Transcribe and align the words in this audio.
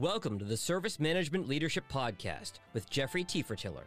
Welcome 0.00 0.38
to 0.38 0.46
the 0.46 0.56
Service 0.56 0.98
Management 0.98 1.46
Leadership 1.46 1.84
Podcast 1.92 2.52
with 2.72 2.88
Jeffrey 2.88 3.22
Tiefertiller. 3.22 3.84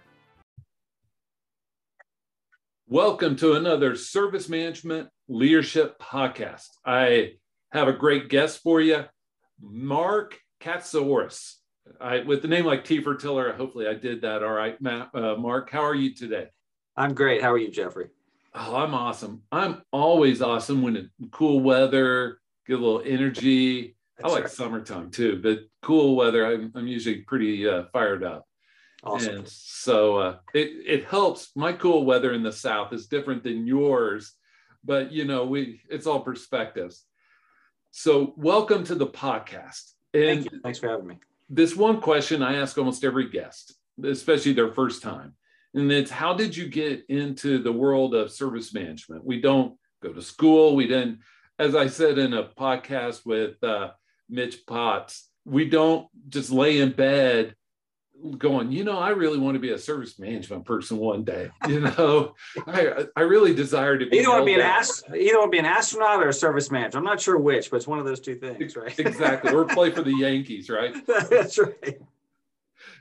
Welcome 2.87 3.35
to 3.37 3.53
another 3.53 3.95
Service 3.95 4.47
Management 4.47 5.09
Leadership 5.27 5.97
Podcast. 5.99 6.67
I 6.85 7.31
have 7.71 7.87
a 7.87 7.93
great 7.93 8.29
guest 8.29 8.61
for 8.61 8.79
you, 8.79 9.05
Mark 9.59 10.37
Katsouris. 10.61 11.55
I, 11.99 12.19
with 12.19 12.43
the 12.43 12.47
name 12.47 12.65
like 12.65 12.85
Tiefertiller, 12.85 13.57
hopefully 13.57 13.87
I 13.87 13.95
did 13.95 14.21
that 14.21 14.43
all 14.43 14.53
right. 14.53 14.79
Matt, 14.79 15.09
uh, 15.15 15.33
Mark, 15.37 15.71
how 15.71 15.81
are 15.81 15.95
you 15.95 16.13
today? 16.13 16.45
I'm 16.95 17.15
great. 17.15 17.41
How 17.41 17.51
are 17.51 17.57
you, 17.57 17.71
Jeffrey? 17.71 18.09
Oh, 18.53 18.75
I'm 18.75 18.93
awesome. 18.93 19.41
I'm 19.51 19.81
always 19.91 20.43
awesome 20.43 20.83
when 20.83 20.95
it's 20.95 21.09
cool 21.31 21.59
weather, 21.61 22.37
get 22.67 22.77
a 22.77 22.77
little 22.77 23.01
energy. 23.03 23.95
That's 24.17 24.31
I 24.31 24.35
like 24.35 24.43
right. 24.43 24.51
summertime 24.51 25.09
too, 25.09 25.39
but 25.41 25.59
cool 25.81 26.15
weather, 26.15 26.45
I'm, 26.45 26.71
I'm 26.75 26.87
usually 26.87 27.21
pretty 27.21 27.67
uh, 27.67 27.85
fired 27.91 28.23
up. 28.23 28.45
Awesome. 29.03 29.37
And 29.37 29.47
so 29.47 30.17
uh, 30.17 30.37
it, 30.53 30.69
it 30.85 31.05
helps. 31.05 31.51
My 31.55 31.73
cool 31.73 32.05
weather 32.05 32.31
in 32.33 32.43
the 32.43 32.51
South 32.51 32.93
is 32.93 33.07
different 33.07 33.43
than 33.43 33.67
yours, 33.67 34.33
but 34.83 35.11
you 35.11 35.25
know, 35.25 35.45
we 35.45 35.81
it's 35.89 36.07
all 36.07 36.21
perspectives. 36.21 37.03
So 37.91 38.33
welcome 38.37 38.83
to 38.85 38.95
the 38.95 39.07
podcast. 39.07 39.91
And 40.13 40.47
Thank 40.49 40.63
Thanks 40.63 40.79
for 40.79 40.89
having 40.89 41.07
me. 41.07 41.19
This 41.49 41.75
one 41.75 41.99
question 41.99 42.41
I 42.41 42.55
ask 42.55 42.77
almost 42.77 43.03
every 43.03 43.29
guest, 43.29 43.75
especially 44.03 44.53
their 44.53 44.71
first 44.71 45.01
time. 45.01 45.35
And 45.73 45.91
it's 45.91 46.11
how 46.11 46.33
did 46.33 46.55
you 46.55 46.69
get 46.69 47.03
into 47.09 47.61
the 47.61 47.71
world 47.71 48.13
of 48.15 48.31
service 48.31 48.73
management? 48.73 49.25
We 49.25 49.41
don't 49.41 49.75
go 50.01 50.13
to 50.13 50.21
school. 50.21 50.75
We 50.75 50.87
didn't, 50.87 51.19
as 51.59 51.75
I 51.75 51.87
said 51.87 52.19
in 52.19 52.33
a 52.33 52.43
podcast 52.43 53.25
with 53.25 53.61
uh, 53.63 53.91
Mitch 54.29 54.65
Potts, 54.65 55.29
we 55.45 55.69
don't 55.69 56.07
just 56.29 56.51
lay 56.51 56.79
in 56.79 56.91
bed 56.91 57.55
going, 58.37 58.71
you 58.71 58.83
know, 58.83 58.97
I 58.97 59.09
really 59.09 59.37
want 59.37 59.55
to 59.55 59.59
be 59.59 59.71
a 59.71 59.77
service 59.77 60.17
management 60.17 60.65
person 60.65 60.97
one 60.97 61.23
day. 61.23 61.49
You 61.67 61.79
know, 61.79 62.35
I 62.67 63.05
I 63.15 63.21
really 63.21 63.55
desire 63.55 63.97
to 63.97 64.05
be. 64.05 64.19
Either 64.19 64.29
want 64.29 64.41
to 64.41 64.45
be 64.45 64.53
an 64.53 64.61
ast- 64.61 65.05
either 65.09 65.39
want 65.39 65.51
to 65.51 65.55
be 65.55 65.59
an 65.59 65.65
astronaut 65.65 66.21
or 66.21 66.29
a 66.29 66.33
service 66.33 66.69
manager. 66.69 66.97
I'm 66.97 67.03
not 67.03 67.19
sure 67.19 67.37
which, 67.37 67.71
but 67.71 67.77
it's 67.77 67.87
one 67.87 67.99
of 67.99 68.05
those 68.05 68.19
two 68.19 68.35
things, 68.35 68.75
right? 68.75 68.97
exactly. 68.99 69.53
Or 69.53 69.65
play 69.65 69.89
for 69.89 70.03
the 70.03 70.15
Yankees, 70.15 70.69
right? 70.69 70.93
That's 71.29 71.57
right. 71.57 71.99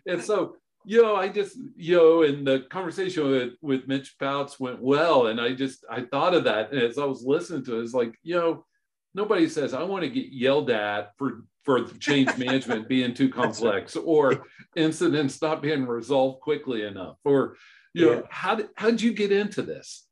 And 0.06 0.22
so, 0.22 0.56
you 0.84 1.02
know, 1.02 1.16
I 1.16 1.28
just, 1.28 1.58
you 1.76 1.96
know, 1.96 2.22
and 2.22 2.46
the 2.46 2.60
conversation 2.70 3.28
with, 3.28 3.52
with 3.60 3.88
Mitch 3.88 4.16
Potts 4.18 4.58
went 4.58 4.80
well. 4.80 5.26
And 5.26 5.40
I 5.40 5.52
just, 5.52 5.84
I 5.90 6.02
thought 6.02 6.34
of 6.34 6.44
that. 6.44 6.72
And 6.72 6.80
as 6.80 6.98
I 6.98 7.04
was 7.04 7.24
listening 7.24 7.64
to 7.64 7.78
it, 7.78 7.82
it's 7.82 7.94
like, 7.94 8.16
you 8.22 8.36
know, 8.36 8.64
nobody 9.14 9.48
says, 9.48 9.74
I 9.74 9.82
want 9.82 10.02
to 10.02 10.08
get 10.08 10.32
yelled 10.32 10.70
at 10.70 11.16
for 11.16 11.44
for 11.62 11.84
change 11.98 12.36
management 12.36 12.88
being 12.88 13.14
too 13.14 13.28
complex 13.40 13.96
or 13.96 14.44
incidents 14.76 15.40
not 15.40 15.62
being 15.62 15.86
resolved 15.86 16.40
quickly 16.40 16.82
enough 16.82 17.16
or 17.24 17.56
you 17.94 18.06
know 18.06 18.12
yeah. 18.14 18.20
how 18.30 18.54
did 18.54 18.68
how 18.76 18.90
did 18.90 19.00
you 19.00 19.12
get 19.12 19.32
into 19.32 19.62
this? 19.62 20.06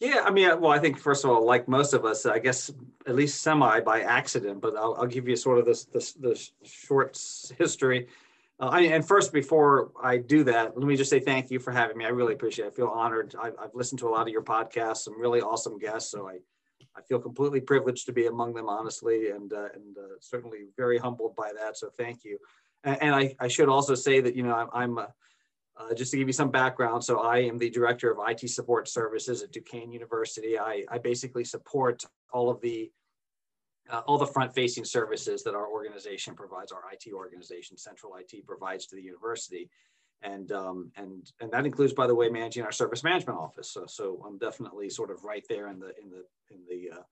Yeah 0.00 0.22
i 0.26 0.30
mean 0.30 0.60
well 0.60 0.72
i 0.72 0.78
think 0.78 0.98
first 0.98 1.24
of 1.24 1.30
all 1.30 1.44
like 1.46 1.68
most 1.68 1.94
of 1.94 2.04
us 2.04 2.26
i 2.26 2.38
guess 2.38 2.70
at 3.06 3.14
least 3.14 3.40
semi 3.40 3.80
by 3.80 4.02
accident 4.02 4.60
but 4.60 4.76
i'll, 4.76 4.94
I'll 4.98 5.06
give 5.06 5.26
you 5.26 5.36
sort 5.36 5.58
of 5.58 5.64
this 5.64 5.84
this, 5.84 6.12
this 6.12 6.52
short 6.64 7.18
history. 7.58 8.08
Uh, 8.58 8.68
I, 8.68 8.80
and 8.82 9.06
first 9.06 9.32
before 9.32 9.92
i 10.02 10.18
do 10.18 10.44
that 10.44 10.76
let 10.76 10.86
me 10.86 10.96
just 10.96 11.08
say 11.08 11.20
thank 11.20 11.50
you 11.50 11.58
for 11.58 11.70
having 11.72 11.96
me. 11.96 12.04
I 12.04 12.08
really 12.08 12.34
appreciate 12.34 12.66
it. 12.66 12.72
I 12.72 12.76
feel 12.76 12.88
honored. 12.88 13.34
I've, 13.40 13.54
I've 13.58 13.74
listened 13.74 13.98
to 14.00 14.08
a 14.08 14.10
lot 14.10 14.22
of 14.22 14.28
your 14.28 14.42
podcasts. 14.42 14.98
Some 14.98 15.18
really 15.18 15.40
awesome 15.40 15.78
guests 15.78 16.10
so 16.10 16.28
i 16.28 16.38
I 16.96 17.02
feel 17.02 17.18
completely 17.18 17.60
privileged 17.60 18.06
to 18.06 18.12
be 18.12 18.26
among 18.26 18.54
them, 18.54 18.68
honestly, 18.68 19.30
and 19.30 19.52
uh, 19.52 19.68
and 19.74 19.96
uh, 19.96 20.16
certainly 20.20 20.66
very 20.76 20.98
humbled 20.98 21.36
by 21.36 21.52
that. 21.58 21.76
So 21.76 21.90
thank 21.96 22.24
you. 22.24 22.38
And, 22.84 23.02
and 23.02 23.14
I, 23.14 23.34
I 23.38 23.48
should 23.48 23.68
also 23.68 23.94
say 23.94 24.20
that 24.20 24.34
you 24.34 24.42
know 24.42 24.54
I'm, 24.54 24.68
I'm 24.72 24.98
uh, 24.98 25.06
uh, 25.78 25.94
just 25.94 26.10
to 26.12 26.16
give 26.16 26.28
you 26.28 26.32
some 26.32 26.50
background. 26.50 27.04
So 27.04 27.20
I 27.20 27.38
am 27.38 27.58
the 27.58 27.70
director 27.70 28.10
of 28.10 28.18
IT 28.26 28.48
support 28.48 28.88
services 28.88 29.42
at 29.42 29.52
Duquesne 29.52 29.92
University. 29.92 30.58
I, 30.58 30.84
I 30.90 30.98
basically 30.98 31.44
support 31.44 32.04
all 32.32 32.48
of 32.48 32.60
the 32.60 32.90
uh, 33.90 34.00
all 34.06 34.18
the 34.18 34.26
front-facing 34.26 34.84
services 34.84 35.44
that 35.44 35.54
our 35.54 35.68
organization 35.68 36.34
provides, 36.34 36.72
our 36.72 36.82
IT 36.92 37.12
organization, 37.12 37.76
Central 37.76 38.16
IT 38.16 38.44
provides 38.44 38.86
to 38.86 38.96
the 38.96 39.02
university 39.02 39.70
and 40.22 40.50
um, 40.52 40.90
and 40.96 41.30
and 41.40 41.50
that 41.52 41.66
includes, 41.66 41.92
by 41.92 42.06
the 42.06 42.14
way, 42.14 42.28
managing 42.28 42.64
our 42.64 42.72
service 42.72 43.04
management 43.04 43.38
office. 43.38 43.70
So, 43.70 43.84
so 43.86 44.22
I'm 44.26 44.38
definitely 44.38 44.90
sort 44.90 45.10
of 45.10 45.24
right 45.24 45.44
there 45.48 45.68
in 45.68 45.78
the 45.78 45.92
in 46.00 46.10
the 46.10 46.24
in 46.50 46.60
the 46.68 46.98
uh, 46.98 47.02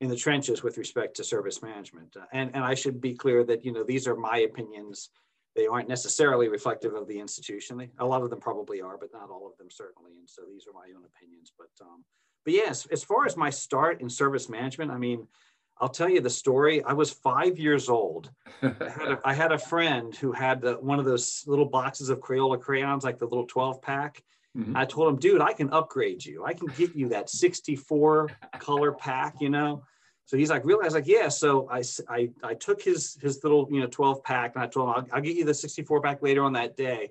in 0.00 0.08
the 0.08 0.16
trenches 0.16 0.62
with 0.62 0.78
respect 0.78 1.16
to 1.16 1.24
service 1.24 1.62
management. 1.62 2.16
Uh, 2.16 2.24
and 2.32 2.50
and 2.54 2.64
I 2.64 2.74
should 2.74 3.00
be 3.00 3.14
clear 3.14 3.44
that 3.44 3.64
you 3.64 3.72
know 3.72 3.84
these 3.84 4.06
are 4.06 4.16
my 4.16 4.38
opinions. 4.38 5.10
They 5.56 5.66
aren't 5.66 5.88
necessarily 5.88 6.48
reflective 6.48 6.94
of 6.94 7.06
the 7.06 7.20
institution. 7.20 7.76
They, 7.76 7.88
a 7.98 8.04
lot 8.04 8.22
of 8.22 8.30
them 8.30 8.40
probably 8.40 8.80
are, 8.80 8.98
but 8.98 9.12
not 9.12 9.30
all 9.30 9.46
of 9.46 9.56
them 9.56 9.70
certainly. 9.70 10.10
And 10.18 10.28
so 10.28 10.42
these 10.50 10.66
are 10.66 10.72
my 10.72 10.92
own 10.96 11.04
opinions. 11.04 11.52
But 11.56 11.70
um, 11.80 12.04
but 12.44 12.54
yes, 12.54 12.86
as 12.86 13.02
far 13.02 13.24
as 13.26 13.36
my 13.36 13.50
start 13.50 14.00
in 14.00 14.10
service 14.10 14.48
management, 14.48 14.90
I 14.90 14.98
mean, 14.98 15.26
I'll 15.80 15.88
tell 15.88 16.08
you 16.08 16.20
the 16.20 16.30
story. 16.30 16.82
I 16.84 16.92
was 16.92 17.10
five 17.10 17.58
years 17.58 17.88
old. 17.88 18.30
I, 18.62 18.66
had 18.66 19.08
a, 19.08 19.20
I 19.24 19.34
had 19.34 19.52
a 19.52 19.58
friend 19.58 20.14
who 20.14 20.32
had 20.32 20.60
the, 20.60 20.74
one 20.74 20.98
of 20.98 21.04
those 21.04 21.44
little 21.46 21.64
boxes 21.64 22.08
of 22.08 22.20
Crayola 22.20 22.60
crayons, 22.60 23.04
like 23.04 23.18
the 23.18 23.26
little 23.26 23.46
12 23.46 23.82
pack. 23.82 24.22
Mm-hmm. 24.56 24.76
I 24.76 24.84
told 24.84 25.08
him, 25.08 25.18
dude, 25.18 25.40
I 25.40 25.52
can 25.52 25.70
upgrade 25.70 26.24
you. 26.24 26.44
I 26.44 26.54
can 26.54 26.68
get 26.68 26.94
you 26.94 27.08
that 27.08 27.28
64 27.28 28.30
color 28.58 28.92
pack, 28.92 29.40
you 29.40 29.50
know? 29.50 29.82
So 30.26 30.36
he's 30.36 30.48
like, 30.48 30.64
really? 30.64 30.82
I 30.82 30.86
was 30.86 30.94
like, 30.94 31.08
yeah. 31.08 31.28
So 31.28 31.68
I, 31.68 31.82
I, 32.08 32.30
I 32.42 32.54
took 32.54 32.80
his, 32.80 33.18
his 33.20 33.42
little, 33.42 33.68
you 33.70 33.80
know, 33.80 33.88
12 33.88 34.22
pack 34.22 34.54
and 34.54 34.64
I 34.64 34.68
told 34.68 34.88
him, 34.88 34.94
I'll, 34.96 35.16
I'll 35.16 35.22
get 35.22 35.36
you 35.36 35.44
the 35.44 35.52
64 35.52 36.00
pack 36.00 36.22
later 36.22 36.44
on 36.44 36.52
that 36.54 36.76
day. 36.76 37.10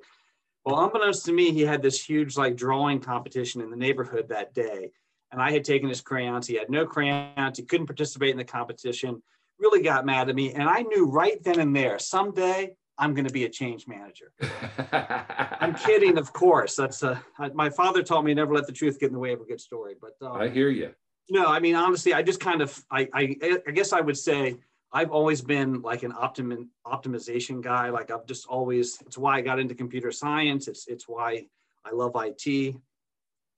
Well, 0.66 0.82
unbeknownst 0.82 1.26
to 1.26 1.34
me, 1.34 1.52
he 1.52 1.62
had 1.62 1.82
this 1.82 2.04
huge 2.04 2.38
like 2.38 2.56
drawing 2.56 3.02
competition 3.02 3.62
in 3.62 3.70
the 3.70 3.76
neighborhood 3.76 4.30
that 4.30 4.54
day 4.54 4.92
and 5.34 5.42
I 5.42 5.52
had 5.52 5.66
taken 5.66 5.90
his 5.90 6.00
crayons. 6.00 6.48
He 6.48 6.56
had 6.56 6.70
no 6.70 6.86
crayons. 6.86 7.58
He 7.58 7.64
couldn't 7.66 7.88
participate 7.88 8.30
in 8.30 8.38
the 8.38 8.46
competition. 8.46 9.22
Really 9.60 9.82
got 9.82 10.06
mad 10.06 10.30
at 10.30 10.36
me. 10.36 10.54
And 10.54 10.70
I 10.70 10.84
knew 10.84 11.08
right 11.08 11.44
then 11.44 11.60
and 11.60 11.76
there, 11.76 11.98
someday 11.98 12.76
I'm 13.00 13.16
going 13.16 13.26
to 13.26 13.34
be 13.34 13.46
a 13.46 13.50
change 13.50 13.88
manager. 13.88 14.32
I'm 14.92 15.74
kidding, 15.74 16.20
of 16.20 16.32
course. 16.32 16.76
That's 16.76 17.02
a, 17.02 17.22
my 17.56 17.72
father 17.72 18.04
taught 18.04 18.24
me 18.24 18.34
never 18.36 18.54
let 18.54 18.68
the 18.68 18.74
truth 18.74 19.00
get 19.00 19.08
in 19.08 19.14
the 19.14 19.20
way 19.20 19.34
of 19.34 19.42
a 19.42 19.46
good 19.46 19.60
story. 19.60 19.96
But 20.00 20.16
um, 20.26 20.40
I 20.40 20.50
hear 20.50 20.70
you. 20.70 20.92
No, 21.32 21.48
I 21.48 21.60
mean, 21.60 21.74
honestly, 21.74 22.14
I 22.14 22.22
just 22.22 22.40
kind 22.40 22.62
of, 22.62 22.80
I, 22.92 23.10
I, 23.12 23.36
I 23.68 23.72
guess 23.72 23.92
I 23.92 24.02
would 24.02 24.18
say 24.18 24.58
I've 24.92 25.10
always 25.10 25.42
been 25.42 25.82
like 25.82 26.04
an 26.04 26.12
optim, 26.12 26.68
optimization 26.86 27.60
guy. 27.60 27.90
Like 27.90 28.12
I've 28.12 28.28
just 28.28 28.46
always, 28.46 29.02
it's 29.02 29.18
why 29.18 29.38
I 29.38 29.42
got 29.42 29.60
into 29.60 29.74
computer 29.74 30.12
science. 30.12 30.68
It's, 30.68 30.88
it's 30.88 31.08
why 31.08 31.48
I 31.84 31.92
love 31.92 32.12
IT 32.16 32.76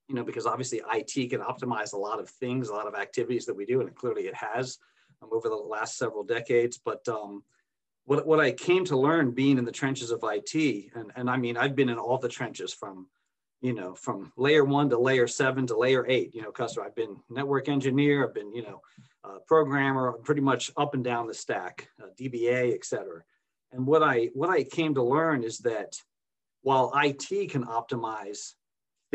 you 0.07 0.15
know, 0.15 0.23
because 0.23 0.45
obviously 0.45 0.81
IT 0.93 1.29
can 1.29 1.41
optimize 1.41 1.93
a 1.93 1.97
lot 1.97 2.19
of 2.19 2.29
things, 2.29 2.69
a 2.69 2.73
lot 2.73 2.87
of 2.87 2.95
activities 2.95 3.45
that 3.45 3.55
we 3.55 3.65
do, 3.65 3.81
and 3.81 3.95
clearly 3.95 4.27
it 4.27 4.35
has 4.35 4.77
um, 5.21 5.29
over 5.31 5.49
the 5.49 5.55
last 5.55 5.97
several 5.97 6.23
decades. 6.23 6.79
But 6.83 7.07
um, 7.07 7.43
what, 8.05 8.25
what 8.27 8.39
I 8.39 8.51
came 8.51 8.85
to 8.85 8.97
learn 8.97 9.31
being 9.31 9.57
in 9.57 9.65
the 9.65 9.71
trenches 9.71 10.11
of 10.11 10.23
IT, 10.23 10.55
and, 10.93 11.11
and 11.15 11.29
I 11.29 11.37
mean, 11.37 11.57
I've 11.57 11.75
been 11.75 11.89
in 11.89 11.97
all 11.97 12.17
the 12.17 12.29
trenches 12.29 12.73
from, 12.73 13.07
you 13.61 13.73
know, 13.73 13.95
from 13.95 14.31
layer 14.37 14.63
one 14.63 14.89
to 14.91 14.99
layer 14.99 15.27
seven 15.27 15.65
to 15.67 15.77
layer 15.77 16.05
eight, 16.07 16.35
you 16.35 16.43
know, 16.43 16.51
customer. 16.51 16.85
I've 16.85 16.95
been 16.95 17.17
network 17.29 17.67
engineer, 17.67 18.27
I've 18.27 18.35
been, 18.35 18.53
you 18.53 18.61
know, 18.61 18.81
uh, 19.23 19.39
programmer, 19.47 20.11
pretty 20.23 20.41
much 20.41 20.71
up 20.77 20.93
and 20.93 21.03
down 21.03 21.25
the 21.25 21.33
stack, 21.33 21.89
uh, 22.01 22.07
DBA, 22.19 22.75
et 22.75 22.85
cetera. 22.85 23.23
And 23.71 23.87
what 23.87 24.03
I, 24.03 24.29
what 24.33 24.51
I 24.51 24.63
came 24.63 24.93
to 24.93 25.03
learn 25.03 25.43
is 25.43 25.57
that 25.59 25.99
while 26.61 26.91
IT 26.95 27.49
can 27.49 27.65
optimize 27.65 28.53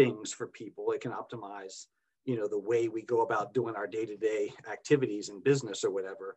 things 0.00 0.32
for 0.32 0.46
people. 0.46 0.92
It 0.92 1.02
can 1.02 1.12
optimize, 1.12 1.86
you 2.24 2.36
know, 2.36 2.48
the 2.48 2.58
way 2.58 2.88
we 2.88 3.02
go 3.02 3.20
about 3.20 3.52
doing 3.52 3.76
our 3.76 3.86
day-to-day 3.86 4.52
activities 4.70 5.28
in 5.28 5.42
business 5.42 5.84
or 5.84 5.90
whatever. 5.90 6.36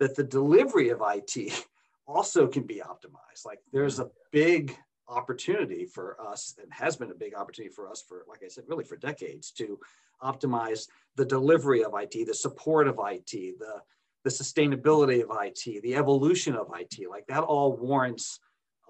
That 0.00 0.16
the 0.16 0.24
delivery 0.24 0.88
of 0.88 1.02
IT 1.04 1.66
also 2.06 2.46
can 2.46 2.62
be 2.62 2.82
optimized. 2.84 3.44
Like 3.44 3.60
there's 3.70 4.00
a 4.00 4.08
big 4.32 4.76
opportunity 5.08 5.84
for 5.84 6.16
us 6.20 6.54
and 6.60 6.72
has 6.72 6.96
been 6.96 7.10
a 7.10 7.14
big 7.14 7.34
opportunity 7.34 7.74
for 7.74 7.86
us 7.86 8.02
for, 8.08 8.24
like 8.28 8.42
I 8.42 8.48
said, 8.48 8.64
really 8.66 8.84
for 8.84 8.96
decades 8.96 9.50
to 9.52 9.78
optimize 10.22 10.86
the 11.16 11.26
delivery 11.26 11.84
of 11.84 11.92
IT, 11.94 12.26
the 12.26 12.34
support 12.34 12.88
of 12.88 12.98
IT, 12.98 13.58
the 13.58 13.82
the 14.24 14.30
sustainability 14.30 15.20
of 15.20 15.36
IT, 15.42 15.82
the 15.82 15.96
evolution 15.96 16.54
of 16.54 16.68
IT, 16.78 17.10
like 17.10 17.26
that 17.26 17.42
all 17.42 17.76
warrants 17.76 18.38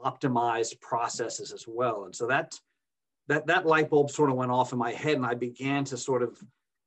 optimized 0.04 0.78
processes 0.80 1.52
as 1.52 1.64
well. 1.66 2.04
And 2.04 2.14
so 2.14 2.26
that 2.26 2.52
that 3.28 3.46
that 3.46 3.66
light 3.66 3.88
bulb 3.88 4.10
sort 4.10 4.30
of 4.30 4.36
went 4.36 4.50
off 4.50 4.72
in 4.72 4.78
my 4.78 4.92
head 4.92 5.16
and 5.16 5.26
i 5.26 5.34
began 5.34 5.84
to 5.84 5.96
sort 5.96 6.22
of 6.22 6.42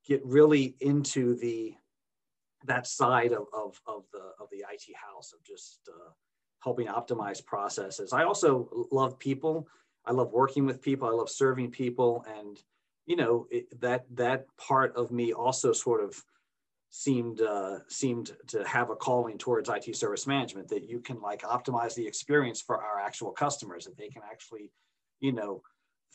get 0.06 0.24
really 0.24 0.76
into 0.80 1.34
the 1.36 1.74
that 2.66 2.86
side 2.86 3.32
of, 3.32 3.46
of, 3.52 3.80
of 3.86 4.04
the 4.12 4.32
of 4.40 4.48
the 4.50 4.58
it 4.58 4.94
house 4.94 5.32
of 5.32 5.42
just 5.44 5.88
uh, 5.88 6.10
helping 6.62 6.86
optimize 6.88 7.44
processes. 7.44 8.12
I 8.12 8.24
also 8.24 8.86
love 8.90 9.18
people. 9.18 9.68
I 10.04 10.12
love 10.12 10.32
working 10.32 10.66
with 10.66 10.82
people. 10.82 11.08
I 11.08 11.12
love 11.12 11.30
serving 11.30 11.70
people. 11.70 12.24
And 12.38 12.60
you 13.06 13.16
know 13.16 13.46
it, 13.50 13.80
that 13.80 14.04
that 14.14 14.46
part 14.56 14.94
of 14.96 15.10
me 15.10 15.32
also 15.32 15.72
sort 15.72 16.02
of 16.02 16.22
seemed 16.90 17.40
uh, 17.40 17.78
seemed 17.88 18.32
to 18.48 18.66
have 18.66 18.90
a 18.90 18.96
calling 18.96 19.38
towards 19.38 19.68
IT 19.68 19.94
service 19.96 20.26
management 20.26 20.68
that 20.68 20.88
you 20.88 21.00
can 21.00 21.20
like 21.20 21.42
optimize 21.42 21.94
the 21.94 22.06
experience 22.06 22.60
for 22.60 22.82
our 22.82 23.00
actual 23.00 23.32
customers 23.32 23.84
that 23.84 23.96
they 23.96 24.08
can 24.08 24.22
actually 24.28 24.70
you 25.20 25.32
know 25.32 25.62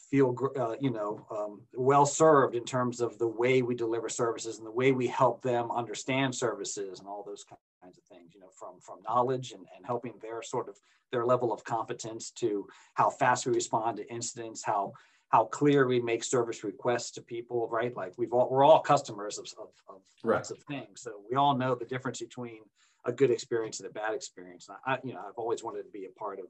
feel 0.10 0.36
uh, 0.60 0.76
you 0.80 0.92
know 0.92 1.26
um, 1.32 1.62
well 1.74 2.06
served 2.06 2.56
in 2.56 2.66
terms 2.66 3.00
of 3.00 3.18
the 3.18 3.28
way 3.28 3.62
we 3.62 3.76
deliver 3.76 4.10
services 4.10 4.58
and 4.58 4.68
the 4.68 4.72
way 4.72 4.92
we 4.92 5.08
help 5.08 5.42
them 5.42 5.72
understand 5.72 6.36
services 6.36 7.00
and 7.00 7.08
all 7.08 7.24
those 7.26 7.46
kinds 7.82 7.98
of 7.98 8.04
things 8.06 8.34
you 8.34 8.40
know 8.40 8.50
from 8.58 8.80
from 8.82 9.02
knowledge 9.08 9.52
and, 9.52 9.66
and 9.76 9.86
helping 9.86 10.14
their 10.22 10.42
sort 10.42 10.68
of 10.68 10.78
their 11.12 11.26
level 11.26 11.54
of 11.54 11.64
competence 11.64 12.32
to 12.32 12.68
how 12.94 13.10
fast 13.10 13.46
we 13.46 13.54
respond 13.54 13.98
to 13.98 14.14
incidents 14.14 14.64
how 14.64 14.92
how 15.32 15.46
clear 15.46 15.88
we 15.88 16.00
make 16.02 16.24
service 16.24 16.64
requests 16.64 17.12
to 17.12 17.22
people, 17.22 17.68
right? 17.70 17.96
Like 17.96 18.14
we've 18.18 18.34
all, 18.34 18.50
we're 18.50 18.66
all 18.66 18.82
customers 18.82 19.38
of, 19.38 19.46
of, 19.58 19.70
of 19.88 20.02
right. 20.24 20.36
lots 20.36 20.52
of 20.52 20.60
things. 20.64 21.02
So 21.02 21.22
we 21.30 21.38
all 21.38 21.58
know 21.58 21.74
the 21.74 21.86
difference 21.86 22.20
between 22.20 22.60
a 23.06 23.14
good 23.14 23.32
experience 23.32 23.80
and 23.80 23.90
a 23.90 23.94
bad 23.94 24.14
experience. 24.14 24.68
And 24.68 24.78
I, 24.86 25.00
you 25.06 25.14
know, 25.14 25.22
I've 25.26 25.38
always 25.38 25.64
wanted 25.64 25.84
to 25.84 25.90
be 25.90 26.06
a 26.06 26.20
part 26.20 26.40
of, 26.40 26.48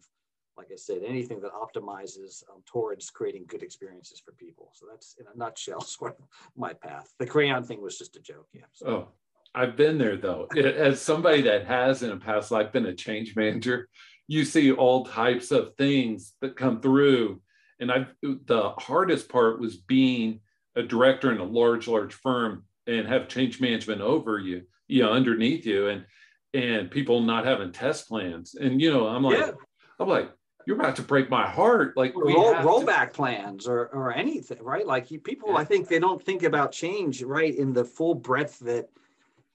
like 0.57 0.67
I 0.71 0.75
said, 0.75 1.01
anything 1.05 1.41
that 1.41 1.51
optimizes 1.53 2.43
um, 2.49 2.61
towards 2.65 3.09
creating 3.09 3.45
good 3.47 3.63
experiences 3.63 4.21
for 4.23 4.33
people. 4.33 4.71
So 4.73 4.85
that's 4.89 5.15
in 5.19 5.25
a 5.33 5.37
nutshell 5.37 5.81
sort 5.81 6.17
of 6.19 6.25
my 6.55 6.73
path. 6.73 7.13
The 7.19 7.25
crayon 7.25 7.63
thing 7.63 7.81
was 7.81 7.97
just 7.97 8.15
a 8.15 8.21
joke. 8.21 8.47
Yeah. 8.53 8.61
So. 8.73 8.87
Oh, 8.87 9.07
I've 9.53 9.75
been 9.75 9.97
there 9.97 10.17
though. 10.17 10.47
As 10.57 11.01
somebody 11.01 11.41
that 11.43 11.65
has 11.67 12.03
in 12.03 12.11
a 12.11 12.17
past 12.17 12.51
life 12.51 12.71
been 12.71 12.85
a 12.85 12.93
change 12.93 13.35
manager, 13.35 13.89
you 14.27 14.45
see 14.45 14.71
all 14.71 15.05
types 15.05 15.51
of 15.51 15.75
things 15.75 16.33
that 16.41 16.55
come 16.55 16.81
through 16.81 17.41
and 17.81 17.91
I 17.91 18.05
the 18.21 18.73
hardest 18.77 19.27
part 19.27 19.59
was 19.59 19.75
being 19.75 20.39
a 20.75 20.83
director 20.83 21.31
in 21.31 21.39
a 21.39 21.43
large, 21.43 21.87
large 21.87 22.13
firm 22.13 22.63
and 22.87 23.07
have 23.07 23.27
change 23.27 23.59
management 23.59 24.01
over 24.01 24.39
you, 24.39 24.61
you 24.87 25.03
know, 25.03 25.11
underneath 25.11 25.65
you, 25.65 25.89
and 25.89 26.05
and 26.53 26.91
people 26.91 27.21
not 27.21 27.45
having 27.45 27.71
test 27.71 28.07
plans. 28.07 28.55
And 28.55 28.79
you 28.79 28.93
know, 28.93 29.07
I'm 29.07 29.23
like, 29.23 29.39
yeah. 29.39 29.51
I'm 29.99 30.07
like, 30.07 30.31
you're 30.65 30.79
about 30.79 30.95
to 30.97 31.01
break 31.01 31.29
my 31.29 31.47
heart. 31.47 31.95
Like 31.97 32.15
roll, 32.15 32.53
rollback 32.55 33.07
to- 33.07 33.15
plans 33.15 33.67
or 33.67 33.87
or 33.87 34.13
anything, 34.13 34.61
right? 34.61 34.85
Like 34.85 35.07
people, 35.23 35.49
yeah. 35.49 35.57
I 35.57 35.63
think 35.63 35.87
they 35.87 35.99
don't 35.99 36.23
think 36.23 36.43
about 36.43 36.71
change 36.71 37.23
right 37.23 37.53
in 37.55 37.73
the 37.73 37.85
full 37.85 38.15
breadth 38.15 38.59
that 38.59 38.89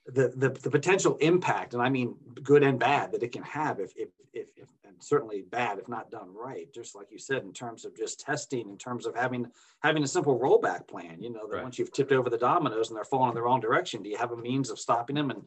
the, 0.07 0.33
the 0.37 0.51
the 0.51 0.71
potential 0.71 1.17
impact, 1.21 1.75
and 1.75 1.83
I 1.83 1.89
mean 1.89 2.15
good 2.43 2.63
and 2.63 2.79
bad, 2.79 3.13
that 3.13 3.23
it 3.23 3.33
can 3.33 3.43
have 3.43 3.81
if 3.81 3.93
if 3.97 4.11
if, 4.33 4.47
if 4.57 4.69
and 4.85 5.03
certainly 5.03 5.43
bad 5.43 5.79
if 5.79 5.89
not 5.89 6.11
done 6.11 6.33
right. 6.35 6.73
Just 6.73 6.95
like 6.95 7.11
you 7.11 7.19
said, 7.19 7.43
in 7.43 7.53
terms 7.53 7.85
of 7.85 7.97
just 7.97 8.21
testing, 8.21 8.69
in 8.69 8.79
terms 8.79 9.07
of 9.07 9.15
having 9.15 9.47
having 9.83 10.03
a 10.03 10.09
simple 10.09 10.39
rollback 10.39 10.87
plan. 10.87 11.21
You 11.21 11.31
know 11.31 11.47
that 11.49 11.57
right. 11.57 11.63
once 11.63 11.79
you've 11.79 11.93
tipped 11.93 12.13
over 12.13 12.31
the 12.31 12.39
dominoes 12.39 12.89
and 12.89 12.97
they're 12.97 13.05
falling 13.05 13.31
in 13.31 13.35
the 13.35 13.43
wrong 13.43 13.61
direction, 13.61 14.03
do 14.03 14.09
you 14.09 14.17
have 14.17 14.33
a 14.33 14.37
means 14.37 14.71
of 14.71 14.79
stopping 14.79 15.17
them? 15.17 15.31
And 15.31 15.43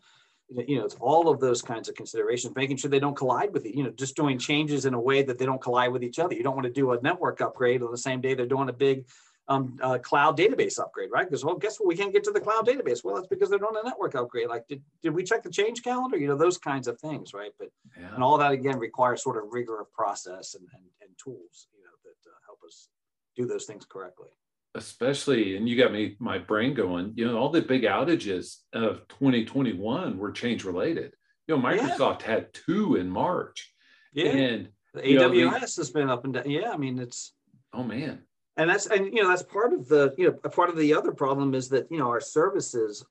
you 0.68 0.78
know, 0.78 0.86
it's 0.86 0.96
all 1.00 1.30
of 1.30 1.40
those 1.40 1.62
kinds 1.62 1.90
of 1.90 1.96
considerations, 1.96 2.56
making 2.56 2.78
sure 2.78 2.90
they 2.90 3.00
don't 3.00 3.16
collide 3.16 3.54
with 3.54 3.66
you. 3.66 3.72
You 3.76 3.84
know, 3.84 3.92
just 3.92 4.16
doing 4.16 4.38
changes 4.38 4.86
in 4.86 4.94
a 4.94 5.00
way 5.00 5.22
that 5.24 5.38
they 5.38 5.46
don't 5.46 5.62
collide 5.62 5.92
with 5.92 6.04
each 6.04 6.20
other. 6.20 6.34
You 6.34 6.44
don't 6.44 6.56
want 6.56 6.66
to 6.66 6.74
do 6.74 6.92
a 6.92 7.02
network 7.02 7.42
upgrade 7.42 7.84
on 7.84 7.92
the 7.92 7.98
same 7.98 8.22
day 8.22 8.34
they're 8.34 8.46
doing 8.46 8.70
a 8.70 8.74
big 8.74 9.06
um, 9.48 9.78
uh, 9.82 9.98
cloud 9.98 10.38
database 10.38 10.80
upgrade, 10.80 11.10
right? 11.12 11.26
Because 11.26 11.44
well, 11.44 11.56
guess 11.56 11.80
what? 11.80 11.88
We 11.88 11.96
can't 11.96 12.14
get 12.14 12.24
to 12.26 12.32
the 12.32 12.40
cloud 12.40 12.68
database. 12.68 13.04
Well, 13.04 13.16
that's 13.16 13.28
because 13.28 13.50
they're 13.50 13.60
doing 13.60 13.76
a 13.82 13.88
network 13.88 14.16
upgrade. 14.16 14.48
Like, 14.48 14.68
did, 14.68 14.82
did 15.02 15.14
we 15.14 15.24
check 15.24 15.44
the 15.44 15.50
change 15.50 15.84
calendar? 15.84 16.18
You 16.18 16.28
know, 16.28 16.38
those 16.38 16.58
kinds 16.58 16.88
of 16.88 17.00
things, 17.00 17.34
right? 17.34 17.52
But 17.58 17.70
yeah. 18.00 18.14
and 18.14 18.24
all 18.24 18.38
that 18.38 18.52
again 18.52 18.78
requires 18.78 19.24
sort 19.24 19.38
of 19.38 19.52
rigor 19.52 19.80
of 19.82 19.92
process 19.92 20.56
and 20.56 20.68
and, 20.74 20.84
and 21.02 21.10
tools, 21.24 21.68
you 21.74 21.84
know, 21.84 21.92
that 22.06 22.30
uh, 22.30 22.34
help 22.46 22.60
us 22.66 22.90
do 23.36 23.46
those 23.46 23.66
things 23.66 23.86
correctly. 23.86 24.30
Especially, 24.76 25.58
and 25.58 25.68
you 25.68 25.76
got 25.78 25.92
me 25.92 26.16
my 26.20 26.38
brain 26.38 26.74
going. 26.74 27.14
You 27.16 27.28
know, 27.28 27.38
all 27.38 27.50
the 27.50 27.62
big 27.62 27.84
outages 27.84 28.58
of 28.72 29.08
2021 29.08 30.18
were 30.18 30.32
change 30.32 30.64
related. 30.64 31.14
You 31.48 31.58
know, 31.58 31.62
Microsoft 31.62 32.22
yeah. 32.22 32.28
had 32.28 32.54
two 32.54 32.96
in 32.96 33.10
March. 33.10 33.74
Yeah, 34.14 34.32
and 34.32 34.70
AWS 34.96 35.52
know, 35.52 35.60
has 35.60 35.90
been 35.90 36.10
up 36.10 36.24
and 36.24 36.36
down. 36.36 36.50
Yeah, 36.50 36.72
I 36.72 36.78
mean, 36.78 37.00
it's 37.00 37.34
oh 37.74 37.84
man 37.84 38.24
and 38.60 38.70
that's 38.70 38.86
and 38.88 39.06
you 39.06 39.24
know 39.24 39.30
that's 39.30 39.44
part 39.44 39.74
of 39.74 39.88
the 39.88 40.14
you 40.18 40.26
know 40.28 40.50
part 40.50 40.70
of 40.70 40.78
the 40.78 40.94
other 40.94 41.12
problem 41.12 41.56
is 41.56 41.70
that 41.70 41.88
you 41.90 41.98
know 41.98 42.10
our 42.10 42.20
services 42.20 43.06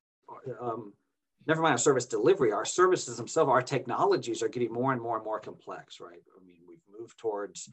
um, 0.60 0.92
never 1.46 1.62
mind 1.62 1.72
our 1.72 1.78
service 1.78 2.06
delivery 2.06 2.52
our 2.52 2.66
services 2.66 3.16
themselves 3.16 3.50
our 3.50 3.62
technologies 3.62 4.42
are 4.42 4.48
getting 4.48 4.72
more 4.72 4.92
and 4.92 5.00
more 5.00 5.16
and 5.16 5.24
more 5.24 5.40
complex 5.40 6.00
right 6.00 6.22
i 6.38 6.44
mean 6.44 6.58
we've 6.68 6.82
moved 7.00 7.18
towards 7.18 7.70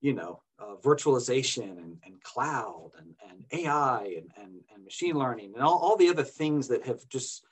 you 0.00 0.12
know 0.12 0.42
uh, 0.58 0.74
virtualization 0.82 1.78
and, 1.78 1.98
and 2.04 2.22
cloud 2.22 2.90
and, 2.98 3.14
and 3.28 3.44
ai 3.52 4.04
and, 4.16 4.30
and, 4.42 4.60
and 4.74 4.84
machine 4.84 5.14
learning 5.14 5.52
and 5.54 5.62
all, 5.62 5.78
all 5.78 5.96
the 5.96 6.08
other 6.08 6.24
things 6.24 6.68
that 6.68 6.84
have 6.84 7.06
just 7.08 7.44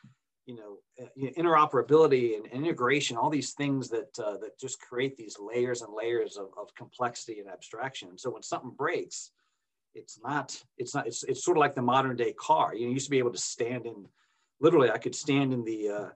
you 0.46 0.56
know, 0.56 0.76
uh, 1.02 1.30
interoperability 1.38 2.36
and 2.36 2.46
integration, 2.48 3.16
all 3.16 3.30
these 3.30 3.52
things 3.52 3.88
that 3.88 4.10
uh, 4.18 4.36
that 4.36 4.58
just 4.60 4.78
create 4.78 5.16
these 5.16 5.38
layers 5.40 5.80
and 5.80 5.94
layers 5.94 6.36
of, 6.36 6.48
of 6.60 6.74
complexity 6.74 7.40
and 7.40 7.48
abstraction. 7.48 8.18
So 8.18 8.30
when 8.30 8.42
something 8.42 8.72
breaks, 8.76 9.30
it's 9.94 10.18
not 10.22 10.60
it's 10.76 10.94
not 10.94 11.06
it's, 11.06 11.24
it's 11.24 11.44
sort 11.44 11.56
of 11.56 11.60
like 11.60 11.74
the 11.74 11.82
modern 11.82 12.16
day 12.16 12.32
car 12.32 12.74
you 12.74 12.82
know 12.82 12.88
you 12.88 12.94
used 12.94 13.06
to 13.06 13.10
be 13.10 13.18
able 13.18 13.32
to 13.32 13.38
stand 13.38 13.86
in 13.86 14.06
literally 14.60 14.90
i 14.90 14.98
could 14.98 15.14
stand 15.14 15.52
in 15.52 15.64
the 15.64 15.88
uh, 15.88 16.08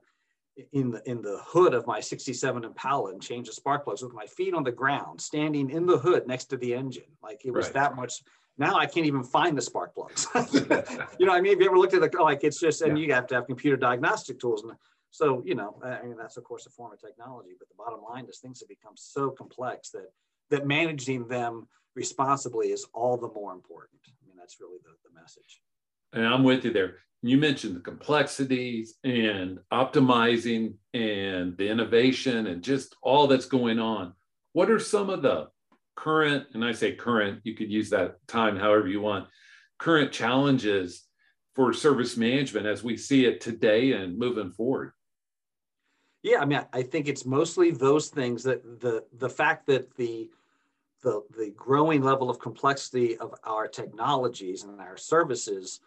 in 0.73 0.91
the 0.91 1.09
in 1.09 1.21
the 1.21 1.39
hood 1.45 1.73
of 1.73 1.87
my 1.87 1.99
67 1.99 2.63
impala 2.63 3.11
and 3.11 3.21
change 3.21 3.47
the 3.47 3.53
spark 3.53 3.83
plugs 3.83 4.01
with 4.01 4.13
my 4.13 4.25
feet 4.25 4.53
on 4.53 4.63
the 4.63 4.71
ground 4.71 5.21
standing 5.21 5.69
in 5.69 5.85
the 5.85 5.97
hood 5.97 6.27
next 6.27 6.45
to 6.45 6.57
the 6.57 6.73
engine 6.73 7.03
like 7.23 7.45
it 7.45 7.51
was 7.51 7.65
right. 7.67 7.73
that 7.75 7.95
much 7.95 8.21
now 8.57 8.75
i 8.75 8.85
can't 8.85 9.05
even 9.05 9.23
find 9.23 9.57
the 9.57 9.61
spark 9.61 9.93
plugs 9.93 10.27
you 11.19 11.25
know 11.25 11.33
i 11.33 11.39
mean 11.39 11.53
if 11.53 11.59
you 11.59 11.65
ever 11.65 11.77
looked 11.77 11.93
at 11.93 12.01
the 12.01 12.21
like 12.21 12.43
it's 12.43 12.59
just 12.59 12.81
and 12.81 12.97
yeah. 12.97 13.05
you 13.05 13.13
have 13.13 13.27
to 13.27 13.35
have 13.35 13.45
computer 13.45 13.77
diagnostic 13.77 14.39
tools 14.39 14.63
and 14.63 14.73
so 15.11 15.41
you 15.45 15.55
know 15.55 15.79
i 15.83 16.05
mean 16.05 16.17
that's 16.17 16.35
of 16.35 16.43
course 16.43 16.65
a 16.65 16.69
form 16.69 16.91
of 16.91 16.99
technology 16.99 17.51
but 17.57 17.69
the 17.69 17.75
bottom 17.75 18.01
line 18.01 18.25
is 18.25 18.39
things 18.39 18.59
have 18.59 18.67
become 18.67 18.93
so 18.95 19.29
complex 19.29 19.91
that 19.91 20.11
that 20.49 20.67
managing 20.67 21.27
them 21.27 21.67
responsibly 21.95 22.67
is 22.67 22.85
all 22.93 23.17
the 23.17 23.29
more 23.29 23.53
important. 23.53 24.01
I 24.07 24.27
mean, 24.27 24.37
that's 24.37 24.59
really 24.59 24.77
the, 24.83 24.93
the 25.03 25.13
message. 25.19 25.61
And 26.13 26.25
I'm 26.25 26.43
with 26.43 26.65
you 26.65 26.73
there. 26.73 26.95
You 27.21 27.37
mentioned 27.37 27.75
the 27.75 27.81
complexities 27.81 28.95
and 29.03 29.59
optimizing 29.71 30.75
and 30.93 31.57
the 31.57 31.67
innovation 31.67 32.47
and 32.47 32.63
just 32.63 32.95
all 33.01 33.27
that's 33.27 33.45
going 33.45 33.79
on. 33.79 34.13
What 34.53 34.71
are 34.71 34.79
some 34.79 35.09
of 35.09 35.21
the 35.21 35.49
current, 35.95 36.47
and 36.53 36.63
I 36.63 36.71
say 36.71 36.93
current, 36.93 37.41
you 37.43 37.55
could 37.55 37.69
use 37.69 37.89
that 37.89 38.25
time 38.27 38.57
however 38.57 38.87
you 38.87 39.01
want, 39.01 39.27
current 39.77 40.11
challenges 40.11 41.05
for 41.55 41.73
service 41.73 42.15
management 42.15 42.65
as 42.65 42.83
we 42.83 42.95
see 42.95 43.25
it 43.25 43.41
today 43.41 43.91
and 43.91 44.17
moving 44.17 44.51
forward? 44.51 44.93
Yeah, 46.23 46.39
I 46.39 46.45
mean, 46.45 46.61
I 46.73 46.83
think 46.83 47.07
it's 47.07 47.25
mostly 47.25 47.71
those 47.71 48.09
things 48.09 48.43
that 48.43 48.63
the 48.81 49.05
the 49.17 49.29
fact 49.29 49.67
that 49.67 49.95
the 49.95 50.29
the, 51.01 51.23
the 51.37 51.53
growing 51.55 52.01
level 52.01 52.29
of 52.29 52.39
complexity 52.39 53.17
of 53.17 53.33
our 53.45 53.67
technologies 53.67 54.63
and 54.63 54.81
our 54.81 54.97
services 54.97 55.79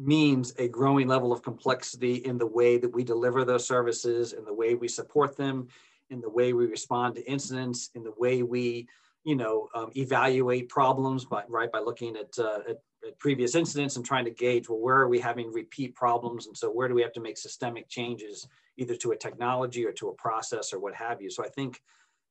means 0.00 0.54
a 0.58 0.66
growing 0.66 1.06
level 1.06 1.32
of 1.32 1.42
complexity 1.42 2.14
in 2.14 2.38
the 2.38 2.46
way 2.46 2.78
that 2.78 2.88
we 2.88 3.04
deliver 3.04 3.44
those 3.44 3.66
services, 3.66 4.32
in 4.32 4.44
the 4.44 4.54
way 4.54 4.74
we 4.74 4.88
support 4.88 5.36
them, 5.36 5.68
in 6.08 6.20
the 6.20 6.30
way 6.30 6.52
we 6.52 6.66
respond 6.66 7.14
to 7.14 7.30
incidents, 7.30 7.90
in 7.94 8.02
the 8.02 8.14
way 8.16 8.42
we, 8.42 8.88
you 9.24 9.36
know, 9.36 9.68
um, 9.74 9.90
evaluate 9.96 10.68
problems 10.68 11.24
by 11.26 11.44
right 11.48 11.70
by 11.70 11.78
looking 11.78 12.16
at, 12.16 12.36
uh, 12.38 12.60
at, 12.68 12.78
at 13.06 13.18
previous 13.18 13.54
incidents 13.54 13.96
and 13.96 14.04
trying 14.04 14.24
to 14.24 14.30
gauge 14.30 14.68
well 14.68 14.80
where 14.80 14.96
are 14.96 15.08
we 15.08 15.20
having 15.20 15.52
repeat 15.52 15.94
problems, 15.94 16.46
and 16.46 16.56
so 16.56 16.70
where 16.70 16.88
do 16.88 16.94
we 16.94 17.02
have 17.02 17.12
to 17.12 17.20
make 17.20 17.36
systemic 17.36 17.88
changes 17.88 18.48
either 18.78 18.96
to 18.96 19.12
a 19.12 19.16
technology 19.16 19.84
or 19.84 19.92
to 19.92 20.08
a 20.08 20.14
process 20.14 20.72
or 20.72 20.80
what 20.80 20.94
have 20.94 21.20
you. 21.20 21.30
So 21.30 21.44
I 21.44 21.48
think 21.48 21.82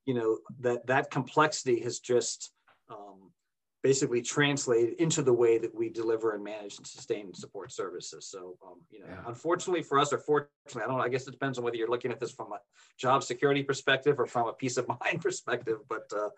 you 0.06 0.16
know 0.16 0.40
that 0.62 0.88
that 0.88 1.12
complexity 1.12 1.80
has 1.82 2.00
just 2.00 2.52
um, 2.90 3.32
basically 3.82 4.22
translated 4.22 4.96
into 5.00 5.22
the 5.22 5.34
way 5.34 5.58
that 5.58 5.74
we 5.74 5.90
deliver 5.90 6.34
and 6.34 6.44
manage 6.44 6.78
and 6.78 6.86
sustain 6.86 7.28
and 7.28 7.36
support 7.36 7.72
services. 7.72 8.28
So, 8.28 8.58
um, 8.66 8.76
you 8.90 9.00
know, 9.00 9.06
yeah. 9.10 9.22
unfortunately 9.28 9.84
for 9.84 10.00
us, 10.00 10.12
or 10.12 10.18
fortunately, 10.18 10.84
I 10.84 10.88
don't 10.88 10.98
know, 10.98 11.04
I 11.04 11.10
guess 11.10 11.28
it 11.28 11.32
depends 11.32 11.58
on 11.58 11.64
whether 11.64 11.78
you're 11.78 11.90
looking 11.90 12.12
at 12.12 12.20
this 12.20 12.32
from 12.32 12.52
a 12.52 12.60
job 12.98 13.24
security 13.24 13.64
perspective 13.64 14.20
or 14.20 14.26
from 14.26 14.48
a 14.48 14.54
peace 14.54 14.78
of 14.78 14.88
mind 15.06 15.22
perspective. 15.22 15.80
But, 15.88 16.12
uh, 16.16 16.30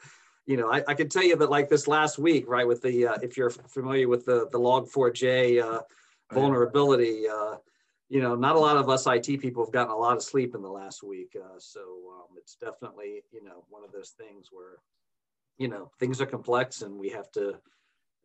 you 0.45 0.57
know, 0.57 0.71
I, 0.71 0.83
I, 0.87 0.93
can 0.93 1.09
tell 1.09 1.23
you 1.23 1.35
that 1.35 1.49
like 1.49 1.69
this 1.69 1.87
last 1.87 2.19
week, 2.19 2.45
right, 2.47 2.67
with 2.67 2.81
the, 2.81 3.07
uh, 3.07 3.17
if 3.21 3.37
you're 3.37 3.49
familiar 3.49 4.07
with 4.07 4.25
the, 4.25 4.47
the 4.51 4.59
log4j 4.59 5.63
uh, 5.63 5.81
vulnerability, 6.31 7.27
uh, 7.27 7.55
you 8.09 8.21
know, 8.21 8.35
not 8.35 8.55
a 8.55 8.59
lot 8.59 8.75
of 8.75 8.89
us 8.89 9.07
IT 9.07 9.39
people 9.39 9.63
have 9.63 9.73
gotten 9.73 9.91
a 9.91 9.97
lot 9.97 10.17
of 10.17 10.21
sleep 10.21 10.53
in 10.53 10.61
the 10.61 10.69
last 10.69 11.01
week. 11.01 11.35
Uh, 11.35 11.57
so 11.57 11.79
um, 12.11 12.35
it's 12.37 12.55
definitely, 12.55 13.23
you 13.31 13.43
know, 13.43 13.63
one 13.69 13.83
of 13.85 13.91
those 13.91 14.09
things 14.09 14.49
where, 14.51 14.79
you 15.57 15.67
know, 15.67 15.91
things 15.99 16.21
are 16.21 16.25
complex 16.25 16.81
and 16.81 16.97
we 16.97 17.09
have 17.09 17.31
to, 17.31 17.55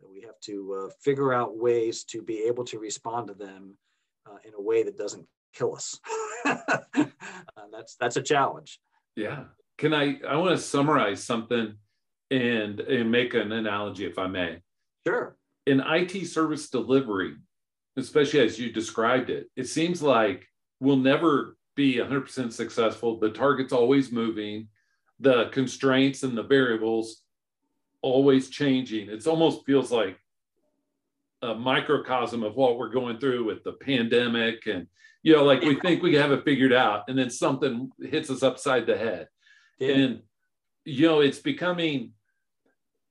we 0.08 0.22
have 0.22 0.38
to 0.40 0.86
uh, 0.86 0.92
figure 1.00 1.32
out 1.32 1.56
ways 1.56 2.04
to 2.04 2.22
be 2.22 2.44
able 2.44 2.64
to 2.64 2.78
respond 2.78 3.28
to 3.28 3.34
them 3.34 3.76
uh, 4.26 4.38
in 4.44 4.54
a 4.54 4.60
way 4.60 4.82
that 4.82 4.98
doesn't 4.98 5.26
kill 5.54 5.74
us. 5.74 5.98
that's 7.76 7.96
that's 7.96 8.16
a 8.16 8.22
challenge. 8.22 8.80
Yeah. 9.14 9.44
Can 9.78 9.92
I? 9.92 10.18
I 10.26 10.36
want 10.36 10.56
to 10.56 10.62
summarize 10.62 11.22
something 11.22 11.74
and 12.30 12.80
and 12.80 13.10
make 13.10 13.34
an 13.34 13.52
analogy, 13.52 14.06
if 14.06 14.18
I 14.18 14.26
may. 14.26 14.58
Sure. 15.06 15.36
In 15.66 15.80
IT 15.80 16.26
service 16.26 16.68
delivery, 16.70 17.36
especially 17.96 18.40
as 18.40 18.58
you 18.58 18.72
described 18.72 19.30
it, 19.30 19.50
it 19.56 19.64
seems 19.64 20.02
like 20.02 20.46
we'll 20.80 20.96
never 20.96 21.56
be 21.74 21.96
100% 21.96 22.52
successful. 22.52 23.18
The 23.18 23.30
target's 23.30 23.72
always 23.72 24.12
moving, 24.12 24.68
the 25.20 25.46
constraints 25.46 26.22
and 26.22 26.36
the 26.36 26.42
variables 26.42 27.22
always 28.02 28.48
changing. 28.48 29.08
It 29.08 29.26
almost 29.26 29.64
feels 29.64 29.90
like 29.90 30.18
a 31.42 31.54
microcosm 31.54 32.42
of 32.42 32.56
what 32.56 32.78
we're 32.78 32.90
going 32.90 33.18
through 33.18 33.44
with 33.44 33.62
the 33.62 33.72
pandemic 33.72 34.66
and 34.66 34.86
you 35.22 35.34
know 35.34 35.44
like 35.44 35.60
we 35.60 35.78
think 35.80 36.02
we 36.02 36.14
have 36.14 36.32
it 36.32 36.44
figured 36.44 36.72
out 36.72 37.04
and 37.08 37.18
then 37.18 37.28
something 37.28 37.90
hits 38.00 38.30
us 38.30 38.42
upside 38.42 38.86
the 38.86 38.96
head 38.96 39.28
yeah. 39.78 39.94
and 39.94 40.22
you 40.84 41.06
know 41.06 41.20
it's 41.20 41.38
becoming 41.38 42.12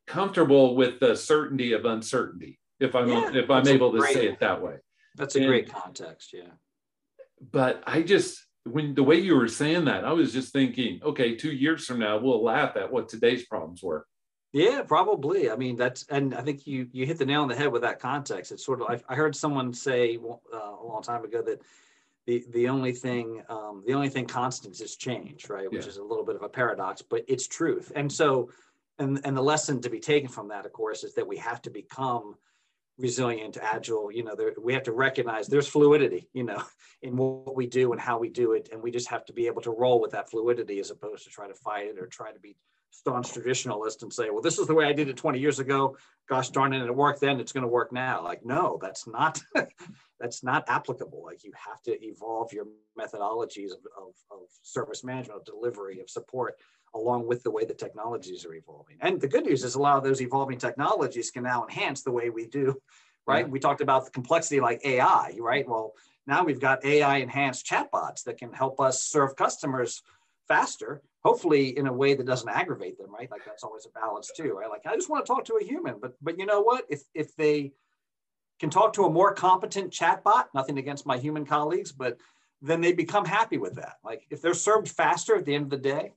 comfortable 0.08 0.76
with 0.76 1.00
the 1.00 1.16
certainty 1.16 1.74
of 1.74 1.86
uncertainty 1.86 2.60
if 2.80 2.96
i'm 2.96 3.10
yeah, 3.10 3.32
if 3.34 3.50
i'm 3.50 3.68
able 3.68 3.92
to 3.92 4.02
say 4.02 4.28
it 4.28 4.40
that 4.40 4.62
way 4.62 4.76
that's 5.16 5.36
a 5.36 5.40
and, 5.40 5.48
great 5.48 5.72
context 5.72 6.34
yeah 6.34 6.52
but 7.52 7.84
i 7.86 8.02
just 8.02 8.45
when 8.66 8.96
the 8.96 9.04
way 9.04 9.18
you 9.18 9.36
were 9.36 9.48
saying 9.48 9.86
that 9.86 10.04
i 10.04 10.12
was 10.12 10.34
just 10.34 10.52
thinking 10.52 11.00
okay 11.04 11.36
two 11.36 11.52
years 11.52 11.86
from 11.86 12.00
now 12.00 12.18
we'll 12.18 12.44
laugh 12.44 12.76
at 12.76 12.92
what 12.92 13.08
today's 13.08 13.46
problems 13.46 13.82
were 13.84 14.06
yeah, 14.56 14.84
probably. 14.84 15.52
I 15.52 15.58
mean, 15.58 15.76
that's 15.76 16.06
and 16.08 16.34
I 16.34 16.40
think 16.40 16.66
you 16.66 16.88
you 16.94 17.06
hit 17.06 17.18
the 17.18 17.26
nail 17.26 17.42
on 17.42 17.50
the 17.50 17.56
head 17.58 17.74
with 17.74 17.82
that 17.82 18.00
context. 18.00 18.54
It's 18.54 18.66
sort 18.66 18.80
of 18.80 18.88
I, 18.90 19.02
I 19.12 19.14
heard 19.14 19.36
someone 19.36 19.74
say 19.74 20.18
uh, 20.18 20.58
a 20.58 20.86
long 20.86 21.04
time 21.04 21.26
ago 21.26 21.42
that 21.42 21.62
the 22.26 22.46
the 22.52 22.70
only 22.70 22.94
thing 22.94 23.44
um, 23.50 23.84
the 23.86 23.94
only 23.94 24.08
thing 24.08 24.26
constant 24.26 24.80
is 24.80 24.96
change, 24.96 25.50
right? 25.50 25.70
Which 25.70 25.84
yeah. 25.84 25.90
is 25.90 25.98
a 25.98 26.04
little 26.04 26.24
bit 26.24 26.38
of 26.38 26.42
a 26.42 26.48
paradox, 26.48 27.02
but 27.02 27.26
it's 27.28 27.48
truth. 27.48 27.92
And 27.98 28.10
so, 28.10 28.50
and 28.98 29.20
and 29.26 29.36
the 29.36 29.42
lesson 29.42 29.82
to 29.82 29.90
be 29.90 30.00
taken 30.00 30.30
from 30.30 30.48
that, 30.48 30.66
of 30.66 30.72
course, 30.72 31.04
is 31.04 31.14
that 31.16 31.28
we 31.28 31.36
have 31.36 31.62
to 31.64 31.70
become 31.70 32.36
resilient, 32.98 33.58
agile. 33.62 34.12
You 34.12 34.24
know, 34.24 34.36
there, 34.36 34.54
we 34.62 34.74
have 34.74 34.84
to 34.84 34.92
recognize 34.92 35.48
there's 35.48 35.68
fluidity, 35.68 36.30
you 36.34 36.44
know, 36.44 36.64
in 37.02 37.16
what 37.18 37.56
we 37.56 37.68
do 37.68 37.92
and 37.92 38.02
how 38.02 38.18
we 38.18 38.30
do 38.30 38.54
it, 38.54 38.70
and 38.72 38.82
we 38.82 38.92
just 38.92 39.10
have 39.10 39.26
to 39.26 39.34
be 39.34 39.48
able 39.48 39.62
to 39.64 39.72
roll 39.72 40.02
with 40.02 40.12
that 40.12 40.30
fluidity 40.30 40.80
as 40.80 40.92
opposed 40.92 41.24
to 41.24 41.30
try 41.30 41.48
to 41.48 41.54
fight 41.54 41.88
it 41.88 42.00
or 42.00 42.08
try 42.08 42.32
to 42.32 42.40
be 42.40 42.56
staunch 42.92 43.34
traditionalist 43.34 44.04
and 44.04 44.12
say, 44.12 44.30
well, 44.30 44.42
this 44.42 44.58
is 44.58 44.68
the 44.68 44.74
way 44.74 44.86
I 44.86 44.94
did 44.94 45.10
it 45.10 45.18
20 45.18 45.38
years 45.38 45.60
ago. 45.60 45.98
Gosh 46.30 46.50
darn 46.50 46.74
it, 46.74 46.84
it 46.84 46.96
worked 46.96 47.22
then, 47.22 47.40
it's 47.40 47.52
going 47.52 47.64
to 47.64 47.68
work 47.68 47.92
now. 47.92 48.24
Like, 48.24 48.46
no, 48.46 48.80
that's 48.82 49.06
not 49.08 49.42
that's 50.20 50.44
not 50.44 50.64
applicable. 50.68 51.24
Like 51.24 51.44
you 51.44 51.52
have 51.56 51.82
to 51.84 52.04
evolve 52.04 52.54
your 52.54 52.66
methodologies 52.98 53.72
of, 53.72 53.80
of, 53.98 54.14
of, 54.32 54.40
service 54.64 55.04
management, 55.04 55.40
of 55.40 55.46
delivery, 55.46 56.00
of 56.00 56.10
support, 56.10 56.56
along 56.96 57.28
with 57.28 57.44
the 57.44 57.52
way 57.52 57.66
the 57.66 57.74
technologies 57.74 58.46
are 58.46 58.54
evolving. 58.54 58.98
And 59.02 59.20
the 59.22 59.28
good 59.28 59.46
news 59.46 59.64
is 59.64 59.76
a 59.76 59.82
lot 59.82 59.98
of 59.98 60.04
those 60.04 60.22
evolving 60.22 60.58
technologies 60.58 61.30
can 61.30 61.44
now 61.44 61.64
enhance 61.64 62.02
the 62.02 62.12
way 62.12 62.30
we 62.30 62.48
do, 62.48 62.82
right? 63.28 63.46
Yeah. 63.46 63.52
We 63.52 63.60
talked 63.60 63.82
about 63.82 64.06
the 64.06 64.12
complexity 64.12 64.60
like 64.60 64.82
AI, 64.86 65.36
right? 65.40 65.68
Well, 65.68 65.94
now 66.26 66.44
we've 66.44 66.60
got 66.60 66.84
AI 66.84 67.18
enhanced 67.18 67.66
chatbots 67.68 68.24
that 68.24 68.38
can 68.38 68.52
help 68.54 68.80
us 68.80 69.04
serve 69.04 69.36
customers 69.36 70.02
faster 70.48 71.02
hopefully 71.24 71.76
in 71.76 71.88
a 71.88 71.94
way 71.94 72.14
that 72.14 72.26
doesn't 72.26 72.50
aggravate 72.50 72.98
them 72.98 73.12
right 73.12 73.32
like 73.32 73.44
that's 73.46 73.64
always 73.64 73.86
a 73.86 74.00
balance 74.00 74.32
too 74.38 74.54
right 74.54 74.70
like 74.70 74.86
i 74.86 74.94
just 74.94 75.10
want 75.10 75.26
to 75.26 75.28
talk 75.28 75.44
to 75.44 75.58
a 75.60 75.64
human 75.64 75.96
but 76.00 76.14
but 76.22 76.38
you 76.38 76.46
know 76.46 76.62
what 76.62 76.86
if 76.88 77.02
if 77.16 77.36
they 77.36 77.72
can 78.60 78.70
talk 78.70 78.94
to 78.94 79.06
a 79.06 79.10
more 79.10 79.34
competent 79.34 79.92
chatbot 79.92 80.46
nothing 80.54 80.78
against 80.78 81.06
my 81.06 81.18
human 81.18 81.46
colleagues 81.46 81.92
but 81.92 82.18
then 82.62 82.80
they 82.80 82.94
become 82.94 83.26
happy 83.26 83.58
with 83.58 83.76
that 83.76 83.96
like 84.04 84.26
if 84.30 84.42
they're 84.42 84.54
served 84.54 84.88
faster 84.88 85.36
at 85.36 85.46
the 85.46 85.56
end 85.56 85.66
of 85.66 85.70
the 85.72 85.78
day 85.78 86.14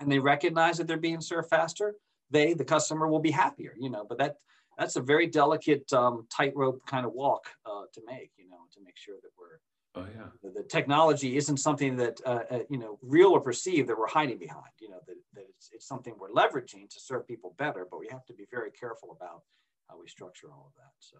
and 0.00 0.10
they 0.10 0.18
recognize 0.18 0.78
that 0.78 0.86
they're 0.86 0.96
being 0.96 1.20
served 1.20 1.48
faster 1.48 1.94
they 2.30 2.54
the 2.54 2.64
customer 2.64 3.08
will 3.08 3.20
be 3.20 3.30
happier 3.30 3.74
you 3.78 3.90
know 3.90 4.04
but 4.08 4.18
that 4.18 4.36
that's 4.78 4.96
a 4.96 5.00
very 5.00 5.26
delicate 5.26 5.92
um, 5.92 6.26
tightrope 6.34 6.80
kind 6.86 7.04
of 7.04 7.12
walk 7.12 7.44
uh, 7.66 7.82
to 7.92 8.00
make 8.06 8.30
you 8.36 8.48
know 8.48 8.58
to 8.72 8.80
make 8.82 8.96
sure 8.96 9.16
that 9.22 9.30
we're 9.38 9.60
Oh 9.96 10.06
yeah. 10.16 10.26
The, 10.42 10.50
the 10.50 10.68
technology 10.68 11.36
isn't 11.36 11.56
something 11.56 11.96
that 11.96 12.20
uh, 12.24 12.40
uh, 12.50 12.58
you 12.68 12.78
know 12.78 12.98
real 13.02 13.30
or 13.30 13.40
perceived 13.40 13.88
that 13.88 13.98
we're 13.98 14.06
hiding 14.06 14.38
behind. 14.38 14.70
You 14.80 14.90
know 14.90 15.00
that, 15.06 15.16
that 15.34 15.44
it's, 15.48 15.70
it's 15.72 15.86
something 15.86 16.14
we're 16.18 16.30
leveraging 16.30 16.88
to 16.90 17.00
serve 17.00 17.26
people 17.26 17.54
better, 17.58 17.86
but 17.90 17.98
we 17.98 18.08
have 18.10 18.24
to 18.26 18.32
be 18.32 18.46
very 18.50 18.70
careful 18.70 19.16
about 19.20 19.42
how 19.88 20.00
we 20.00 20.06
structure 20.06 20.48
all 20.48 20.66
of 20.68 20.74
that. 20.76 20.92
So. 21.00 21.16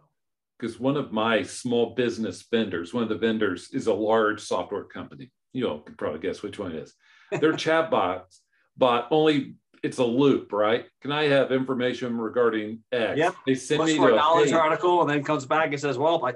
Because 0.59 0.79
one 0.79 0.97
of 0.97 1.11
my 1.11 1.43
small 1.43 1.95
business 1.95 2.45
vendors, 2.51 2.93
one 2.93 3.03
of 3.03 3.09
the 3.09 3.17
vendors 3.17 3.71
is 3.73 3.87
a 3.87 3.95
large 3.95 4.41
software 4.41 4.85
company. 4.85 5.31
You 5.53 5.69
all 5.69 5.81
can 5.81 5.95
probably 5.95 6.21
guess 6.21 6.43
which 6.43 6.59
one 6.59 6.73
it 6.73 6.83
is. 6.83 6.95
Their 7.41 7.53
chatbots, 7.55 8.41
but 8.81 9.07
only 9.13 9.55
it's 9.85 9.99
a 9.99 10.05
loop, 10.05 10.53
right? 10.53 10.87
Can 11.01 11.13
I 11.13 11.29
have 11.29 11.53
information 11.53 12.19
regarding 12.19 12.81
X? 12.91 13.17
Yep. 13.17 13.35
They 13.47 13.55
send 13.55 13.79
Looks 13.79 13.93
me 13.93 13.99
for 13.99 14.11
a 14.11 14.17
knowledge 14.17 14.53
article 14.53 15.01
and 15.03 15.09
then 15.09 15.23
comes 15.23 15.47
back 15.47 15.69
and 15.71 15.81
says, 15.81 15.97
"Well, 15.97 16.27
I 16.27 16.35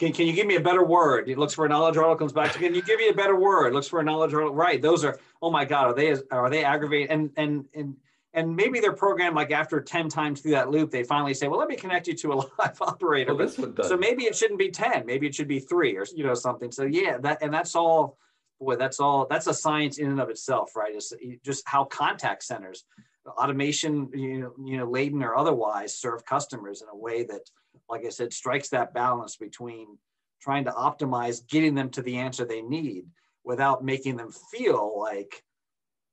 can, 0.00 0.14
can 0.14 0.26
you 0.26 0.32
give 0.32 0.46
me 0.46 0.56
a 0.56 0.60
better 0.60 0.82
word? 0.82 1.28
It 1.28 1.36
looks 1.36 1.52
for 1.52 1.66
a 1.66 1.68
knowledge 1.68 1.98
article, 1.98 2.16
comes 2.16 2.32
back 2.32 2.52
to, 2.52 2.58
can 2.58 2.74
you 2.74 2.80
give 2.80 2.98
me 2.98 3.08
a 3.08 3.14
better 3.14 3.36
word? 3.38 3.74
Looks 3.74 3.86
for 3.86 4.00
a 4.00 4.02
knowledge 4.02 4.32
article. 4.32 4.54
Right. 4.54 4.80
Those 4.80 5.04
are, 5.04 5.18
oh 5.42 5.50
my 5.50 5.66
God, 5.66 5.88
are 5.88 5.94
they, 5.94 6.16
are 6.30 6.48
they 6.48 6.64
aggravated? 6.64 7.10
And, 7.10 7.30
and, 7.36 7.66
and, 7.74 7.96
and 8.32 8.56
maybe 8.56 8.80
they're 8.80 8.94
programmed 8.94 9.36
like 9.36 9.50
after 9.50 9.78
10 9.78 10.08
times 10.08 10.40
through 10.40 10.52
that 10.52 10.70
loop, 10.70 10.90
they 10.90 11.02
finally 11.04 11.34
say, 11.34 11.48
well, 11.48 11.58
let 11.58 11.68
me 11.68 11.76
connect 11.76 12.06
you 12.06 12.14
to 12.14 12.32
a 12.32 12.34
live 12.58 12.80
operator. 12.80 13.34
Well, 13.34 13.48
so 13.48 13.96
maybe 13.98 14.24
it 14.24 14.34
shouldn't 14.34 14.58
be 14.58 14.70
10, 14.70 15.04
maybe 15.04 15.26
it 15.26 15.34
should 15.34 15.48
be 15.48 15.60
three 15.60 15.94
or, 15.98 16.06
you 16.14 16.24
know, 16.24 16.34
something. 16.34 16.72
So 16.72 16.84
yeah, 16.84 17.18
that, 17.18 17.42
and 17.42 17.52
that's 17.52 17.76
all, 17.76 18.16
boy, 18.60 18.76
that's 18.76 19.00
all, 19.00 19.26
that's 19.28 19.46
a 19.46 19.54
science 19.54 19.98
in 19.98 20.10
and 20.10 20.20
of 20.20 20.28
itself, 20.28 20.76
right? 20.76 20.94
It's 20.94 21.12
just 21.44 21.66
how 21.66 21.84
contact 21.84 22.44
centers, 22.44 22.84
automation, 23.26 24.10
you 24.12 24.40
know, 24.40 24.52
you 24.64 24.76
know, 24.76 24.90
laden 24.90 25.22
or 25.22 25.36
otherwise 25.36 25.96
serve 25.96 26.24
customers 26.24 26.82
in 26.82 26.88
a 26.88 26.96
way 26.96 27.24
that 27.24 27.50
like 27.90 28.06
I 28.06 28.10
said, 28.10 28.32
strikes 28.32 28.68
that 28.70 28.94
balance 28.94 29.36
between 29.36 29.98
trying 30.40 30.64
to 30.64 30.70
optimize 30.70 31.46
getting 31.46 31.74
them 31.74 31.90
to 31.90 32.02
the 32.02 32.16
answer 32.16 32.44
they 32.44 32.62
need 32.62 33.04
without 33.44 33.84
making 33.84 34.16
them 34.16 34.30
feel 34.50 34.98
like 34.98 35.42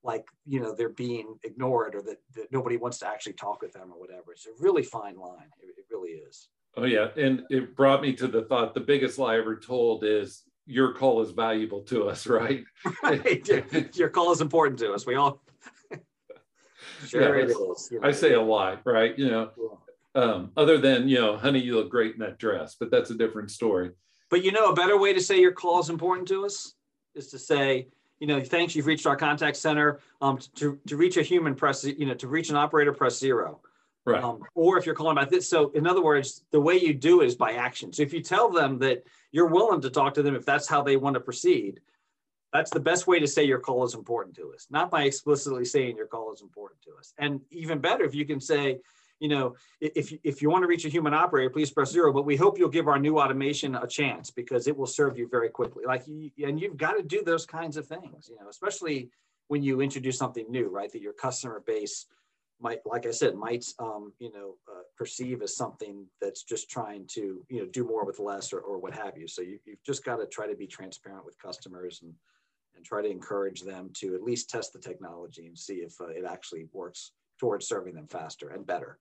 like 0.04 0.26
you 0.46 0.60
know 0.60 0.74
they're 0.74 0.90
being 0.90 1.36
ignored 1.44 1.96
or 1.96 2.02
that, 2.02 2.18
that 2.36 2.52
nobody 2.52 2.78
wants 2.78 3.00
to 3.00 3.08
actually 3.08 3.34
talk 3.34 3.62
with 3.62 3.74
them 3.74 3.92
or 3.92 4.00
whatever. 4.00 4.32
It's 4.32 4.46
a 4.46 4.52
really 4.60 4.84
fine 4.84 5.18
line. 5.18 5.50
It, 5.62 5.76
it 5.78 5.86
really 5.92 6.12
is. 6.12 6.50
Oh 6.76 6.86
yeah. 6.86 7.08
And 7.18 7.44
it 7.50 7.76
brought 7.76 8.02
me 8.02 8.14
to 8.14 8.28
the 8.28 8.44
thought 8.44 8.74
the 8.74 8.80
biggest 8.80 9.18
lie 9.18 9.38
ever 9.38 9.56
told 9.56 10.04
is 10.04 10.44
your 10.68 10.94
call 10.94 11.22
is 11.22 11.32
valuable 11.32 11.82
to 11.82 12.08
us 12.10 12.28
right, 12.28 12.64
right. 13.04 13.96
your 13.96 14.10
call 14.10 14.32
is 14.32 14.42
important 14.42 14.78
to 14.80 14.94
us. 14.94 15.06
We 15.06 15.16
all 15.16 15.42
sure 17.08 17.40
yeah, 17.40 18.00
i 18.02 18.12
say 18.12 18.34
a 18.34 18.42
lot 18.42 18.82
right? 18.86 19.18
You 19.18 19.30
know 19.30 19.80
um, 20.16 20.52
other 20.58 20.78
than 20.78 21.08
you 21.08 21.20
know 21.20 21.38
honey 21.38 21.60
you 21.60 21.76
look 21.76 21.90
great 21.90 22.14
in 22.14 22.20
that 22.20 22.38
dress 22.38 22.76
but 22.80 22.92
that's 22.92 23.10
a 23.10 23.16
different 23.16 23.52
story. 23.52 23.92
But 24.30 24.44
you 24.44 24.52
know 24.52 24.70
a 24.70 24.74
better 24.74 24.98
way 24.98 25.14
to 25.14 25.22
say 25.22 25.40
your 25.40 25.54
call 25.54 25.80
is 25.80 25.90
important 25.90 26.28
to 26.30 26.46
us 26.46 26.74
is 27.16 27.28
to 27.30 27.40
say 27.40 27.88
you 28.20 28.28
know 28.28 28.42
thanks 28.42 28.76
you've 28.76 28.88
reached 28.88 29.08
our 29.08 29.16
contact 29.16 29.58
center 29.58 30.00
um, 30.22 30.38
to, 30.56 30.80
to 30.88 30.98
reach 30.98 31.18
a 31.18 31.24
human 31.24 31.56
press 31.56 31.84
you 31.84 32.06
know 32.06 32.14
to 32.16 32.28
reach 32.28 32.50
an 32.50 32.56
operator 32.56 32.94
press 32.94 33.18
zero 33.18 33.62
right 34.08 34.24
um, 34.24 34.42
or 34.56 34.78
if 34.78 34.86
you're 34.86 34.96
calling 34.96 35.18
about 35.18 35.30
this 35.30 35.50
so 35.50 35.70
in 35.72 35.86
other 35.86 36.04
words 36.04 36.44
the 36.52 36.60
way 36.60 36.76
you 36.76 36.94
do 36.94 37.22
it 37.22 37.28
is 37.28 37.36
by 37.36 37.54
action 37.54 37.92
so 37.94 38.02
if 38.02 38.14
you 38.14 38.22
tell 38.22 38.50
them 38.50 38.80
that 38.80 39.04
you're 39.32 39.48
willing 39.48 39.82
to 39.82 39.90
talk 39.90 40.14
to 40.14 40.24
them 40.24 40.36
if 40.36 40.46
that's 40.46 40.68
how 40.68 40.82
they 40.82 40.98
want 40.98 41.14
to 41.14 41.20
proceed 41.20 41.80
that's 42.54 42.72
the 42.72 42.80
best 42.80 43.08
way 43.08 43.20
to 43.20 43.28
say 43.28 43.44
your 43.44 43.60
call 43.60 43.86
is 43.86 43.94
important 43.94 44.36
to 44.36 44.54
us 44.54 44.68
not 44.70 44.90
by 44.90 45.04
explicitly 45.04 45.66
saying 45.66 45.96
your 45.96 46.08
call 46.08 46.34
is 46.34 46.42
important 46.42 46.82
to 46.82 46.92
us 46.98 47.14
and 47.18 47.42
even 47.52 47.80
better 47.80 48.04
if 48.04 48.16
you 48.16 48.26
can 48.26 48.40
say 48.40 48.80
you 49.20 49.30
know, 49.30 49.56
if, 49.82 50.14
if 50.24 50.42
you 50.42 50.50
want 50.50 50.64
to 50.64 50.68
reach 50.68 50.86
a 50.86 50.90
human 50.90 51.14
operator, 51.14 51.50
please 51.50 51.72
press 51.72 51.92
zero, 51.92 52.14
but 52.14 52.26
we 52.26 52.36
hope 52.36 52.58
you'll 52.58 52.70
give 52.70 52.88
our 52.88 53.00
new 53.00 53.20
automation 53.20 53.76
a 53.76 53.88
chance 53.88 54.30
because 54.30 54.68
it 54.68 54.78
will 54.78 54.86
serve 54.86 55.18
you 55.18 55.28
very 55.28 55.50
quickly. 55.50 55.86
Like, 55.86 56.06
and 56.08 56.60
you've 56.60 56.78
got 56.78 56.94
to 56.94 57.04
do 57.04 57.24
those 57.24 57.46
kinds 57.46 57.78
of 57.78 57.88
things, 57.88 58.30
you 58.30 58.36
know, 58.40 58.50
especially 58.50 59.10
when 59.48 59.64
you 59.64 59.82
introduce 59.82 60.18
something 60.18 60.46
new, 60.50 60.70
right? 60.70 60.92
That 60.92 61.02
your 61.02 61.14
customer 61.14 61.64
base 61.66 62.06
might, 62.60 62.80
like 62.86 63.06
I 63.06 63.12
said, 63.12 63.36
might, 63.36 63.66
um, 63.80 64.14
you 64.20 64.32
know, 64.32 64.56
uh, 64.70 64.82
perceive 64.98 65.42
as 65.42 65.56
something 65.56 66.06
that's 66.22 66.44
just 66.44 66.70
trying 66.70 67.06
to, 67.14 67.44
you 67.50 67.60
know, 67.60 67.66
do 67.68 67.84
more 67.84 68.06
with 68.06 68.20
less 68.20 68.52
or, 68.52 68.60
or 68.60 68.80
what 68.80 68.96
have 68.96 69.18
you. 69.18 69.28
So 69.28 69.42
you, 69.42 69.60
you've 69.66 69.84
just 69.86 70.04
got 70.04 70.18
to 70.18 70.26
try 70.26 70.48
to 70.48 70.56
be 70.56 70.68
transparent 70.68 71.26
with 71.26 71.40
customers 71.40 72.00
and, 72.02 72.14
and 72.76 72.84
try 72.84 73.02
to 73.02 73.10
encourage 73.10 73.62
them 73.62 73.92
to 73.98 74.16
at 74.16 74.24
least 74.24 74.50
test 74.50 74.74
the 74.74 74.80
technology 74.80 75.46
and 75.46 75.58
see 75.58 75.76
if 75.76 75.94
uh, 76.02 76.08
it 76.08 76.26
actually 76.28 76.66
works 76.74 77.12
towards 77.40 77.68
serving 77.68 77.94
them 77.94 78.08
faster 78.08 78.50
and 78.50 78.66
better 78.66 78.98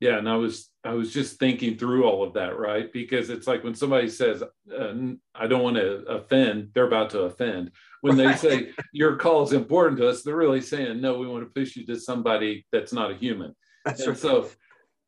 yeah 0.00 0.16
and 0.16 0.28
i 0.28 0.34
was 0.34 0.70
i 0.84 0.92
was 0.92 1.12
just 1.12 1.38
thinking 1.38 1.76
through 1.76 2.04
all 2.04 2.22
of 2.24 2.34
that 2.34 2.58
right? 2.58 2.92
Because 2.92 3.30
it's 3.30 3.46
like 3.46 3.62
when 3.62 3.74
somebody 3.74 4.08
says 4.08 4.42
uh, 4.42 4.94
i 5.34 5.46
don't 5.46 5.62
want 5.62 5.76
to 5.76 6.04
offend 6.06 6.70
they're 6.74 6.86
about 6.86 7.10
to 7.10 7.20
offend. 7.20 7.70
When 8.00 8.16
they 8.16 8.34
say 8.34 8.70
your 8.92 9.16
call 9.16 9.42
is 9.42 9.52
important 9.52 10.00
to 10.00 10.08
us 10.08 10.22
they're 10.22 10.34
really 10.36 10.62
saying 10.62 11.00
no 11.00 11.18
we 11.18 11.28
want 11.28 11.44
to 11.44 11.60
push 11.60 11.76
you 11.76 11.86
to 11.86 12.00
somebody 12.00 12.66
that's 12.72 12.92
not 12.92 13.10
a 13.10 13.14
human. 13.14 13.54
That's 13.84 14.00
and 14.00 14.10
right. 14.10 14.18
so 14.18 14.48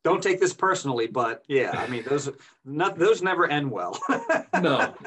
don't 0.03 0.21
take 0.21 0.39
this 0.39 0.53
personally 0.53 1.07
but 1.07 1.43
yeah 1.47 1.71
i 1.71 1.87
mean 1.87 2.03
those 2.07 2.29
not 2.63 2.97
those 2.97 3.21
never 3.21 3.47
end 3.47 3.69
well. 3.69 3.99
No. 4.61 4.93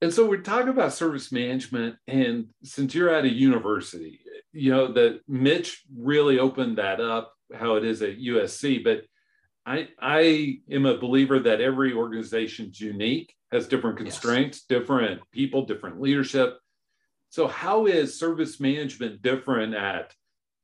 And 0.00 0.14
so 0.14 0.28
we're 0.28 0.42
talking 0.42 0.68
about 0.68 0.92
service 0.92 1.32
management 1.32 1.96
and 2.06 2.46
since 2.62 2.94
you're 2.94 3.12
at 3.12 3.24
a 3.24 3.28
university 3.28 4.20
you 4.52 4.70
know 4.70 4.92
that 4.92 5.20
Mitch 5.26 5.82
really 5.96 6.38
opened 6.38 6.78
that 6.78 7.00
up 7.00 7.34
how 7.54 7.74
it 7.76 7.84
is 7.84 8.02
at 8.02 8.18
USC, 8.18 8.82
but 8.82 9.02
I 9.66 9.88
I 10.00 10.60
am 10.70 10.86
a 10.86 10.98
believer 10.98 11.38
that 11.40 11.60
every 11.60 11.92
organization 11.92 12.70
is 12.70 12.80
unique 12.80 13.34
has 13.52 13.66
different 13.66 13.96
constraints, 13.96 14.58
yes. 14.58 14.80
different 14.80 15.20
people, 15.32 15.64
different 15.64 16.00
leadership. 16.00 16.58
So, 17.30 17.46
how 17.46 17.86
is 17.86 18.18
service 18.18 18.60
management 18.60 19.22
different 19.22 19.74
at 19.74 20.14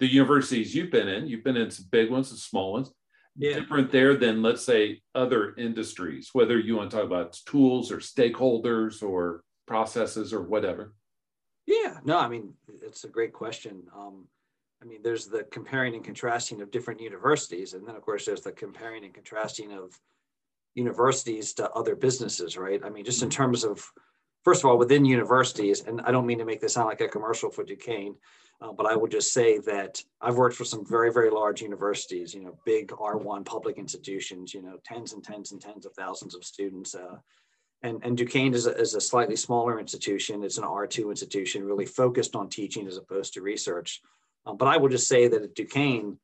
the 0.00 0.06
universities 0.06 0.74
you've 0.74 0.90
been 0.90 1.08
in? 1.08 1.26
You've 1.26 1.44
been 1.44 1.56
in 1.56 1.70
some 1.70 1.86
big 1.90 2.10
ones 2.10 2.30
and 2.30 2.38
small 2.38 2.72
ones. 2.72 2.92
Yeah. 3.36 3.58
Different 3.58 3.90
there 3.90 4.16
than, 4.16 4.42
let's 4.42 4.64
say, 4.64 5.02
other 5.14 5.54
industries, 5.56 6.30
whether 6.32 6.58
you 6.58 6.76
want 6.76 6.90
to 6.90 6.96
talk 6.96 7.06
about 7.06 7.36
tools 7.46 7.90
or 7.90 7.96
stakeholders 7.96 9.02
or 9.02 9.42
processes 9.66 10.32
or 10.32 10.42
whatever. 10.42 10.94
Yeah, 11.66 11.98
no, 12.04 12.18
I 12.18 12.28
mean, 12.28 12.54
it's 12.82 13.04
a 13.04 13.08
great 13.08 13.32
question. 13.32 13.82
Um, 13.96 14.28
I 14.82 14.86
mean, 14.86 15.00
there's 15.02 15.26
the 15.26 15.44
comparing 15.44 15.94
and 15.94 16.04
contrasting 16.04 16.60
of 16.60 16.70
different 16.70 17.00
universities. 17.00 17.74
And 17.74 17.86
then, 17.86 17.96
of 17.96 18.02
course, 18.02 18.26
there's 18.26 18.42
the 18.42 18.52
comparing 18.52 19.04
and 19.04 19.14
contrasting 19.14 19.72
of 19.72 19.98
universities 20.74 21.54
to 21.54 21.70
other 21.70 21.94
businesses, 21.94 22.56
right? 22.56 22.80
I 22.84 22.90
mean, 22.90 23.04
just 23.04 23.22
in 23.22 23.28
mm-hmm. 23.28 23.36
terms 23.36 23.64
of, 23.64 23.84
first 24.42 24.62
of 24.62 24.70
all, 24.70 24.78
within 24.78 25.04
universities, 25.04 25.82
and 25.82 26.00
I 26.02 26.10
don't 26.10 26.26
mean 26.26 26.38
to 26.38 26.44
make 26.44 26.60
this 26.60 26.74
sound 26.74 26.88
like 26.88 27.00
a 27.00 27.08
commercial 27.08 27.50
for 27.50 27.64
Duquesne, 27.64 28.16
uh, 28.60 28.72
but 28.72 28.86
I 28.86 28.96
will 28.96 29.08
just 29.08 29.32
say 29.32 29.58
that 29.58 30.02
I've 30.20 30.36
worked 30.36 30.56
for 30.56 30.64
some 30.64 30.86
very, 30.86 31.12
very 31.12 31.30
large 31.30 31.60
universities, 31.60 32.34
you 32.34 32.42
know, 32.42 32.58
big 32.64 32.88
R1 32.88 33.44
public 33.44 33.78
institutions, 33.78 34.54
you 34.54 34.62
know, 34.62 34.78
tens 34.84 35.12
and 35.12 35.24
tens 35.24 35.52
and 35.52 35.60
tens 35.60 35.86
of 35.86 35.92
thousands 35.94 36.34
of 36.34 36.44
students. 36.44 36.94
Uh, 36.94 37.16
and, 37.82 38.00
and 38.02 38.16
Duquesne 38.16 38.54
is 38.54 38.66
a, 38.66 38.74
is 38.76 38.94
a 38.94 39.00
slightly 39.00 39.36
smaller 39.36 39.78
institution. 39.78 40.42
It's 40.42 40.58
an 40.58 40.64
R2 40.64 41.10
institution, 41.10 41.64
really 41.64 41.84
focused 41.84 42.34
on 42.34 42.48
teaching 42.48 42.86
as 42.86 42.96
opposed 42.96 43.34
to 43.34 43.42
research. 43.42 44.00
Um, 44.46 44.56
but 44.56 44.68
I 44.68 44.76
will 44.76 44.88
just 44.88 45.08
say 45.08 45.28
that 45.28 45.42
at 45.42 45.54
Duquesne, 45.54 46.18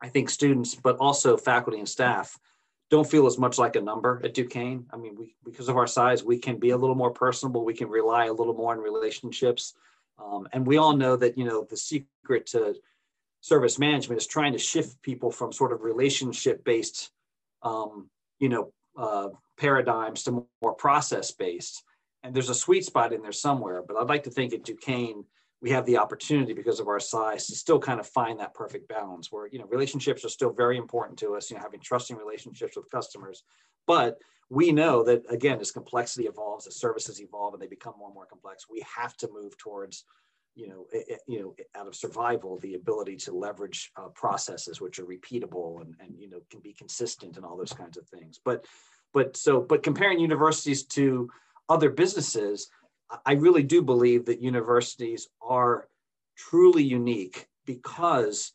I 0.00 0.08
think 0.08 0.30
students, 0.30 0.74
but 0.74 0.96
also 0.98 1.36
faculty 1.36 1.78
and 1.78 1.88
staff, 1.88 2.38
don't 2.90 3.08
feel 3.08 3.26
as 3.26 3.38
much 3.38 3.58
like 3.58 3.76
a 3.76 3.80
number 3.80 4.20
at 4.24 4.34
Duquesne. 4.34 4.86
I 4.92 4.96
mean, 4.96 5.14
we 5.16 5.34
because 5.44 5.68
of 5.68 5.76
our 5.76 5.86
size, 5.86 6.24
we 6.24 6.38
can 6.38 6.58
be 6.58 6.70
a 6.70 6.76
little 6.76 6.96
more 6.96 7.10
personable. 7.10 7.64
We 7.64 7.74
can 7.74 7.88
rely 7.88 8.26
a 8.26 8.32
little 8.32 8.54
more 8.54 8.72
on 8.72 8.78
relationships, 8.78 9.74
um, 10.18 10.48
and 10.52 10.66
we 10.66 10.78
all 10.78 10.96
know 10.96 11.16
that 11.16 11.36
you 11.36 11.44
know 11.44 11.66
the 11.68 11.76
secret 11.76 12.46
to 12.46 12.76
service 13.40 13.78
management 13.78 14.20
is 14.20 14.26
trying 14.26 14.52
to 14.52 14.58
shift 14.58 15.00
people 15.02 15.30
from 15.30 15.52
sort 15.52 15.72
of 15.72 15.82
relationship 15.82 16.64
based, 16.64 17.10
um, 17.62 18.08
you 18.40 18.48
know, 18.48 18.72
uh, 18.96 19.28
paradigms 19.58 20.24
to 20.24 20.46
more 20.60 20.74
process 20.74 21.30
based. 21.30 21.84
And 22.22 22.34
there's 22.34 22.50
a 22.50 22.54
sweet 22.54 22.84
spot 22.84 23.12
in 23.12 23.22
there 23.22 23.32
somewhere. 23.32 23.82
But 23.86 23.96
I'd 23.96 24.08
like 24.08 24.24
to 24.24 24.30
think 24.30 24.52
at 24.52 24.64
Duquesne, 24.64 25.24
we 25.60 25.70
have 25.70 25.84
the 25.86 25.98
opportunity 25.98 26.52
because 26.52 26.78
of 26.78 26.88
our 26.88 27.00
size 27.00 27.46
to 27.46 27.54
still 27.54 27.78
kind 27.78 27.98
of 27.98 28.06
find 28.06 28.38
that 28.38 28.54
perfect 28.54 28.88
balance 28.88 29.32
where, 29.32 29.48
you 29.48 29.58
know, 29.58 29.66
relationships 29.66 30.24
are 30.24 30.28
still 30.28 30.52
very 30.52 30.76
important 30.76 31.18
to 31.18 31.34
us, 31.34 31.50
you 31.50 31.56
know, 31.56 31.62
having 31.62 31.80
trusting 31.80 32.16
relationships 32.16 32.76
with 32.76 32.90
customers. 32.90 33.42
But 33.86 34.18
we 34.50 34.70
know 34.70 35.02
that 35.02 35.24
again, 35.28 35.58
as 35.60 35.72
complexity 35.72 36.26
evolves, 36.26 36.66
as 36.66 36.76
services 36.76 37.20
evolve 37.20 37.54
and 37.54 37.62
they 37.62 37.66
become 37.66 37.94
more 37.98 38.08
and 38.08 38.14
more 38.14 38.26
complex, 38.26 38.66
we 38.70 38.84
have 38.96 39.16
to 39.18 39.28
move 39.32 39.56
towards 39.58 40.04
you 40.58 40.66
know, 40.66 40.86
it, 40.90 41.20
you 41.28 41.40
know, 41.40 41.54
out 41.76 41.86
of 41.86 41.94
survival, 41.94 42.58
the 42.58 42.74
ability 42.74 43.14
to 43.14 43.32
leverage 43.32 43.92
uh, 43.96 44.08
processes 44.08 44.80
which 44.80 44.98
are 44.98 45.04
repeatable 45.04 45.80
and, 45.80 45.94
and 46.00 46.18
you 46.18 46.28
know 46.28 46.40
can 46.50 46.58
be 46.58 46.72
consistent 46.72 47.36
and 47.36 47.46
all 47.46 47.56
those 47.56 47.72
kinds 47.72 47.96
of 47.96 48.08
things. 48.08 48.40
But 48.44 48.64
but 49.14 49.36
so 49.36 49.60
but 49.60 49.84
comparing 49.84 50.18
universities 50.18 50.82
to 50.86 51.30
other 51.68 51.90
businesses, 51.90 52.70
I 53.24 53.32
really 53.34 53.62
do 53.62 53.82
believe 53.82 54.26
that 54.26 54.40
universities 54.40 55.28
are 55.40 55.88
truly 56.36 56.82
unique 56.82 57.48
because 57.64 58.52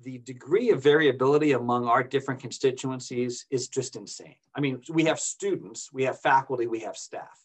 the 0.00 0.18
degree 0.18 0.70
of 0.70 0.82
variability 0.82 1.52
among 1.52 1.86
our 1.86 2.02
different 2.02 2.40
constituencies 2.40 3.46
is 3.50 3.68
just 3.68 3.96
insane. 3.96 4.36
I 4.54 4.60
mean, 4.60 4.82
we 4.90 5.04
have 5.04 5.18
students, 5.18 5.90
we 5.92 6.04
have 6.04 6.20
faculty, 6.20 6.66
we 6.66 6.80
have 6.80 6.96
staff. 6.96 7.40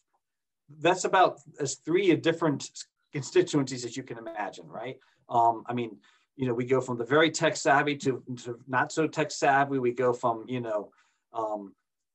That's 0.80 1.04
about 1.04 1.40
as 1.60 1.76
three 1.76 2.14
different 2.16 2.68
constituencies 3.12 3.84
as 3.84 3.96
you 3.96 4.02
can 4.02 4.18
imagine, 4.18 4.68
right? 4.68 4.98
Um, 5.28 5.64
I 5.66 5.72
mean, 5.72 5.96
you 6.36 6.46
know, 6.46 6.54
we 6.54 6.64
go 6.64 6.80
from 6.80 6.98
the 6.98 7.04
very 7.04 7.30
tech 7.30 7.56
savvy 7.56 7.96
to, 7.98 8.22
to 8.44 8.58
not 8.66 8.92
so 8.92 9.06
tech 9.06 9.30
savvy. 9.30 9.78
We 9.78 9.92
go 9.92 10.12
from, 10.12 10.44
you 10.48 10.60
know, 10.60 10.90
um, 11.32 11.74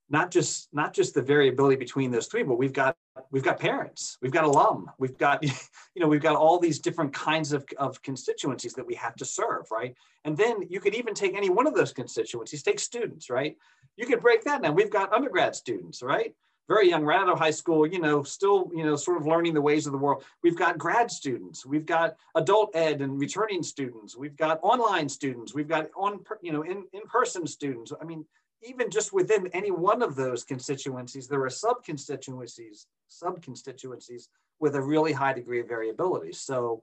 not 0.09 0.31
just 0.31 0.69
not 0.73 0.93
just 0.93 1.13
the 1.13 1.21
variability 1.21 1.75
between 1.75 2.11
those 2.11 2.27
three, 2.27 2.43
but 2.43 2.57
we've 2.57 2.73
got 2.73 2.95
we've 3.31 3.43
got 3.43 3.59
parents, 3.59 4.17
we've 4.21 4.31
got 4.31 4.43
alum, 4.43 4.89
we've 4.97 5.17
got 5.17 5.43
you 5.95 6.01
know 6.01 6.07
we've 6.07 6.21
got 6.21 6.35
all 6.35 6.59
these 6.59 6.79
different 6.79 7.13
kinds 7.13 7.53
of, 7.53 7.65
of 7.77 8.01
constituencies 8.01 8.73
that 8.73 8.85
we 8.85 8.95
have 8.95 9.15
to 9.15 9.25
serve, 9.25 9.65
right? 9.71 9.95
And 10.25 10.35
then 10.37 10.63
you 10.69 10.79
could 10.79 10.95
even 10.95 11.13
take 11.13 11.35
any 11.35 11.49
one 11.49 11.67
of 11.67 11.75
those 11.75 11.93
constituencies, 11.93 12.63
take 12.63 12.79
students, 12.79 13.29
right? 13.29 13.55
You 13.95 14.05
could 14.05 14.21
break 14.21 14.43
that 14.43 14.61
down. 14.61 14.75
We've 14.75 14.91
got 14.91 15.13
undergrad 15.13 15.55
students, 15.55 16.01
right? 16.01 16.33
very 16.67 16.89
young, 16.89 17.03
right 17.03 17.19
out 17.19 17.29
of 17.29 17.39
high 17.39 17.51
school, 17.51 17.87
you 17.87 17.99
know, 17.99 18.23
still, 18.23 18.69
you 18.75 18.83
know, 18.83 18.95
sort 18.95 19.17
of 19.17 19.25
learning 19.25 19.53
the 19.53 19.61
ways 19.61 19.85
of 19.85 19.93
the 19.93 19.97
world. 19.97 20.23
We've 20.43 20.57
got 20.57 20.77
grad 20.77 21.09
students, 21.09 21.65
we've 21.65 21.85
got 21.85 22.15
adult 22.35 22.75
ed 22.75 23.01
and 23.01 23.19
returning 23.19 23.63
students, 23.63 24.17
we've 24.17 24.35
got 24.35 24.59
online 24.61 25.07
students, 25.07 25.53
we've 25.53 25.67
got 25.67 25.87
on, 25.95 26.19
you 26.41 26.51
know, 26.51 26.63
in, 26.63 26.85
in-person 26.91 27.47
students. 27.47 27.93
I 27.99 28.03
mean, 28.03 28.25
even 28.63 28.89
just 28.89 29.13
within 29.13 29.47
any 29.53 29.71
one 29.71 30.01
of 30.01 30.15
those 30.15 30.43
constituencies, 30.43 31.27
there 31.27 31.43
are 31.43 31.49
sub-constituencies, 31.49 32.87
sub-constituencies 33.07 34.29
with 34.59 34.75
a 34.75 34.81
really 34.81 35.13
high 35.13 35.33
degree 35.33 35.59
of 35.59 35.67
variability. 35.67 36.31
So, 36.33 36.81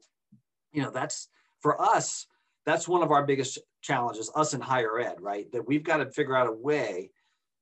you 0.73 0.83
know, 0.83 0.91
that's 0.91 1.29
for 1.61 1.81
us, 1.81 2.27
that's 2.65 2.87
one 2.87 3.03
of 3.03 3.11
our 3.11 3.25
biggest 3.27 3.59
challenges, 3.83 4.31
us 4.35 4.55
in 4.55 4.61
higher 4.61 4.99
ed, 5.01 5.17
right? 5.21 5.51
That 5.53 5.67
we've 5.67 5.83
got 5.83 5.99
to 5.99 6.11
figure 6.11 6.37
out 6.37 6.47
a 6.47 6.53
way, 6.53 7.11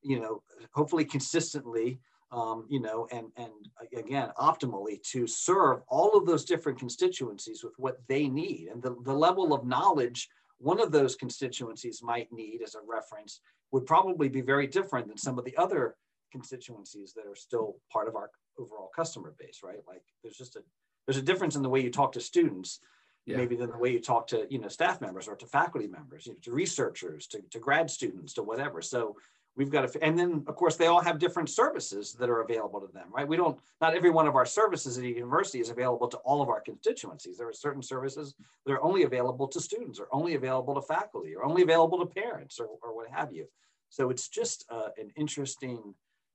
you 0.02 0.20
know, 0.20 0.42
hopefully 0.72 1.04
consistently 1.04 1.98
um, 2.32 2.64
you 2.68 2.80
know, 2.80 3.06
and, 3.12 3.26
and 3.36 3.50
again, 3.96 4.30
optimally 4.38 5.02
to 5.10 5.26
serve 5.26 5.80
all 5.86 6.16
of 6.16 6.24
those 6.24 6.46
different 6.46 6.78
constituencies 6.78 7.62
with 7.62 7.74
what 7.76 7.98
they 8.08 8.26
need. 8.26 8.68
And 8.72 8.82
the, 8.82 8.96
the 9.04 9.12
level 9.12 9.52
of 9.52 9.66
knowledge 9.66 10.28
one 10.62 10.80
of 10.80 10.92
those 10.92 11.16
constituencies 11.16 12.02
might 12.02 12.32
need 12.32 12.62
as 12.62 12.74
a 12.74 12.78
reference 12.86 13.40
would 13.72 13.86
probably 13.86 14.28
be 14.28 14.40
very 14.40 14.66
different 14.66 15.08
than 15.08 15.16
some 15.16 15.38
of 15.38 15.44
the 15.44 15.56
other 15.56 15.96
constituencies 16.30 17.12
that 17.14 17.26
are 17.26 17.34
still 17.34 17.76
part 17.92 18.08
of 18.08 18.16
our 18.16 18.30
overall 18.58 18.90
customer 18.94 19.34
base, 19.38 19.60
right? 19.62 19.80
Like 19.86 20.02
there's 20.22 20.36
just 20.36 20.56
a, 20.56 20.62
there's 21.06 21.18
a 21.18 21.22
difference 21.22 21.56
in 21.56 21.62
the 21.62 21.68
way 21.68 21.80
you 21.80 21.90
talk 21.90 22.12
to 22.12 22.20
students 22.20 22.80
yeah. 23.26 23.36
maybe 23.36 23.56
than 23.56 23.70
the 23.70 23.78
way 23.78 23.90
you 23.90 24.00
talk 24.00 24.26
to 24.28 24.46
you 24.50 24.58
know 24.58 24.68
staff 24.68 25.00
members 25.00 25.28
or 25.28 25.36
to 25.36 25.46
faculty 25.46 25.86
members 25.86 26.26
you 26.26 26.32
know, 26.32 26.38
to 26.42 26.52
researchers 26.52 27.26
to, 27.28 27.40
to 27.50 27.58
grad 27.58 27.90
students 27.90 28.32
to 28.34 28.42
whatever 28.42 28.82
so 28.82 29.16
we've 29.56 29.70
got 29.70 29.90
to 29.90 30.04
and 30.04 30.18
then 30.18 30.44
of 30.46 30.56
course 30.56 30.76
they 30.76 30.86
all 30.86 31.00
have 31.00 31.18
different 31.18 31.48
services 31.48 32.14
that 32.14 32.30
are 32.30 32.40
available 32.40 32.80
to 32.80 32.92
them 32.92 33.06
right? 33.10 33.26
We 33.26 33.36
don't 33.36 33.58
not 33.80 33.94
every 33.94 34.10
one 34.10 34.26
of 34.26 34.36
our 34.36 34.46
services 34.46 34.98
at 34.98 35.04
a 35.04 35.08
university 35.08 35.60
is 35.60 35.70
available 35.70 36.08
to 36.08 36.16
all 36.18 36.42
of 36.42 36.48
our 36.48 36.60
constituencies. 36.60 37.36
There 37.36 37.48
are 37.48 37.52
certain 37.52 37.82
services 37.82 38.34
that 38.64 38.72
are 38.72 38.82
only 38.82 39.02
available 39.02 39.48
to 39.48 39.60
students 39.60 39.98
or 40.00 40.08
only 40.12 40.34
available 40.34 40.74
to 40.74 40.82
faculty 40.82 41.34
or 41.34 41.44
only 41.44 41.62
available 41.62 41.98
to 41.98 42.06
parents 42.06 42.58
or, 42.58 42.68
or 42.82 42.94
what 42.96 43.08
have 43.10 43.32
you. 43.32 43.46
So 43.90 44.10
it's 44.10 44.28
just 44.28 44.64
uh, 44.70 44.88
an 44.98 45.10
interesting 45.16 45.94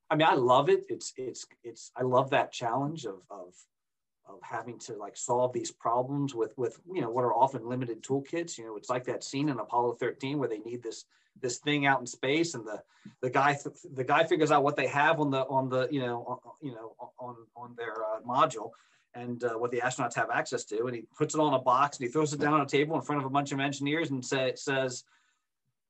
i 0.10 0.16
mean 0.16 0.28
i 0.28 0.36
love 0.36 0.70
it. 0.70 0.86
It's 0.90 1.14
it's 1.18 1.46
it's 1.64 1.92
i 1.96 2.04
love 2.04 2.30
that 2.32 2.52
challenge 2.52 3.06
of 3.06 3.22
of 3.30 3.54
of 4.28 4.40
having 4.42 4.78
to 4.80 4.96
like 4.96 5.16
solve 5.16 5.54
these 5.54 5.72
problems 5.72 6.36
with 6.36 6.58
with 6.58 6.80
you 6.92 7.02
know 7.02 7.10
what 7.10 7.24
are 7.24 7.34
often 7.34 7.68
limited 7.68 8.04
toolkits. 8.04 8.58
You 8.58 8.66
know 8.66 8.78
it's 8.78 8.90
like 8.90 9.04
that 9.06 9.24
scene 9.24 9.50
in 9.50 9.60
apollo 9.60 9.94
13 9.94 10.38
where 10.38 10.50
they 10.50 10.60
need 10.60 10.84
this 10.84 11.06
this 11.42 11.58
thing 11.58 11.86
out 11.86 12.00
in 12.00 12.06
space 12.06 12.56
and 12.56 12.66
the 12.66 12.82
the 13.22 13.30
guy 13.30 13.58
the 13.94 14.04
guy 14.04 14.24
figures 14.24 14.52
out 14.52 14.64
what 14.64 14.76
they 14.76 14.88
have 14.88 15.20
on 15.20 15.30
the 15.30 15.46
on 15.48 15.70
the 15.70 15.88
you 15.92 16.02
know 16.02 16.24
on, 16.28 16.38
you 16.62 16.72
know 16.72 16.96
on 17.20 17.36
on 17.56 17.76
their 17.78 17.94
uh, 17.94 18.20
module 18.28 18.72
and 19.16 19.44
uh, 19.44 19.54
what 19.54 19.72
the 19.72 19.80
astronauts 19.80 20.16
have 20.16 20.30
access 20.30 20.64
to. 20.66 20.86
And 20.86 20.96
he 20.96 21.04
puts 21.18 21.34
it 21.34 21.40
on 21.40 21.54
a 21.54 21.60
box 21.60 21.98
and 21.98 22.06
he 22.06 22.12
throws 22.12 22.34
it 22.34 22.40
down 22.40 22.54
on 22.54 22.62
a 22.62 22.68
table 22.68 22.96
in 22.96 23.02
front 23.02 23.20
of 23.20 23.26
a 23.26 23.30
bunch 23.30 23.52
of 23.52 23.60
engineers 23.60 24.12
and 24.12 24.24
say, 24.24 24.54
says 24.56 25.04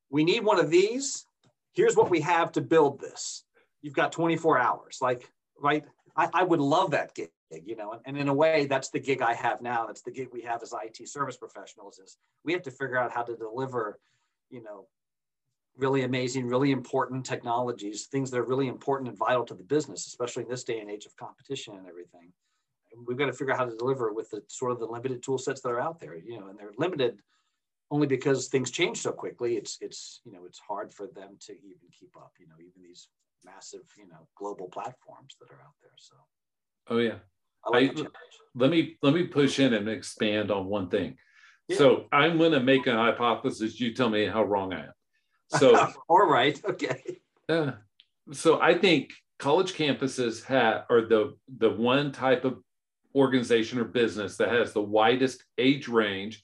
we 0.10 0.24
need 0.24 0.46
one 0.46 0.60
of 0.60 0.70
these. 0.70 1.26
Here's 1.74 1.96
what 1.96 2.10
we 2.10 2.22
have 2.22 2.54
to 2.54 2.62
build 2.62 3.02
this. 3.02 3.44
You've 3.82 3.94
got 3.94 4.14
24 4.14 4.60
hours. 4.60 5.00
Like 5.02 5.30
right? 5.60 5.84
I, 6.16 6.30
I 6.34 6.44
would 6.44 6.60
love 6.60 6.92
that 6.92 7.14
gig 7.14 7.32
you 7.66 7.76
know 7.76 7.94
and, 7.94 8.02
and 8.06 8.18
in 8.18 8.28
a 8.28 8.34
way 8.34 8.66
that's 8.66 8.90
the 8.90 9.00
gig 9.00 9.22
i 9.22 9.34
have 9.34 9.62
now 9.62 9.86
that's 9.86 10.02
the 10.02 10.12
gig 10.12 10.28
we 10.34 10.42
have 10.42 10.62
as 10.62 10.74
it 10.84 11.08
service 11.08 11.38
professionals 11.38 11.98
is 12.00 12.18
we 12.44 12.52
have 12.52 12.62
to 12.62 12.72
figure 12.72 12.98
out 12.98 13.12
how 13.12 13.24
to 13.24 13.36
deliver 13.36 14.00
you 14.50 14.62
know 14.62 14.88
really 15.78 16.04
amazing, 16.04 16.48
really 16.48 16.72
important 16.72 17.26
technologies, 17.26 18.08
things 18.08 18.32
that 18.32 18.40
are 18.40 18.46
really 18.46 18.68
important 18.68 19.10
and 19.10 19.18
vital 19.18 19.46
to 19.46 19.54
the 19.54 19.64
business, 19.64 20.08
especially 20.08 20.44
in 20.44 20.50
this 20.50 20.64
day 20.64 20.80
and 20.80 20.90
age 20.90 21.06
of 21.06 21.16
competition 21.16 21.76
and 21.76 21.88
everything. 21.88 22.34
We've 23.06 23.18
got 23.18 23.28
to 23.28 23.34
figure 23.34 23.54
out 23.54 23.60
how 23.60 23.66
to 23.66 23.76
deliver 23.76 24.12
with 24.12 24.30
the 24.32 24.42
sort 24.48 24.72
of 24.72 24.80
the 24.80 24.88
limited 24.88 25.22
tool 25.22 25.38
sets 25.38 25.62
that 25.62 25.70
are 25.70 25.80
out 25.80 26.00
there, 26.00 26.16
you 26.16 26.40
know, 26.40 26.48
and 26.48 26.58
they're 26.58 26.74
limited 26.78 27.20
only 27.92 28.08
because 28.08 28.48
things 28.48 28.72
change 28.72 28.98
so 28.98 29.12
quickly. 29.12 29.56
It's, 29.56 29.78
it's, 29.82 30.22
you 30.26 30.32
know, 30.32 30.46
it's 30.46 30.60
hard 30.60 30.92
for 30.94 31.06
them 31.08 31.38
to 31.42 31.52
even 31.54 31.88
keep 31.92 32.18
up, 32.18 32.32
you 32.40 32.48
know, 32.48 32.56
even 32.60 32.82
these 32.82 33.08
massive, 33.46 33.84
you 33.98 34.08
know, 34.08 34.28
global 34.36 34.68
platforms 34.68 35.36
that 35.40 35.52
are 35.52 35.62
out 35.62 35.76
there. 35.82 35.92
So. 35.98 36.16
Oh 36.90 36.98
yeah. 36.98 37.20
I 37.74 37.80
like 37.80 38.00
I, 38.00 38.06
let 38.56 38.72
me, 38.72 38.98
let 39.02 39.14
me 39.14 39.28
push 39.28 39.60
in 39.60 39.74
and 39.74 39.88
expand 39.88 40.52
on 40.52 40.66
one 40.66 40.90
thing. 40.90 41.16
Yeah. 41.68 41.78
So 41.78 42.06
I'm 42.12 42.38
going 42.38 42.54
to 42.54 42.60
make 42.60 42.88
a 42.88 42.94
hypothesis. 42.94 43.80
You 43.80 43.94
tell 43.94 44.10
me 44.10 44.26
how 44.26 44.44
wrong 44.44 44.74
I 44.74 44.86
am. 44.86 44.92
So, 45.50 45.94
all 46.10 46.28
right, 46.30 46.60
okay. 46.66 47.22
Uh, 47.48 47.72
so 48.34 48.60
I 48.60 48.78
think 48.78 49.14
college 49.40 49.74
campuses 49.76 50.44
have 50.44 50.84
are 50.90 51.08
the 51.08 51.38
the 51.58 51.70
one 51.70 52.12
type 52.12 52.44
of 52.44 52.60
organization 53.16 53.80
or 53.80 53.86
business 53.86 54.38
that 54.38 54.50
has 54.50 54.74
the 54.74 54.82
widest 54.82 55.44
age 55.58 55.88
range, 55.88 56.44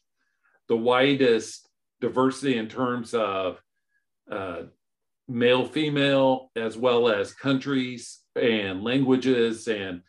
the 0.69 0.77
widest 0.77 1.67
diversity 2.01 2.57
in 2.57 2.67
terms 2.67 3.13
of 3.13 3.62
uh, 4.31 4.63
male, 5.27 5.65
female, 5.65 6.51
as 6.55 6.77
well 6.77 7.09
as 7.09 7.33
countries 7.33 8.19
and 8.36 8.83
languages, 8.83 9.67
and 9.67 10.01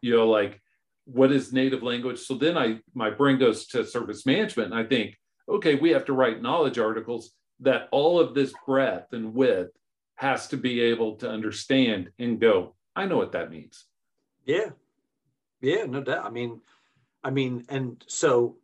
you 0.00 0.16
know, 0.16 0.28
like 0.28 0.60
what 1.04 1.32
is 1.32 1.52
native 1.52 1.82
language. 1.82 2.20
So 2.20 2.34
then 2.34 2.56
I 2.56 2.80
my 2.94 3.10
brain 3.10 3.38
goes 3.38 3.66
to 3.68 3.84
service 3.84 4.26
management, 4.26 4.72
and 4.72 4.80
I 4.80 4.84
think, 4.84 5.16
okay, 5.48 5.74
we 5.74 5.90
have 5.90 6.04
to 6.06 6.12
write 6.12 6.42
knowledge 6.42 6.78
articles 6.78 7.32
that 7.60 7.88
all 7.92 8.18
of 8.18 8.34
this 8.34 8.52
breadth 8.66 9.12
and 9.12 9.34
width 9.34 9.70
has 10.16 10.48
to 10.48 10.56
be 10.56 10.80
able 10.80 11.16
to 11.16 11.30
understand 11.30 12.10
and 12.18 12.40
go, 12.40 12.74
I 12.94 13.06
know 13.06 13.16
what 13.16 13.32
that 13.32 13.50
means. 13.50 13.86
Yeah. 14.44 14.70
Yeah, 15.60 15.84
no 15.84 16.02
doubt. 16.02 16.24
I 16.24 16.30
mean, 16.30 16.60
I 17.22 17.30
mean, 17.30 17.64
and 17.68 18.02
so 18.06 18.56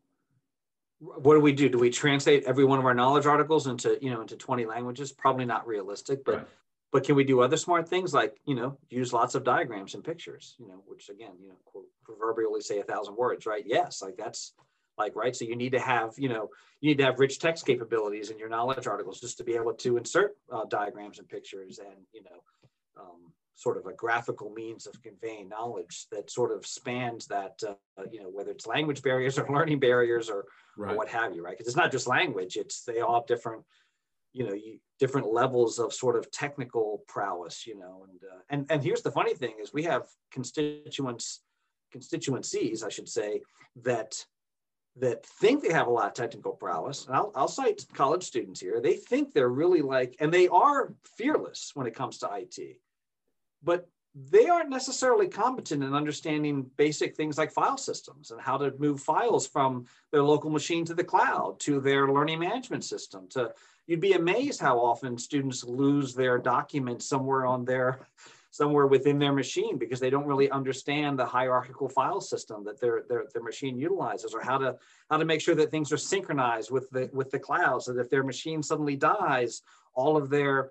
what 0.98 1.34
do 1.34 1.40
we 1.40 1.52
do? 1.52 1.68
Do 1.68 1.78
we 1.78 1.90
translate 1.90 2.44
every 2.44 2.64
one 2.64 2.78
of 2.78 2.86
our 2.86 2.94
knowledge 2.94 3.26
articles 3.26 3.66
into, 3.66 3.98
you 4.00 4.10
know, 4.10 4.22
into 4.22 4.36
20 4.36 4.64
languages? 4.64 5.12
Probably 5.12 5.44
not 5.44 5.66
realistic, 5.66 6.24
but 6.24 6.34
right. 6.34 6.48
But 6.92 7.04
can 7.04 7.16
we 7.16 7.24
do 7.24 7.40
other 7.40 7.56
smart 7.56 7.88
things 7.88 8.14
like, 8.14 8.36
you 8.46 8.54
know, 8.54 8.78
use 8.88 9.12
lots 9.12 9.34
of 9.34 9.44
diagrams 9.44 9.94
and 9.94 10.04
pictures, 10.04 10.54
you 10.58 10.68
know, 10.68 10.82
which 10.86 11.08
again, 11.08 11.32
you 11.40 11.48
know, 11.48 11.56
quote, 11.64 11.86
proverbially 12.04 12.60
say 12.60 12.78
a 12.78 12.84
thousand 12.84 13.16
words, 13.16 13.46
right? 13.46 13.64
Yes, 13.66 14.02
like 14.02 14.16
that's 14.16 14.54
like 14.98 15.14
right 15.16 15.36
so 15.36 15.44
you 15.44 15.56
need 15.56 15.72
to 15.72 15.78
have 15.78 16.14
you 16.16 16.28
know 16.28 16.48
you 16.80 16.90
need 16.90 16.98
to 16.98 17.04
have 17.04 17.18
rich 17.18 17.38
text 17.38 17.66
capabilities 17.66 18.30
in 18.30 18.38
your 18.38 18.48
knowledge 18.48 18.86
articles 18.86 19.20
just 19.20 19.38
to 19.38 19.44
be 19.44 19.54
able 19.54 19.74
to 19.74 19.96
insert 19.96 20.36
uh, 20.52 20.64
diagrams 20.64 21.18
and 21.18 21.28
pictures 21.28 21.78
and 21.78 21.96
you 22.12 22.22
know 22.22 23.02
um, 23.02 23.32
sort 23.54 23.76
of 23.76 23.86
a 23.86 23.92
graphical 23.92 24.50
means 24.50 24.86
of 24.86 25.00
conveying 25.02 25.48
knowledge 25.48 26.06
that 26.10 26.30
sort 26.30 26.52
of 26.52 26.66
spans 26.66 27.26
that 27.26 27.60
uh, 27.66 28.02
you 28.10 28.22
know 28.22 28.28
whether 28.28 28.50
it's 28.50 28.66
language 28.66 29.02
barriers 29.02 29.38
or 29.38 29.46
learning 29.52 29.80
barriers 29.80 30.28
or, 30.28 30.44
right. 30.76 30.92
or 30.92 30.96
what 30.96 31.08
have 31.08 31.34
you 31.34 31.42
right 31.42 31.56
because 31.56 31.66
it's 31.66 31.76
not 31.76 31.92
just 31.92 32.06
language 32.06 32.56
it's 32.56 32.84
they 32.84 33.00
all 33.00 33.20
have 33.20 33.26
different 33.26 33.62
you 34.36 34.44
know 34.46 34.52
you, 34.52 34.78
different 34.98 35.26
levels 35.26 35.78
of 35.78 35.92
sort 35.92 36.16
of 36.16 36.30
technical 36.30 37.02
prowess 37.08 37.66
you 37.66 37.78
know 37.78 38.06
and 38.08 38.20
uh, 38.24 38.40
and 38.50 38.66
and 38.70 38.82
here's 38.82 39.02
the 39.02 39.10
funny 39.10 39.34
thing 39.34 39.54
is 39.60 39.72
we 39.72 39.82
have 39.82 40.06
constituents 40.30 41.42
constituencies 41.90 42.82
i 42.82 42.88
should 42.88 43.08
say 43.08 43.40
that 43.82 44.26
that 44.98 45.24
think 45.26 45.62
they 45.62 45.72
have 45.72 45.86
a 45.86 45.90
lot 45.90 46.06
of 46.06 46.14
technical 46.14 46.52
prowess. 46.52 47.06
And 47.06 47.14
I'll, 47.14 47.30
I'll 47.34 47.48
cite 47.48 47.84
college 47.92 48.24
students 48.24 48.60
here. 48.60 48.80
They 48.80 48.94
think 48.94 49.32
they're 49.32 49.50
really 49.50 49.82
like, 49.82 50.16
and 50.20 50.32
they 50.32 50.48
are 50.48 50.94
fearless 51.18 51.72
when 51.74 51.86
it 51.86 51.94
comes 51.94 52.18
to 52.18 52.30
IT, 52.32 52.78
but 53.62 53.86
they 54.30 54.48
aren't 54.48 54.70
necessarily 54.70 55.28
competent 55.28 55.84
in 55.84 55.94
understanding 55.94 56.70
basic 56.78 57.14
things 57.14 57.36
like 57.36 57.52
file 57.52 57.76
systems 57.76 58.30
and 58.30 58.40
how 58.40 58.56
to 58.56 58.72
move 58.78 59.00
files 59.00 59.46
from 59.46 59.84
their 60.10 60.22
local 60.22 60.48
machine 60.48 60.86
to 60.86 60.94
the 60.94 61.04
cloud 61.04 61.60
to 61.60 61.80
their 61.80 62.08
learning 62.08 62.38
management 62.38 62.82
system 62.82 63.28
to 63.28 63.52
you'd 63.86 64.00
be 64.00 64.14
amazed 64.14 64.60
how 64.60 64.78
often 64.78 65.16
students 65.18 65.64
lose 65.64 66.14
their 66.14 66.38
documents 66.38 67.06
somewhere 67.06 67.46
on 67.46 67.64
their 67.64 68.08
somewhere 68.50 68.86
within 68.86 69.18
their 69.18 69.34
machine 69.34 69.76
because 69.76 70.00
they 70.00 70.08
don't 70.08 70.26
really 70.26 70.50
understand 70.50 71.18
the 71.18 71.26
hierarchical 71.26 71.90
file 71.90 72.22
system 72.22 72.64
that 72.64 72.80
their, 72.80 73.04
their, 73.06 73.24
their 73.34 73.42
machine 73.42 73.76
utilizes 73.76 74.32
or 74.32 74.40
how 74.40 74.56
to 74.56 74.76
how 75.10 75.18
to 75.18 75.26
make 75.26 75.40
sure 75.40 75.54
that 75.54 75.70
things 75.70 75.92
are 75.92 75.98
synchronized 75.98 76.70
with 76.70 76.88
the 76.90 77.10
with 77.12 77.30
the 77.30 77.38
cloud 77.38 77.82
so 77.82 77.92
that 77.92 78.00
if 78.00 78.10
their 78.10 78.24
machine 78.24 78.62
suddenly 78.62 78.96
dies 78.96 79.62
all 79.94 80.16
of 80.16 80.30
their 80.30 80.70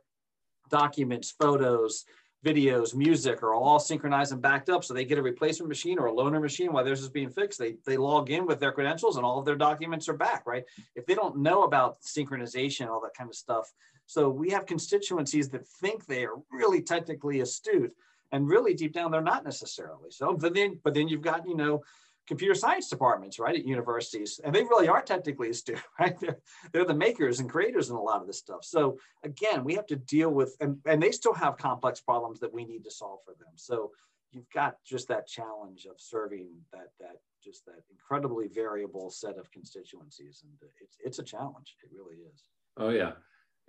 documents 0.69 1.31
photos 1.39 2.05
videos, 2.45 2.93
music 2.93 3.41
are 3.41 3.55
all 3.55 3.79
synchronized 3.79 4.31
and 4.31 4.41
backed 4.41 4.69
up. 4.69 4.83
So 4.83 4.93
they 4.93 5.03
get 5.03 5.17
a 5.17 5.21
replacement 5.21 5.67
machine 5.67 5.97
or 5.97 6.07
a 6.07 6.13
loaner 6.13 6.39
machine 6.39 6.71
while 6.71 6.83
theirs 6.83 7.01
is 7.01 7.09
being 7.09 7.29
fixed. 7.29 7.57
They, 7.57 7.75
they 7.85 7.97
log 7.97 8.29
in 8.29 8.45
with 8.45 8.59
their 8.59 8.71
credentials 8.71 9.17
and 9.17 9.25
all 9.25 9.39
of 9.39 9.45
their 9.45 9.55
documents 9.55 10.07
are 10.07 10.13
back, 10.13 10.45
right? 10.45 10.63
If 10.95 11.05
they 11.07 11.15
don't 11.15 11.37
know 11.37 11.63
about 11.63 12.01
synchronization, 12.01 12.87
all 12.87 13.01
that 13.01 13.15
kind 13.17 13.29
of 13.29 13.35
stuff. 13.35 13.73
So 14.05 14.29
we 14.29 14.51
have 14.51 14.67
constituencies 14.67 15.49
that 15.49 15.67
think 15.67 16.05
they 16.05 16.23
are 16.23 16.35
really 16.51 16.81
technically 16.81 17.39
astute 17.39 17.91
and 18.31 18.47
really 18.47 18.73
deep 18.73 18.93
down, 18.93 19.11
they're 19.11 19.21
not 19.21 19.43
necessarily. 19.43 20.11
So, 20.11 20.33
but 20.33 20.53
then, 20.53 20.79
but 20.83 20.93
then 20.93 21.07
you've 21.07 21.21
got, 21.21 21.47
you 21.47 21.55
know, 21.55 21.81
computer 22.27 22.55
science 22.55 22.89
departments, 22.89 23.39
right, 23.39 23.55
at 23.55 23.65
universities, 23.65 24.39
and 24.43 24.53
they 24.53 24.63
really 24.63 24.87
are 24.87 25.01
technically 25.01 25.49
astute, 25.49 25.81
right? 25.99 26.19
They're, 26.19 26.39
they're 26.71 26.85
the 26.85 26.93
makers 26.93 27.39
and 27.39 27.49
creators 27.49 27.89
in 27.89 27.95
a 27.95 28.01
lot 28.01 28.21
of 28.21 28.27
this 28.27 28.39
stuff. 28.39 28.63
So 28.63 28.97
again, 29.23 29.63
we 29.63 29.75
have 29.75 29.87
to 29.87 29.95
deal 29.95 30.29
with, 30.29 30.55
and, 30.59 30.77
and 30.85 31.01
they 31.01 31.11
still 31.11 31.33
have 31.33 31.57
complex 31.57 32.01
problems 32.01 32.39
that 32.39 32.53
we 32.53 32.65
need 32.65 32.83
to 32.83 32.91
solve 32.91 33.19
for 33.25 33.33
them. 33.39 33.53
So 33.55 33.91
you've 34.31 34.49
got 34.51 34.75
just 34.85 35.07
that 35.07 35.27
challenge 35.27 35.85
of 35.89 35.95
serving 35.97 36.49
that 36.73 36.89
that 36.99 37.17
just 37.43 37.65
that 37.65 37.83
incredibly 37.91 38.47
variable 38.47 39.09
set 39.09 39.37
of 39.37 39.49
constituencies, 39.51 40.43
and 40.43 40.69
it's 40.81 40.97
it's 41.03 41.19
a 41.19 41.23
challenge. 41.23 41.75
It 41.83 41.91
really 41.95 42.17
is. 42.17 42.43
Oh 42.77 42.89
yeah, 42.89 43.13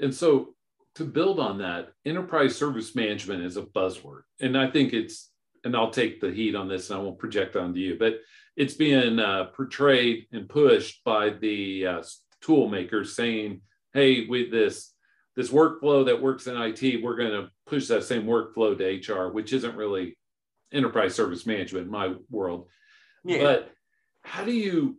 and 0.01 0.15
so 0.15 0.55
to 0.97 1.05
build 1.05 1.39
on 1.39 1.59
that, 1.59 1.93
enterprise 2.05 2.57
service 2.57 2.95
management 2.97 3.45
is 3.45 3.57
a 3.57 3.63
buzzword, 3.63 4.23
and 4.41 4.59
I 4.59 4.71
think 4.71 4.93
it's 4.93 5.31
and 5.65 5.77
I'll 5.77 5.91
take 5.91 6.21
the 6.21 6.31
heat 6.31 6.55
on 6.55 6.69
this 6.69 6.91
and 6.91 6.99
I 6.99 7.03
won't 7.03 7.19
project 7.19 7.57
onto 7.57 7.81
you, 7.81 7.97
but 7.99 8.21
it's 8.57 8.75
being 8.75 9.19
uh, 9.19 9.45
portrayed 9.55 10.27
and 10.33 10.49
pushed 10.49 11.05
by 11.05 11.31
the 11.31 11.87
uh, 11.87 12.03
tool 12.41 12.69
makers 12.69 13.15
saying, 13.15 13.61
hey, 13.93 14.27
with 14.27 14.51
this 14.51 14.93
this 15.37 15.51
workflow 15.51 16.07
that 16.07 16.23
works 16.23 16.47
in 16.47 16.57
IT, 16.57 17.03
we're 17.03 17.17
going 17.17 17.31
to 17.31 17.51
push 17.67 17.89
that 17.89 18.03
same 18.03 18.25
workflow 18.25 18.77
to 18.77 19.13
HR, 19.13 19.31
which 19.31 19.53
isn't 19.53 19.77
really 19.77 20.17
enterprise 20.73 21.15
service 21.15 21.45
management 21.45 21.85
in 21.85 21.93
my 21.93 22.15
world. 22.31 22.69
Yeah. 23.23 23.43
But 23.43 23.73
how 24.23 24.45
do 24.45 24.53
you 24.53 24.97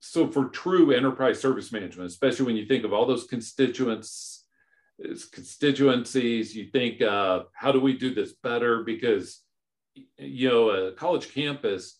so 0.00 0.28
for 0.28 0.46
true 0.46 0.92
enterprise 0.92 1.40
service 1.40 1.72
management, 1.72 2.10
especially 2.10 2.46
when 2.46 2.56
you 2.56 2.66
think 2.66 2.84
of 2.84 2.92
all 2.92 3.06
those 3.06 3.24
constituents, 3.24 4.44
constituencies, 5.32 6.54
you 6.54 6.66
think, 6.66 7.02
uh, 7.02 7.44
how 7.52 7.72
do 7.72 7.80
we 7.80 7.96
do 7.96 8.14
this 8.14 8.34
better? 8.42 8.84
Because 8.84 9.42
you 10.18 10.48
know, 10.48 10.70
a 10.70 10.92
college 10.92 11.32
campus 11.32 11.98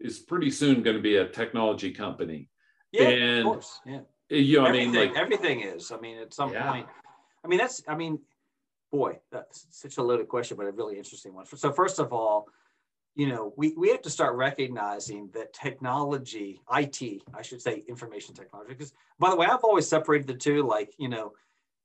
is 0.00 0.18
pretty 0.18 0.50
soon 0.50 0.82
going 0.82 0.96
to 0.96 1.02
be 1.02 1.16
a 1.16 1.28
technology 1.28 1.92
company. 1.92 2.48
Yeah, 2.92 3.08
and, 3.08 3.38
of 3.38 3.44
course. 3.44 3.80
Yeah. 3.86 4.00
You 4.30 4.58
know, 4.58 4.66
everything, 4.66 4.88
I 4.88 4.92
mean, 4.92 5.08
like 5.08 5.16
everything 5.16 5.60
is. 5.60 5.90
I 5.90 5.98
mean, 5.98 6.18
at 6.18 6.34
some 6.34 6.52
yeah. 6.52 6.70
point, 6.70 6.86
I 7.44 7.48
mean, 7.48 7.58
that's. 7.58 7.82
I 7.88 7.94
mean, 7.94 8.18
boy, 8.92 9.18
that's 9.32 9.66
such 9.70 9.96
a 9.96 10.02
loaded 10.02 10.28
question, 10.28 10.56
but 10.56 10.66
a 10.66 10.72
really 10.72 10.98
interesting 10.98 11.34
one. 11.34 11.46
So, 11.46 11.72
first 11.72 11.98
of 11.98 12.12
all, 12.12 12.48
you 13.14 13.26
know, 13.26 13.52
we, 13.56 13.74
we 13.76 13.88
have 13.90 14.02
to 14.02 14.10
start 14.10 14.36
recognizing 14.36 15.28
that 15.34 15.52
technology, 15.52 16.60
IT, 16.72 17.22
I 17.34 17.42
should 17.42 17.60
say 17.60 17.82
information 17.88 18.34
technology, 18.34 18.74
because 18.74 18.92
by 19.18 19.30
the 19.30 19.36
way, 19.36 19.46
I've 19.46 19.64
always 19.64 19.88
separated 19.88 20.28
the 20.28 20.34
two, 20.34 20.62
like, 20.62 20.94
you 20.98 21.08
know, 21.08 21.32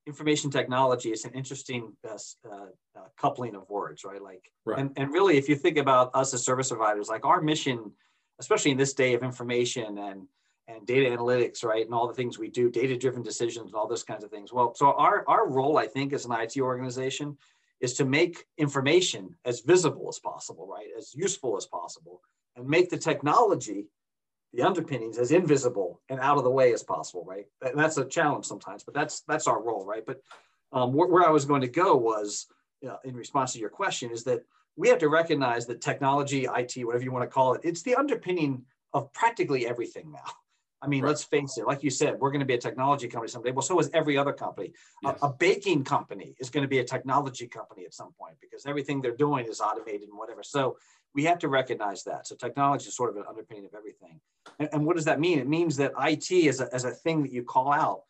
information 0.05 0.49
technology 0.49 1.11
is 1.11 1.25
an 1.25 1.31
interesting 1.31 1.93
uh, 2.07 2.17
uh, 2.49 2.55
uh, 2.95 3.01
coupling 3.17 3.55
of 3.55 3.69
words, 3.69 4.03
right? 4.03 4.21
Like, 4.21 4.51
right. 4.65 4.79
And, 4.79 4.91
and 4.97 5.11
really, 5.11 5.37
if 5.37 5.47
you 5.47 5.55
think 5.55 5.77
about 5.77 6.11
us 6.13 6.33
as 6.33 6.43
service 6.43 6.69
providers, 6.69 7.09
like 7.09 7.25
our 7.25 7.41
mission, 7.41 7.91
especially 8.39 8.71
in 8.71 8.77
this 8.77 8.93
day 8.93 9.13
of 9.13 9.23
information 9.23 9.97
and 9.97 10.27
and 10.69 10.87
data 10.87 11.09
analytics, 11.09 11.61
right, 11.65 11.85
and 11.85 11.93
all 11.93 12.07
the 12.07 12.13
things 12.13 12.39
we 12.39 12.49
do, 12.49 12.69
data-driven 12.69 13.21
decisions, 13.21 13.65
and 13.67 13.75
all 13.75 13.87
those 13.87 14.03
kinds 14.03 14.23
of 14.23 14.31
things. 14.31 14.53
Well, 14.53 14.73
so 14.75 14.93
our 14.93 15.25
our 15.27 15.49
role, 15.49 15.77
I 15.77 15.87
think, 15.87 16.13
as 16.13 16.25
an 16.25 16.31
IT 16.31 16.57
organization, 16.57 17.37
is 17.81 17.93
to 17.95 18.05
make 18.05 18.45
information 18.57 19.35
as 19.45 19.59
visible 19.61 20.07
as 20.09 20.19
possible, 20.19 20.67
right, 20.67 20.87
as 20.97 21.13
useful 21.13 21.57
as 21.57 21.65
possible, 21.65 22.21
and 22.55 22.67
make 22.67 22.89
the 22.89 22.97
technology 22.97 23.87
the 24.53 24.61
underpinnings 24.61 25.17
as 25.17 25.31
invisible 25.31 26.01
and 26.09 26.19
out 26.19 26.37
of 26.37 26.43
the 26.43 26.49
way 26.49 26.73
as 26.73 26.83
possible, 26.83 27.25
right? 27.25 27.45
And 27.61 27.77
that's 27.77 27.97
a 27.97 28.05
challenge 28.05 28.45
sometimes, 28.45 28.83
but 28.83 28.93
that's 28.93 29.21
that's 29.27 29.47
our 29.47 29.61
role, 29.61 29.85
right? 29.85 30.05
But 30.05 30.21
um, 30.71 30.93
where, 30.93 31.07
where, 31.07 31.23
I 31.23 31.29
was 31.29 31.45
going 31.45 31.61
to 31.61 31.67
go 31.67 31.95
was, 31.95 32.47
in 33.03 33.15
response 33.15 33.53
to 33.53 33.59
your 33.59 33.69
question, 33.69 34.11
is 34.11 34.23
that 34.23 34.43
we 34.75 34.89
have 34.89 34.97
to 34.99 35.09
recognize 35.09 35.67
that 35.67 35.81
technology, 35.81 36.45
IT, 36.45 36.85
whatever 36.85 37.03
you 37.03 37.11
want 37.11 37.23
to 37.23 37.33
call 37.33 37.53
it, 37.53 37.61
it's 37.63 37.83
the 37.83 37.95
underpinning 37.95 38.63
of 38.93 39.11
practically 39.13 39.67
everything 39.67 40.11
now. 40.11 40.31
I 40.81 40.87
mean, 40.87 41.03
right. 41.03 41.09
let's 41.09 41.23
face 41.23 41.57
it. 41.57 41.65
Like 41.65 41.81
you 41.81 41.89
said, 41.89 42.19
we're 42.19 42.31
going 42.31 42.41
to 42.41 42.45
be 42.45 42.55
a 42.55 42.59
technology 42.59 43.07
company 43.07 43.31
someday. 43.31 43.51
Well, 43.51 43.61
so 43.61 43.79
is 43.79 43.89
every 43.93 44.17
other 44.17 44.33
company. 44.33 44.73
Yes. 45.01 45.17
A, 45.21 45.27
a, 45.27 45.33
baking 45.33 45.85
company 45.85 46.35
is 46.39 46.49
going 46.49 46.63
to 46.63 46.67
be 46.67 46.79
a 46.79 46.83
technology 46.83 47.47
company 47.47 47.85
at 47.85 47.93
some 47.93 48.11
point 48.19 48.35
because 48.41 48.65
everything 48.65 48.99
they're 48.99 49.15
doing 49.15 49.45
is 49.45 49.61
automated 49.61 50.09
and 50.09 50.17
whatever. 50.17 50.43
So 50.43 50.75
we 51.15 51.23
have 51.25 51.39
to 51.39 51.47
recognize 51.47 52.03
that. 52.03 52.27
So 52.27 52.35
technology 52.35 52.87
is 52.87 52.95
sort 52.95 53.09
of 53.09 53.17
an 53.17 53.23
underpinning 53.27 53.65
of 53.65 53.75
everything. 53.75 54.19
And, 54.59 54.69
and 54.73 54.85
what 54.85 54.95
does 54.95 55.05
that 55.05 55.19
mean? 55.19 55.39
It 55.39 55.47
means 55.47 55.77
that 55.77 55.93
IT 55.99 56.47
as 56.47 56.59
a, 56.59 56.73
as 56.73 56.85
a 56.85 56.91
thing 56.91 57.21
that 57.23 57.31
you 57.31 57.43
call 57.43 57.71
out 57.71 58.03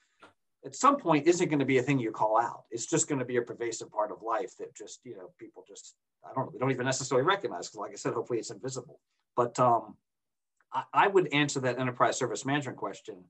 at 0.66 0.76
some 0.76 0.98
point 0.98 1.28
isn't 1.28 1.50
going 1.50 1.60
to 1.60 1.66
be 1.66 1.78
a 1.78 1.82
thing 1.82 2.00
you 2.00 2.12
call 2.12 2.40
out. 2.40 2.64
It's 2.72 2.86
just 2.86 3.10
going 3.10 3.20
to 3.20 3.26
be 3.26 3.38
a 3.38 3.42
pervasive 3.42 3.92
part 3.92 4.12
of 4.12 4.22
life 4.22 4.56
that 4.60 4.76
just, 4.76 5.02
you 5.04 5.16
know, 5.16 5.32
people 5.38 5.66
just, 5.68 5.96
I 6.24 6.34
don't 6.34 6.46
know, 6.46 6.52
they 6.52 6.60
don't 6.60 6.72
even 6.72 6.86
necessarily 6.86 7.26
recognize 7.26 7.68
because 7.68 7.80
like 7.80 7.92
I 7.92 7.96
said, 7.96 8.14
hopefully 8.14 8.40
it's 8.40 8.52
invisible. 8.52 9.00
But 9.36 9.60
um, 9.60 9.98
I, 10.72 10.84
I 10.94 11.08
would 11.08 11.34
answer 11.34 11.60
that 11.62 11.80
enterprise 11.80 12.18
service 12.18 12.46
management 12.46 12.78
question 12.78 13.26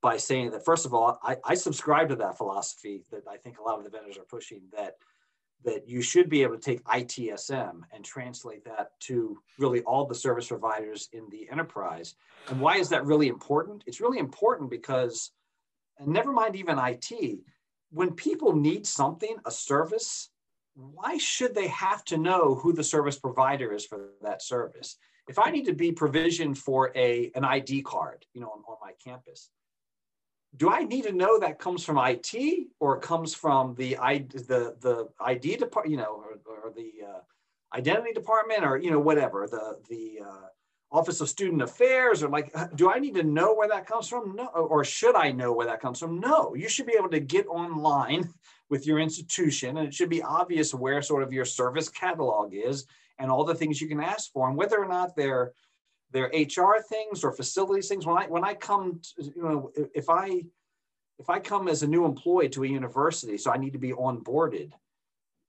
by 0.00 0.16
saying 0.16 0.52
that, 0.52 0.64
first 0.64 0.86
of 0.86 0.94
all, 0.94 1.18
I, 1.22 1.36
I 1.44 1.54
subscribe 1.54 2.08
to 2.10 2.16
that 2.16 2.38
philosophy 2.38 3.02
that 3.10 3.22
I 3.28 3.36
think 3.36 3.58
a 3.58 3.62
lot 3.62 3.78
of 3.78 3.84
the 3.84 3.90
vendors 3.90 4.16
are 4.16 4.24
pushing 4.24 4.62
that 4.72 4.94
that 5.64 5.88
you 5.88 6.00
should 6.02 6.28
be 6.28 6.42
able 6.42 6.56
to 6.56 6.60
take 6.60 6.82
ITSM 6.84 7.80
and 7.92 8.04
translate 8.04 8.64
that 8.64 8.98
to 9.00 9.38
really 9.58 9.82
all 9.82 10.06
the 10.06 10.14
service 10.14 10.48
providers 10.48 11.08
in 11.12 11.28
the 11.30 11.48
enterprise. 11.50 12.14
And 12.48 12.60
why 12.60 12.76
is 12.76 12.88
that 12.90 13.04
really 13.04 13.28
important? 13.28 13.84
It's 13.86 14.00
really 14.00 14.18
important 14.18 14.70
because, 14.70 15.32
and 15.98 16.08
never 16.08 16.32
mind 16.32 16.56
even 16.56 16.78
IT, 16.78 17.40
when 17.90 18.12
people 18.12 18.54
need 18.54 18.86
something, 18.86 19.36
a 19.44 19.50
service, 19.50 20.30
why 20.74 21.18
should 21.18 21.54
they 21.54 21.68
have 21.68 22.04
to 22.06 22.16
know 22.16 22.54
who 22.54 22.72
the 22.72 22.84
service 22.84 23.18
provider 23.18 23.72
is 23.72 23.84
for 23.84 24.10
that 24.22 24.42
service? 24.42 24.96
If 25.28 25.38
I 25.38 25.50
need 25.50 25.66
to 25.66 25.74
be 25.74 25.92
provisioned 25.92 26.56
for 26.56 26.90
a, 26.96 27.30
an 27.34 27.44
ID 27.44 27.82
card, 27.82 28.24
you 28.32 28.40
know, 28.40 28.48
on, 28.48 28.62
on 28.66 28.76
my 28.80 28.92
campus, 29.04 29.50
do 30.56 30.70
I 30.70 30.82
need 30.82 31.04
to 31.04 31.12
know 31.12 31.38
that 31.38 31.58
comes 31.58 31.84
from 31.84 31.98
IT 31.98 32.68
or 32.80 32.98
comes 32.98 33.34
from 33.34 33.74
the 33.76 33.94
the 33.94 34.76
the 34.80 35.08
ID 35.20 35.56
department, 35.56 35.92
you 35.92 35.96
know, 35.96 36.24
or, 36.24 36.38
or 36.46 36.72
the 36.72 36.92
uh, 37.06 37.76
identity 37.76 38.12
department, 38.12 38.64
or 38.64 38.76
you 38.76 38.90
know, 38.90 38.98
whatever 38.98 39.46
the 39.46 39.78
the 39.88 40.20
uh, 40.24 40.46
Office 40.92 41.20
of 41.20 41.28
Student 41.28 41.62
Affairs, 41.62 42.22
or 42.22 42.28
like, 42.28 42.52
do 42.74 42.90
I 42.90 42.98
need 42.98 43.14
to 43.14 43.22
know 43.22 43.54
where 43.54 43.68
that 43.68 43.86
comes 43.86 44.08
from? 44.08 44.34
No, 44.34 44.46
or 44.46 44.84
should 44.84 45.14
I 45.14 45.30
know 45.30 45.52
where 45.52 45.66
that 45.66 45.80
comes 45.80 46.00
from? 46.00 46.18
No, 46.18 46.54
you 46.54 46.68
should 46.68 46.86
be 46.86 46.96
able 46.98 47.10
to 47.10 47.20
get 47.20 47.46
online 47.46 48.28
with 48.70 48.86
your 48.86 48.98
institution, 48.98 49.78
and 49.78 49.86
it 49.86 49.94
should 49.94 50.10
be 50.10 50.22
obvious 50.22 50.74
where 50.74 51.00
sort 51.00 51.22
of 51.22 51.32
your 51.32 51.44
service 51.44 51.88
catalog 51.88 52.54
is 52.54 52.86
and 53.18 53.30
all 53.30 53.44
the 53.44 53.54
things 53.54 53.80
you 53.80 53.88
can 53.88 54.00
ask 54.00 54.32
for, 54.32 54.48
and 54.48 54.56
whether 54.56 54.82
or 54.82 54.88
not 54.88 55.14
they're 55.14 55.52
their 56.12 56.26
HR 56.26 56.80
things 56.82 57.24
or 57.24 57.32
facilities 57.32 57.88
things. 57.88 58.06
When 58.06 58.16
I 58.16 58.26
when 58.26 58.44
I 58.44 58.54
come, 58.54 59.00
to, 59.16 59.22
you 59.24 59.42
know, 59.42 59.70
if 59.94 60.08
I 60.08 60.42
if 61.18 61.28
I 61.28 61.38
come 61.38 61.68
as 61.68 61.82
a 61.82 61.86
new 61.86 62.04
employee 62.04 62.48
to 62.50 62.64
a 62.64 62.66
university, 62.66 63.36
so 63.36 63.50
I 63.50 63.58
need 63.58 63.74
to 63.74 63.78
be 63.78 63.92
onboarded, 63.92 64.72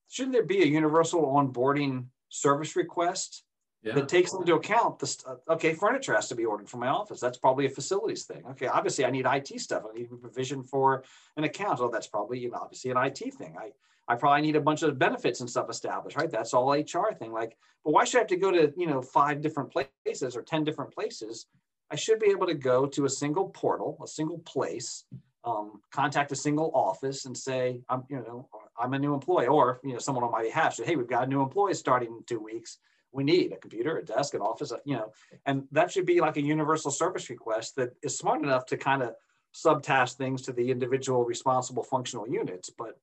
shouldn't 0.09 0.33
there 0.33 0.43
be 0.43 0.61
a 0.61 0.65
universal 0.65 1.23
onboarding 1.23 2.05
service 2.29 2.75
request 2.75 3.43
yeah. 3.81 3.93
that 3.93 4.09
takes 4.09 4.33
into 4.33 4.55
account 4.55 4.99
this? 4.99 5.17
Uh, 5.25 5.35
okay, 5.53 5.73
furniture 5.73 6.13
has 6.13 6.27
to 6.29 6.35
be 6.35 6.45
ordered 6.45 6.69
for 6.69 6.77
my 6.77 6.87
office. 6.87 7.19
That's 7.19 7.37
probably 7.37 7.65
a 7.65 7.69
facilities 7.69 8.25
thing. 8.25 8.43
Okay, 8.51 8.67
obviously 8.67 9.05
I 9.05 9.11
need 9.11 9.25
IT 9.25 9.59
stuff. 9.59 9.83
I 9.89 9.97
need 9.97 10.09
provision 10.21 10.63
for 10.63 11.03
an 11.37 11.45
account. 11.45 11.79
Oh, 11.79 11.89
that's 11.89 12.07
probably 12.07 12.39
you 12.39 12.51
know 12.51 12.59
obviously 12.61 12.91
an 12.91 12.97
IT 12.97 13.33
thing. 13.35 13.55
I 13.57 13.71
I 14.11 14.15
probably 14.15 14.41
need 14.41 14.57
a 14.57 14.61
bunch 14.61 14.83
of 14.83 14.99
benefits 14.99 15.39
and 15.39 15.49
stuff 15.49 15.69
established, 15.69 16.17
right? 16.17 16.29
That's 16.29 16.53
all 16.53 16.73
HR 16.73 17.13
thing. 17.17 17.31
Like, 17.31 17.55
but 17.85 17.93
why 17.93 18.03
should 18.03 18.17
I 18.17 18.19
have 18.19 18.27
to 18.27 18.35
go 18.35 18.51
to, 18.51 18.73
you 18.75 18.85
know, 18.85 19.01
five 19.01 19.39
different 19.39 19.71
places 19.71 20.35
or 20.35 20.41
10 20.41 20.65
different 20.65 20.93
places? 20.93 21.45
I 21.89 21.95
should 21.95 22.19
be 22.19 22.29
able 22.29 22.47
to 22.47 22.53
go 22.53 22.85
to 22.87 23.05
a 23.05 23.09
single 23.09 23.47
portal, 23.47 23.97
a 24.03 24.07
single 24.07 24.39
place, 24.39 25.05
um, 25.45 25.79
contact 25.93 26.33
a 26.33 26.35
single 26.35 26.71
office 26.73 27.23
and 27.23 27.37
say, 27.37 27.79
I'm, 27.87 28.03
you 28.09 28.17
know, 28.17 28.49
I'm 28.77 28.93
a 28.93 28.99
new 28.99 29.13
employee 29.13 29.47
or, 29.47 29.79
you 29.81 29.93
know, 29.93 29.99
someone 29.99 30.25
on 30.25 30.31
my 30.31 30.43
behalf 30.43 30.73
say, 30.73 30.83
hey, 30.83 30.97
we've 30.97 31.07
got 31.07 31.23
a 31.23 31.27
new 31.27 31.41
employee 31.41 31.73
starting 31.73 32.09
in 32.09 32.21
two 32.25 32.41
weeks. 32.41 32.79
We 33.13 33.23
need 33.23 33.53
a 33.53 33.57
computer, 33.57 33.97
a 33.97 34.03
desk, 34.03 34.33
an 34.33 34.41
office, 34.41 34.73
you 34.83 34.97
know, 34.97 35.13
and 35.45 35.63
that 35.71 35.89
should 35.89 36.05
be 36.05 36.19
like 36.19 36.35
a 36.35 36.41
universal 36.41 36.91
service 36.91 37.29
request 37.29 37.77
that 37.77 37.91
is 38.03 38.17
smart 38.17 38.43
enough 38.43 38.65
to 38.65 38.77
kind 38.77 39.03
of 39.03 39.15
subtask 39.55 40.15
things 40.15 40.41
to 40.41 40.51
the 40.51 40.69
individual 40.69 41.23
responsible 41.23 41.83
functional 41.83 42.27
units. 42.27 42.69
But 42.69 42.97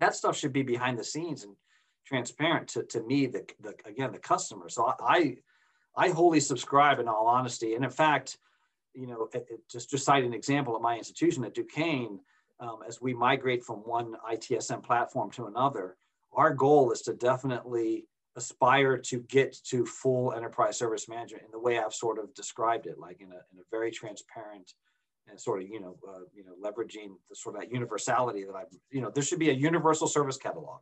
that 0.00 0.14
stuff 0.14 0.36
should 0.36 0.52
be 0.52 0.62
behind 0.62 0.98
the 0.98 1.04
scenes 1.04 1.44
and 1.44 1.54
transparent 2.06 2.68
to, 2.68 2.82
to 2.84 3.02
me, 3.02 3.26
the, 3.26 3.44
the 3.60 3.74
again, 3.84 4.12
the 4.12 4.18
customer. 4.18 4.68
So 4.68 4.94
I, 5.00 5.36
I 5.96 6.10
wholly 6.10 6.40
subscribe 6.40 6.98
in 6.98 7.08
all 7.08 7.26
honesty. 7.26 7.74
And 7.74 7.84
in 7.84 7.90
fact, 7.90 8.38
you 8.94 9.06
know, 9.06 9.28
it, 9.34 9.46
it, 9.50 9.60
just, 9.70 9.90
just 9.90 10.04
cite 10.04 10.24
an 10.24 10.32
example 10.32 10.74
at 10.76 10.82
my 10.82 10.96
institution 10.96 11.44
at 11.44 11.54
Duquesne, 11.54 12.20
um, 12.60 12.78
as 12.86 13.00
we 13.00 13.12
migrate 13.12 13.64
from 13.64 13.78
one 13.80 14.14
ITSM 14.32 14.82
platform 14.82 15.30
to 15.32 15.46
another, 15.46 15.96
our 16.32 16.54
goal 16.54 16.90
is 16.92 17.02
to 17.02 17.14
definitely 17.14 18.06
aspire 18.36 18.98
to 18.98 19.20
get 19.20 19.56
to 19.64 19.84
full 19.84 20.32
enterprise 20.32 20.78
service 20.78 21.08
management 21.08 21.44
in 21.44 21.50
the 21.50 21.58
way 21.58 21.78
I've 21.78 21.94
sort 21.94 22.18
of 22.18 22.34
described 22.34 22.86
it, 22.86 22.98
like 22.98 23.20
in 23.20 23.28
a, 23.28 23.40
in 23.52 23.58
a 23.58 23.64
very 23.70 23.90
transparent, 23.90 24.72
and 25.28 25.40
sort 25.40 25.62
of 25.62 25.68
you 25.68 25.80
know 25.80 25.96
uh, 26.08 26.20
you 26.34 26.44
know 26.44 26.52
leveraging 26.62 27.14
the 27.28 27.36
sort 27.36 27.56
of 27.56 27.62
that 27.62 27.72
universality 27.72 28.44
that 28.44 28.54
I've 28.54 28.68
you 28.90 29.00
know 29.00 29.10
there 29.10 29.22
should 29.22 29.38
be 29.38 29.50
a 29.50 29.54
universal 29.54 30.06
service 30.06 30.36
catalog. 30.36 30.80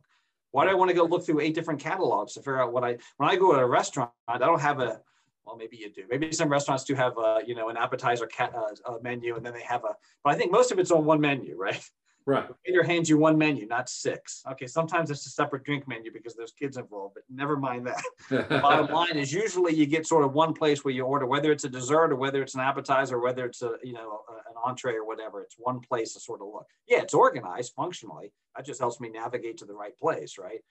Why 0.51 0.63
do 0.63 0.71
I 0.71 0.73
want 0.73 0.89
to 0.89 0.95
go 0.95 1.03
look 1.03 1.25
through 1.25 1.41
eight 1.41 1.53
different 1.53 1.81
catalogs 1.81 2.33
to 2.33 2.39
figure 2.39 2.61
out 2.61 2.71
what 2.71 2.83
I 2.83 2.97
when 3.17 3.29
I 3.29 3.35
go 3.35 3.51
to 3.53 3.59
a 3.59 3.67
restaurant 3.67 4.11
I 4.27 4.37
don't 4.37 4.61
have 4.61 4.79
a 4.79 5.01
well 5.45 5.55
maybe 5.55 5.77
you 5.77 5.91
do 5.91 6.03
maybe 6.09 6.31
some 6.31 6.49
restaurants 6.49 6.83
do 6.83 6.95
have 6.95 7.17
a 7.17 7.41
you 7.45 7.55
know 7.55 7.69
an 7.69 7.77
appetizer 7.77 8.27
cat, 8.27 8.53
uh, 8.55 8.97
menu 9.01 9.35
and 9.35 9.45
then 9.45 9.53
they 9.53 9.63
have 9.63 9.83
a 9.83 9.95
but 10.23 10.33
I 10.33 10.37
think 10.37 10.51
most 10.51 10.71
of 10.71 10.79
it's 10.79 10.91
on 10.91 11.05
one 11.05 11.21
menu 11.21 11.55
right 11.57 11.83
Right. 12.27 12.47
The 12.47 12.55
waiter 12.67 12.83
hands 12.83 13.07
you 13.07 13.19
one 13.19 13.37
menu, 13.37 13.67
not 13.67 13.87
six. 13.87 14.41
Okay, 14.51 14.65
sometimes 14.65 15.11
it's 15.11 15.27
a 15.27 15.29
separate 15.29 15.63
drink 15.63 15.87
menu 15.87 16.11
because 16.11 16.33
there's 16.35 16.51
kids 16.51 16.75
involved, 16.75 17.13
but 17.13 17.23
never 17.29 17.55
mind 17.55 17.85
that. 17.85 18.01
The 18.29 18.59
bottom 18.61 18.87
line 18.95 19.15
is 19.15 19.31
usually 19.31 19.75
you 19.75 19.85
get 19.85 20.07
sort 20.07 20.25
of 20.25 20.33
one 20.33 20.53
place 20.53 20.83
where 20.83 20.93
you 20.93 21.03
order, 21.03 21.27
whether 21.27 21.51
it's 21.51 21.65
a 21.65 21.69
dessert 21.69 22.11
or 22.11 22.15
whether 22.15 22.41
it's 22.41 22.55
an 22.55 22.61
appetizer, 22.61 23.17
or 23.17 23.21
whether 23.21 23.45
it's 23.45 23.61
a 23.61 23.75
you 23.83 23.93
know 23.93 24.21
an 24.47 24.55
entree 24.65 24.95
or 24.95 25.05
whatever. 25.05 25.41
It's 25.43 25.55
one 25.59 25.79
place 25.81 26.13
to 26.13 26.19
sort 26.19 26.41
of 26.41 26.47
look. 26.47 26.65
Yeah, 26.87 27.01
it's 27.01 27.13
organized 27.13 27.73
functionally. 27.75 28.33
That 28.55 28.65
just 28.65 28.79
helps 28.79 28.99
me 28.99 29.09
navigate 29.09 29.57
to 29.57 29.65
the 29.65 29.75
right 29.75 29.95
place, 29.99 30.39
right? 30.39 30.61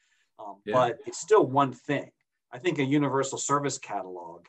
Um, 0.41 0.57
yeah. 0.65 0.75
But 0.75 0.99
it's 1.07 1.21
still 1.21 1.47
one 1.47 1.73
thing. 1.73 2.11
I 2.53 2.59
think 2.59 2.81
a 2.81 2.85
universal 2.85 3.39
service 3.39 3.79
catalog 3.79 4.47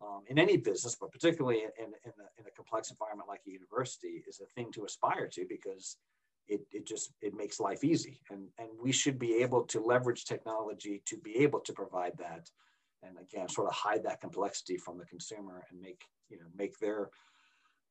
um, 0.00 0.22
in 0.28 0.38
any 0.38 0.56
business, 0.56 0.96
but 0.98 1.12
particularly 1.12 1.58
in, 1.64 1.84
in, 1.84 1.90
the, 2.16 2.24
in 2.38 2.46
a 2.46 2.50
complex 2.54 2.90
environment 2.90 3.28
like 3.28 3.40
a 3.46 3.50
university, 3.50 4.22
is 4.26 4.40
a 4.40 4.46
thing 4.54 4.72
to 4.72 4.84
aspire 4.84 5.28
to 5.28 5.44
because 5.48 5.96
it, 6.48 6.60
it 6.72 6.86
just 6.86 7.12
it 7.20 7.34
makes 7.34 7.60
life 7.60 7.84
easy. 7.84 8.20
And 8.30 8.48
and 8.58 8.68
we 8.82 8.92
should 8.92 9.18
be 9.18 9.36
able 9.36 9.62
to 9.64 9.80
leverage 9.80 10.24
technology 10.24 11.02
to 11.06 11.16
be 11.18 11.36
able 11.38 11.60
to 11.60 11.72
provide 11.72 12.12
that 12.18 12.50
and 13.02 13.16
again 13.18 13.48
sort 13.48 13.68
of 13.68 13.74
hide 13.74 14.02
that 14.04 14.20
complexity 14.20 14.76
from 14.76 14.98
the 14.98 15.04
consumer 15.04 15.64
and 15.70 15.80
make 15.80 16.04
you 16.28 16.38
know 16.38 16.46
make 16.56 16.78
their 16.78 17.10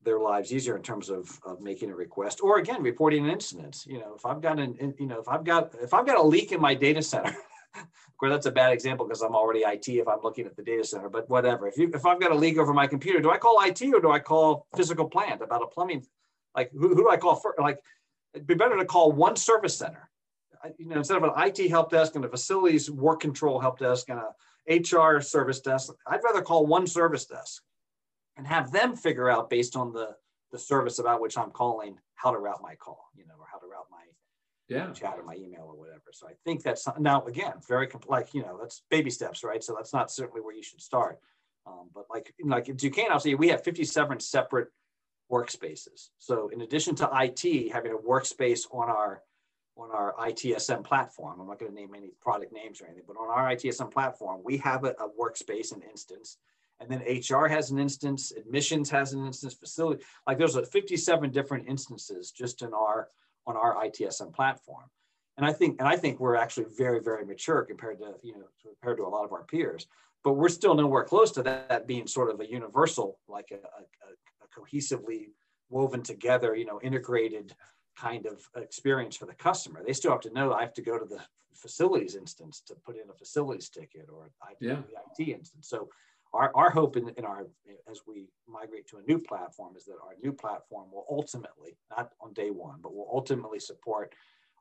their 0.03 0.19
lives 0.19 0.53
easier 0.53 0.75
in 0.75 0.83
terms 0.83 1.09
of, 1.09 1.39
of 1.45 1.61
making 1.61 1.89
a 1.89 1.95
request 1.95 2.39
or 2.41 2.59
again 2.59 2.83
reporting 2.83 3.25
an 3.25 3.31
incident. 3.31 3.85
You 3.87 3.99
know 3.99 4.13
if 4.15 4.25
i've 4.25 4.41
got 4.41 4.59
an 4.59 4.93
you 4.99 5.07
know 5.07 5.19
if 5.19 5.27
i've 5.27 5.43
got 5.43 5.73
if 5.81 5.93
i've 5.93 6.05
got 6.05 6.17
a 6.17 6.23
leak 6.23 6.51
in 6.51 6.61
my 6.61 6.73
data 6.73 7.01
center 7.01 7.29
of 7.75 8.17
course 8.17 8.31
that's 8.31 8.45
a 8.45 8.51
bad 8.51 8.71
example 8.71 9.05
because 9.05 9.21
i'm 9.21 9.35
already 9.35 9.61
it 9.61 9.87
if 9.87 10.07
i'm 10.07 10.21
looking 10.23 10.45
at 10.45 10.55
the 10.55 10.63
data 10.63 10.83
center 10.83 11.09
but 11.09 11.29
whatever. 11.29 11.67
If 11.67 11.77
you 11.77 11.91
if 11.93 12.05
i've 12.05 12.19
got 12.19 12.31
a 12.31 12.35
leak 12.35 12.57
over 12.57 12.73
my 12.73 12.87
computer 12.87 13.19
do 13.19 13.31
i 13.31 13.37
call 13.37 13.61
it 13.61 13.81
or 13.81 13.99
do 13.99 14.11
i 14.11 14.19
call 14.19 14.67
physical 14.75 15.07
plant 15.09 15.41
about 15.41 15.63
a 15.63 15.67
plumbing 15.67 16.05
like 16.55 16.71
who, 16.71 16.89
who 16.89 17.03
do 17.03 17.09
i 17.09 17.17
call 17.17 17.35
for 17.35 17.55
like 17.59 17.79
it'd 18.35 18.47
be 18.47 18.53
better 18.53 18.77
to 18.77 18.85
call 18.85 19.11
one 19.11 19.35
service 19.35 19.77
center. 19.77 20.09
You 20.77 20.87
know, 20.87 20.97
instead 20.97 21.17
of 21.17 21.23
an 21.23 21.31
IT 21.37 21.69
help 21.69 21.91
desk 21.91 22.15
and 22.15 22.25
a 22.25 22.29
facilities 22.29 22.89
work 22.89 23.19
control 23.19 23.59
help 23.59 23.79
desk 23.79 24.09
and 24.09 24.19
a 24.19 24.33
HR 24.67 25.21
service 25.21 25.61
desk, 25.61 25.93
I'd 26.07 26.23
rather 26.23 26.41
call 26.41 26.65
one 26.65 26.87
service 26.87 27.25
desk 27.25 27.61
and 28.35 28.47
have 28.47 28.71
them 28.71 28.95
figure 28.95 29.29
out 29.29 29.49
based 29.49 29.75
on 29.75 29.93
the 29.93 30.15
the 30.51 30.59
service 30.59 30.99
about 30.99 31.21
which 31.21 31.37
I'm 31.37 31.51
calling 31.51 31.97
how 32.15 32.31
to 32.31 32.37
route 32.37 32.61
my 32.61 32.75
call, 32.75 33.09
you 33.15 33.25
know, 33.25 33.33
or 33.39 33.45
how 33.51 33.59
to 33.59 33.65
route 33.67 33.87
my 33.91 34.05
yeah. 34.67 34.91
chat 34.91 35.15
or 35.17 35.23
my 35.23 35.35
email 35.35 35.65
or 35.67 35.77
whatever. 35.77 36.11
So 36.13 36.27
I 36.27 36.33
think 36.45 36.63
that's 36.63 36.87
now 36.99 37.23
again 37.25 37.53
very 37.67 37.87
like 38.07 38.33
you 38.33 38.41
know 38.41 38.57
that's 38.59 38.83
baby 38.89 39.11
steps, 39.11 39.43
right? 39.43 39.63
So 39.63 39.75
that's 39.75 39.93
not 39.93 40.11
certainly 40.11 40.41
where 40.41 40.55
you 40.55 40.63
should 40.63 40.81
start. 40.81 41.19
Um, 41.67 41.89
but 41.93 42.05
like 42.09 42.33
like 42.43 42.75
Duquesne, 42.75 43.11
I'll 43.11 43.19
say 43.19 43.35
we 43.35 43.49
have 43.49 43.63
57 43.63 44.19
separate 44.19 44.69
workspaces. 45.31 46.09
So 46.19 46.49
in 46.49 46.61
addition 46.61 46.95
to 46.95 47.09
IT 47.13 47.71
having 47.71 47.91
a 47.91 47.97
workspace 47.97 48.61
on 48.71 48.89
our 48.89 49.21
on 49.77 49.91
our 49.91 50.15
ITSM 50.19 50.85
platform, 50.85 51.41
I'm 51.41 51.47
not 51.47 51.59
going 51.59 51.71
to 51.71 51.77
name 51.77 51.91
any 51.97 52.11
product 52.21 52.53
names 52.53 52.79
or 52.79 52.85
anything, 52.85 53.03
but 53.05 53.17
on 53.17 53.29
our 53.29 53.53
ITSM 53.53 53.91
platform, 53.91 54.39
we 54.41 54.55
have 54.59 54.85
a, 54.85 54.91
a 54.91 55.09
workspace, 55.19 55.73
an 55.73 55.81
instance, 55.81 56.37
and 56.79 56.89
then 56.89 57.01
HR 57.01 57.47
has 57.47 57.71
an 57.71 57.79
instance, 57.79 58.31
admissions 58.31 58.89
has 58.89 59.13
an 59.13 59.25
instance, 59.25 59.53
facility 59.53 60.03
like 60.27 60.37
there's 60.37 60.55
a 60.55 60.65
57 60.65 61.31
different 61.31 61.67
instances 61.67 62.31
just 62.31 62.61
in 62.61 62.73
our 62.73 63.09
on 63.47 63.55
our 63.55 63.75
ITSM 63.85 64.33
platform. 64.33 64.85
And 65.37 65.45
I 65.45 65.51
think 65.51 65.77
and 65.79 65.87
I 65.87 65.97
think 65.97 66.19
we're 66.19 66.35
actually 66.35 66.67
very 66.77 67.01
very 67.01 67.25
mature 67.25 67.63
compared 67.63 67.99
to 67.99 68.15
you 68.23 68.33
know 68.33 68.45
compared 68.61 68.97
to 68.97 69.03
a 69.03 69.09
lot 69.09 69.25
of 69.25 69.33
our 69.33 69.43
peers, 69.43 69.87
but 70.23 70.33
we're 70.33 70.49
still 70.49 70.75
nowhere 70.75 71.03
close 71.03 71.31
to 71.33 71.43
that, 71.43 71.69
that 71.69 71.87
being 71.87 72.07
sort 72.07 72.29
of 72.31 72.39
a 72.39 72.49
universal 72.49 73.19
like 73.27 73.51
a, 73.51 73.55
a, 73.55 74.34
cohesively 74.47 75.27
woven 75.69 76.01
together, 76.01 76.55
you 76.55 76.65
know, 76.65 76.79
integrated 76.81 77.55
kind 77.97 78.25
of 78.25 78.47
experience 78.55 79.15
for 79.15 79.25
the 79.25 79.33
customer. 79.33 79.81
They 79.85 79.93
still 79.93 80.11
have 80.11 80.21
to 80.21 80.33
know 80.33 80.53
I 80.53 80.61
have 80.61 80.73
to 80.73 80.81
go 80.81 80.99
to 80.99 81.05
the 81.05 81.21
facilities 81.53 82.15
instance 82.15 82.61
to 82.67 82.75
put 82.75 82.95
in 82.95 83.09
a 83.09 83.13
facilities 83.13 83.69
ticket 83.69 84.07
or 84.11 84.31
yeah. 84.59 84.75
the 85.17 85.23
IT 85.23 85.29
instance. 85.29 85.69
So 85.69 85.89
our, 86.33 86.51
our 86.53 86.69
hope 86.69 86.97
in, 86.97 87.09
in 87.17 87.23
our 87.23 87.47
as 87.89 88.01
we 88.05 88.27
migrate 88.47 88.87
to 88.87 88.97
a 88.97 89.01
new 89.03 89.19
platform 89.19 89.75
is 89.75 89.85
that 89.85 89.93
our 89.93 90.15
new 90.21 90.33
platform 90.33 90.91
will 90.91 91.05
ultimately, 91.09 91.77
not 91.89 92.11
on 92.19 92.33
day 92.33 92.51
one, 92.51 92.79
but 92.81 92.93
will 92.93 93.09
ultimately 93.11 93.59
support 93.59 94.13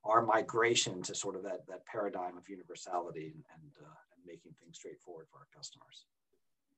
our 0.05 0.23
migration 0.23 1.03
to 1.03 1.15
sort 1.15 1.35
of 1.35 1.43
that, 1.43 1.67
that 1.67 1.85
paradigm 1.87 2.37
of 2.37 2.49
universality 2.49 3.33
and, 3.35 3.45
and, 3.55 3.73
uh, 3.83 3.99
and 4.15 4.27
making 4.27 4.53
things 4.61 4.77
straightforward 4.77 5.27
for 5.31 5.39
our 5.39 5.49
customers. 5.55 6.05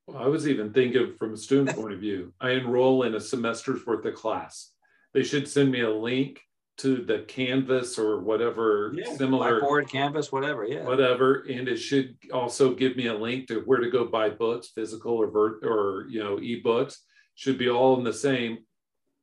Well, 0.07 0.23
I 0.23 0.27
was 0.27 0.49
even 0.49 0.73
thinking 0.73 1.15
from 1.19 1.35
a 1.35 1.37
student 1.37 1.77
point 1.77 1.93
of 1.93 2.01
view, 2.01 2.33
I 2.41 2.51
enroll 2.51 3.03
in 3.03 3.15
a 3.15 3.21
semester's 3.21 3.85
worth 3.85 4.05
of 4.05 4.15
class. 4.15 4.71
They 5.15 5.25
should 5.25 5.49
send 5.49 5.73
me 5.73 5.81
a 5.81 5.91
link 5.91 6.41
to 6.79 6.99
the 7.05 7.21
canvas 7.21 7.99
or 7.99 8.21
whatever 8.21 8.93
Yeah, 8.95 9.15
similar 9.17 9.61
Blackboard, 9.61 9.89
Canvas, 9.89 10.31
whatever. 10.31 10.65
Yeah. 10.65 10.85
whatever 10.85 11.47
and 11.49 11.69
it 11.69 11.79
should 11.79 12.17
also 12.33 12.75
give 12.75 12.97
me 12.97 13.07
a 13.07 13.15
link 13.15 13.49
to 13.49 13.61
where 13.61 13.79
to 13.79 13.91
go 13.91 14.05
buy 14.05 14.29
books 14.29 14.69
physical 14.75 15.15
or 15.15 15.31
vert 15.31 15.65
or 15.65 16.05
you 16.11 16.23
know 16.23 16.37
ebooks 16.37 16.99
should 17.35 17.57
be 17.57 17.71
all 17.71 17.97
in 17.97 18.05
the 18.05 18.13
same 18.13 18.59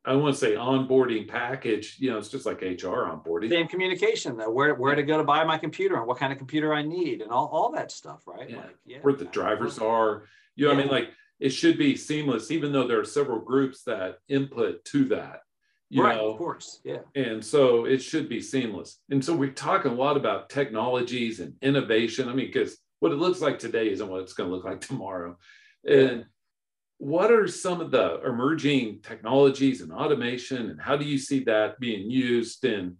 i 0.03 0.15
want 0.15 0.33
to 0.33 0.39
say 0.39 0.53
onboarding 0.55 1.27
package 1.27 1.97
you 1.99 2.09
know 2.09 2.17
it's 2.17 2.29
just 2.29 2.47
like 2.47 2.61
hr 2.61 2.65
onboarding 2.65 3.49
Same 3.49 3.67
communication 3.67 4.35
though, 4.35 4.49
where 4.49 4.73
where 4.73 4.95
to 4.95 5.03
go 5.03 5.19
to 5.19 5.23
buy 5.23 5.43
my 5.43 5.59
computer 5.59 5.97
and 5.97 6.07
what 6.07 6.17
kind 6.17 6.31
of 6.33 6.39
computer 6.39 6.73
I 6.73 6.81
need 6.81 7.21
and 7.21 7.29
all, 7.29 7.47
all 7.47 7.71
that 7.73 7.91
stuff, 7.91 8.23
right? 8.25 8.49
Yeah. 8.49 8.57
Like, 8.57 8.75
yeah. 8.85 8.97
where 9.03 9.13
the 9.13 9.25
drivers 9.25 9.77
are 9.77 10.23
you 10.55 10.65
know 10.65 10.73
what 10.73 10.79
i 10.79 10.83
mean 10.83 10.91
like 10.91 11.09
it 11.39 11.49
should 11.49 11.77
be 11.77 11.95
seamless 11.95 12.51
even 12.51 12.71
though 12.71 12.87
there 12.87 12.99
are 12.99 13.05
several 13.05 13.39
groups 13.39 13.83
that 13.83 14.17
input 14.29 14.83
to 14.85 15.05
that 15.05 15.41
you 15.93 16.03
right, 16.03 16.17
know 16.17 16.31
of 16.31 16.37
course. 16.39 16.79
Yeah. 16.83 17.01
and 17.13 17.45
so 17.45 17.85
it 17.85 17.99
should 17.99 18.27
be 18.27 18.41
seamless. 18.41 18.99
And 19.11 19.23
so 19.23 19.35
we're 19.35 19.51
talking 19.51 19.91
a 19.91 19.95
lot 19.95 20.17
about 20.17 20.49
technologies 20.49 21.39
and 21.39 21.53
innovation. 21.61 22.27
I 22.27 22.33
mean, 22.33 22.47
because 22.47 22.77
what 22.99 23.11
it 23.11 23.19
looks 23.19 23.41
like 23.41 23.59
today 23.59 23.91
isn't 23.91 24.09
what 24.09 24.21
it's 24.21 24.33
going 24.33 24.49
to 24.49 24.55
look 24.55 24.65
like 24.65 24.81
tomorrow. 24.87 25.37
And 25.87 26.25
what 26.97 27.31
are 27.31 27.47
some 27.47 27.79
of 27.79 27.91
the 27.91 28.21
emerging 28.25 29.01
technologies 29.03 29.81
and 29.81 29.91
automation, 29.91 30.71
and 30.71 30.81
how 30.81 30.97
do 30.97 31.05
you 31.05 31.19
see 31.19 31.43
that 31.43 31.79
being 31.79 32.09
used 32.09 32.65
in 32.65 32.97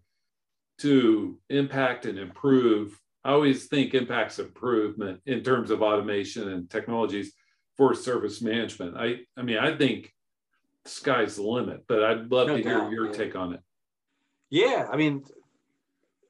to 0.79 1.39
impact 1.49 2.05
and 2.05 2.19
improve? 2.19 2.99
I 3.23 3.31
always 3.31 3.65
think 3.67 3.95
impacts 3.95 4.37
improvement 4.37 5.21
in 5.25 5.41
terms 5.41 5.71
of 5.71 5.81
automation 5.81 6.49
and 6.49 6.69
technologies 6.69 7.33
for 7.75 7.93
service 7.95 8.41
management. 8.41 8.95
I, 8.97 9.21
I 9.37 9.41
mean, 9.41 9.57
I 9.57 9.75
think 9.75 10.13
sky's 10.85 11.35
the 11.35 11.43
limit, 11.43 11.85
but 11.87 12.03
I'd 12.03 12.31
love 12.31 12.47
No 12.47 12.57
to 12.57 12.63
hear 12.63 12.89
your 12.89 13.07
yeah. 13.07 13.13
take 13.13 13.35
on 13.35 13.53
it. 13.53 13.61
Yeah, 14.49 14.87
I 14.91 14.97
mean, 14.97 15.23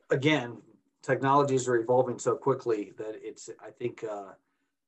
again, 0.09 0.57
technologies 1.01 1.67
are 1.67 1.75
evolving 1.75 2.19
so 2.19 2.35
quickly 2.35 2.93
that 2.97 3.15
it's. 3.21 3.49
I 3.61 3.71
think 3.71 4.03
uh, 4.09 4.33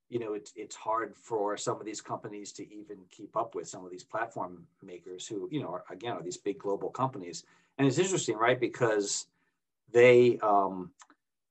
you 0.09 0.19
know 0.19 0.33
it's 0.33 0.53
it's 0.55 0.75
hard 0.75 1.15
for 1.15 1.57
some 1.57 1.79
of 1.79 1.85
these 1.85 2.01
companies 2.01 2.51
to 2.53 2.73
even 2.73 2.97
keep 3.11 3.35
up 3.35 3.55
with 3.55 3.67
some 3.67 3.83
of 3.83 3.91
these 3.91 4.03
platform 4.03 4.65
makers 4.81 5.27
who 5.27 5.49
you 5.51 5.61
know 5.61 5.67
are, 5.67 5.83
again 5.89 6.13
are 6.13 6.23
these 6.23 6.37
big 6.37 6.59
global 6.59 6.89
companies. 6.89 7.43
And 7.77 7.85
it's 7.85 7.97
interesting, 7.97 8.37
right? 8.37 8.59
Because 8.59 9.27
they, 9.91 10.39
um, 10.41 10.91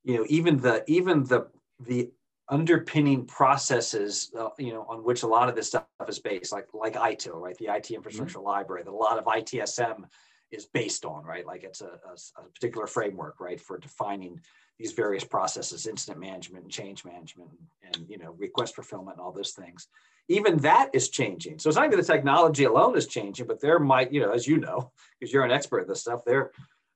you 0.05 0.17
know, 0.17 0.25
even 0.29 0.57
the 0.59 0.85
even 0.87 1.25
the 1.25 1.49
the 1.81 2.11
underpinning 2.49 3.27
processes, 3.27 4.31
uh, 4.39 4.51
you 4.59 4.73
know, 4.73 4.87
on 4.89 5.03
which 5.03 5.23
a 5.23 5.27
lot 5.27 5.49
of 5.49 5.55
this 5.55 5.69
stuff 5.69 5.87
is 6.09 6.19
based, 6.19 6.53
like 6.53 6.67
like 6.75 6.95
ITIL, 6.95 7.41
right? 7.41 7.57
The 7.59 7.75
IT 7.75 7.91
infrastructure 7.91 8.41
library, 8.41 8.83
that 8.83 8.91
a 8.91 8.95
lot 8.95 9.19
of 9.19 9.25
ITSM 9.25 10.05
is 10.51 10.67
based 10.67 11.05
on, 11.05 11.25
right? 11.25 11.47
Like 11.47 11.65
it's 11.65 11.81
a, 11.81 11.87
a, 12.07 12.41
a 12.41 12.45
particular 12.55 12.87
framework, 12.87 13.41
right, 13.41 13.61
for 13.61 13.79
defining 13.79 14.41
these 14.79 14.93
various 14.93 15.25
processes, 15.25 15.87
incident 15.87 16.21
management 16.21 16.65
and 16.65 16.73
change 16.73 17.05
management 17.05 17.51
and, 17.85 18.09
you 18.09 18.19
know, 18.19 18.35
request 18.39 18.75
fulfillment 18.75 19.19
and 19.19 19.25
all 19.25 19.33
those 19.33 19.53
things. 19.53 19.89
Even 20.29 20.57
that 20.59 20.91
is 20.93 21.11
changing. 21.11 21.59
So 21.59 21.69
it's 21.69 21.77
not 21.77 21.87
even 21.87 21.99
the 21.99 22.05
technology 22.05 22.65
alone 22.65 22.97
is 22.97 23.07
changing, 23.07 23.47
but 23.47 23.61
there 23.61 23.79
might, 23.79 24.13
you 24.13 24.21
know, 24.21 24.33
as 24.33 24.47
you 24.49 24.59
know, 24.59 24.91
because 25.19 25.33
you're 25.33 25.45
an 25.45 25.53
expert 25.53 25.81
at 25.81 25.89
this 25.89 26.01
stuff, 26.01 26.25
there, 26.25 26.51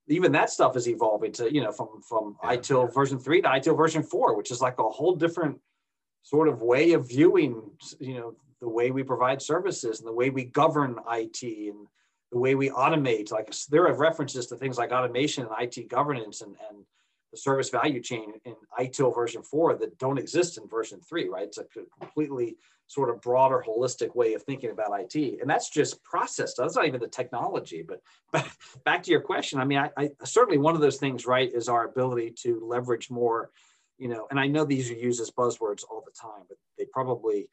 even 0.08 0.32
that 0.32 0.50
stuff 0.50 0.76
is 0.76 0.88
evolving 0.88 1.32
to, 1.32 1.52
you 1.52 1.60
know, 1.62 1.72
from 1.72 2.00
from 2.02 2.36
Yeah. 2.42 2.56
ITIL 2.56 2.92
version 2.92 3.18
three 3.18 3.42
to 3.42 3.48
ITIL 3.48 3.76
version 3.76 4.02
four, 4.02 4.36
which 4.36 4.50
is 4.50 4.60
like 4.60 4.78
a 4.78 4.88
whole 4.88 5.14
different 5.14 5.60
sort 6.22 6.48
of 6.48 6.62
way 6.62 6.92
of 6.92 7.08
viewing, 7.08 7.62
you 8.00 8.14
know, 8.14 8.34
the 8.60 8.68
way 8.68 8.90
we 8.90 9.02
provide 9.02 9.40
services 9.40 10.00
and 10.00 10.08
the 10.08 10.12
way 10.12 10.30
we 10.30 10.44
govern 10.44 10.98
IT 11.10 11.42
and 11.42 11.86
the 12.32 12.38
way 12.38 12.54
we 12.54 12.70
automate. 12.70 13.30
Like 13.30 13.54
there 13.70 13.86
are 13.86 13.94
references 13.94 14.46
to 14.48 14.56
things 14.56 14.76
like 14.78 14.92
automation 14.92 15.46
and 15.46 15.54
IT 15.60 15.88
governance 15.88 16.40
and, 16.42 16.56
and 16.68 16.84
the 17.30 17.36
service 17.36 17.68
value 17.68 18.00
chain 18.00 18.32
in 18.44 18.54
ITIL 18.78 19.14
version 19.14 19.42
four 19.42 19.76
that 19.76 19.98
don't 19.98 20.18
exist 20.18 20.58
in 20.58 20.66
version 20.68 21.00
three, 21.00 21.28
right? 21.28 21.44
It's 21.44 21.58
a 21.58 21.66
completely 22.00 22.56
sort 22.86 23.10
of 23.10 23.20
broader, 23.20 23.62
holistic 23.66 24.14
way 24.16 24.32
of 24.32 24.42
thinking 24.42 24.70
about 24.70 24.98
IT. 24.98 25.40
And 25.40 25.48
that's 25.48 25.68
just 25.68 26.02
process. 26.02 26.54
That's 26.54 26.74
not 26.74 26.86
even 26.86 27.00
the 27.00 27.08
technology. 27.08 27.82
But 27.86 28.00
back, 28.32 28.50
back 28.84 29.02
to 29.04 29.10
your 29.10 29.20
question, 29.20 29.60
I 29.60 29.64
mean, 29.64 29.78
I, 29.78 29.90
I 29.96 30.10
certainly 30.24 30.58
one 30.58 30.74
of 30.74 30.80
those 30.80 30.96
things, 30.96 31.26
right, 31.26 31.52
is 31.52 31.68
our 31.68 31.84
ability 31.84 32.34
to 32.44 32.60
leverage 32.66 33.10
more, 33.10 33.50
you 33.98 34.08
know, 34.08 34.26
and 34.30 34.40
I 34.40 34.46
know 34.46 34.64
these 34.64 34.90
are 34.90 34.94
used 34.94 35.20
as 35.20 35.30
buzzwords 35.30 35.82
all 35.90 36.02
the 36.04 36.12
time, 36.18 36.44
but 36.48 36.56
they 36.78 36.86
probably 36.86 37.48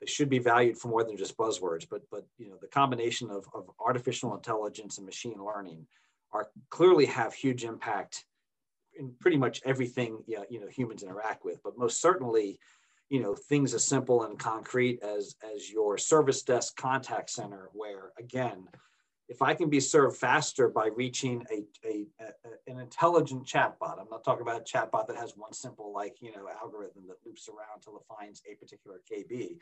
they 0.00 0.06
should 0.06 0.28
be 0.28 0.38
valued 0.38 0.78
for 0.78 0.86
more 0.88 1.02
than 1.02 1.16
just 1.16 1.36
buzzwords. 1.36 1.86
But 1.90 2.02
but 2.10 2.24
you 2.36 2.48
know, 2.48 2.56
the 2.60 2.68
combination 2.68 3.30
of, 3.30 3.48
of 3.52 3.68
artificial 3.80 4.34
intelligence 4.36 4.98
and 4.98 5.06
machine 5.06 5.44
learning 5.44 5.86
are 6.32 6.48
clearly 6.70 7.06
have 7.06 7.34
huge 7.34 7.64
impact 7.64 8.24
in 8.98 9.12
pretty 9.20 9.36
much 9.36 9.60
everything 9.64 10.18
you 10.26 10.60
know, 10.60 10.68
humans 10.68 11.02
interact 11.02 11.44
with, 11.44 11.62
but 11.62 11.78
most 11.78 12.00
certainly, 12.00 12.58
you 13.08 13.20
know, 13.20 13.34
things 13.34 13.72
as 13.74 13.84
simple 13.84 14.24
and 14.24 14.38
concrete 14.38 15.02
as 15.02 15.36
as 15.54 15.70
your 15.70 15.96
service 15.96 16.42
desk 16.42 16.76
contact 16.76 17.30
center, 17.30 17.70
where 17.72 18.12
again, 18.18 18.68
if 19.28 19.42
I 19.42 19.54
can 19.54 19.68
be 19.68 19.80
served 19.80 20.16
faster 20.16 20.68
by 20.68 20.88
reaching 20.88 21.44
a, 21.50 21.64
a, 21.86 22.06
a 22.20 22.72
an 22.72 22.80
intelligent 22.80 23.46
chatbot, 23.46 24.00
I'm 24.00 24.08
not 24.10 24.24
talking 24.24 24.42
about 24.42 24.60
a 24.60 24.64
chatbot 24.64 25.06
that 25.06 25.16
has 25.16 25.34
one 25.36 25.52
simple 25.52 25.92
like 25.92 26.16
you 26.20 26.32
know 26.32 26.46
algorithm 26.60 27.04
that 27.08 27.16
loops 27.24 27.48
around 27.48 27.76
until 27.76 27.96
it 27.96 28.04
finds 28.08 28.42
a 28.50 28.54
particular 28.56 29.00
KB, 29.10 29.56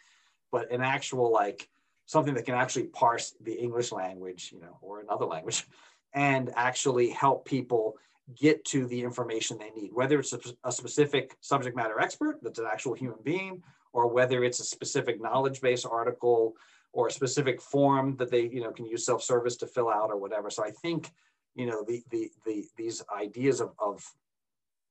but 0.50 0.70
an 0.72 0.82
actual 0.82 1.32
like 1.32 1.68
something 2.06 2.34
that 2.34 2.46
can 2.46 2.54
actually 2.54 2.84
parse 2.84 3.34
the 3.40 3.52
English 3.52 3.90
language, 3.90 4.50
you 4.52 4.60
know, 4.60 4.78
or 4.80 5.00
another 5.00 5.26
language, 5.26 5.66
and 6.14 6.52
actually 6.54 7.10
help 7.10 7.44
people 7.44 7.96
get 8.34 8.64
to 8.64 8.86
the 8.86 9.02
information 9.02 9.58
they 9.58 9.70
need, 9.70 9.92
whether 9.92 10.18
it's 10.18 10.32
a, 10.32 10.40
a, 10.64 10.72
specific 10.72 11.36
subject 11.40 11.76
matter 11.76 12.00
expert 12.00 12.38
that's 12.42 12.58
an 12.58 12.66
actual 12.70 12.94
human 12.94 13.18
being, 13.22 13.62
or 13.92 14.08
whether 14.08 14.42
it's 14.42 14.58
a 14.58 14.64
specific 14.64 15.20
knowledge-based 15.20 15.86
article 15.88 16.54
or 16.92 17.06
a 17.06 17.12
specific 17.12 17.60
form 17.60 18.16
that 18.16 18.30
they 18.30 18.48
you 18.48 18.60
know 18.60 18.72
can 18.72 18.86
use 18.86 19.04
self-service 19.04 19.56
to 19.56 19.66
fill 19.66 19.88
out 19.88 20.10
or 20.10 20.16
whatever. 20.16 20.50
So 20.50 20.64
I 20.64 20.70
think 20.70 21.12
you 21.54 21.66
know 21.66 21.84
the 21.86 22.02
the, 22.10 22.30
the 22.44 22.64
these 22.76 23.02
ideas 23.16 23.60
of, 23.60 23.72
of 23.78 24.04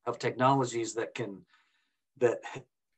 of 0.06 0.18
technologies 0.18 0.94
that 0.94 1.14
can 1.14 1.42
that 2.20 2.40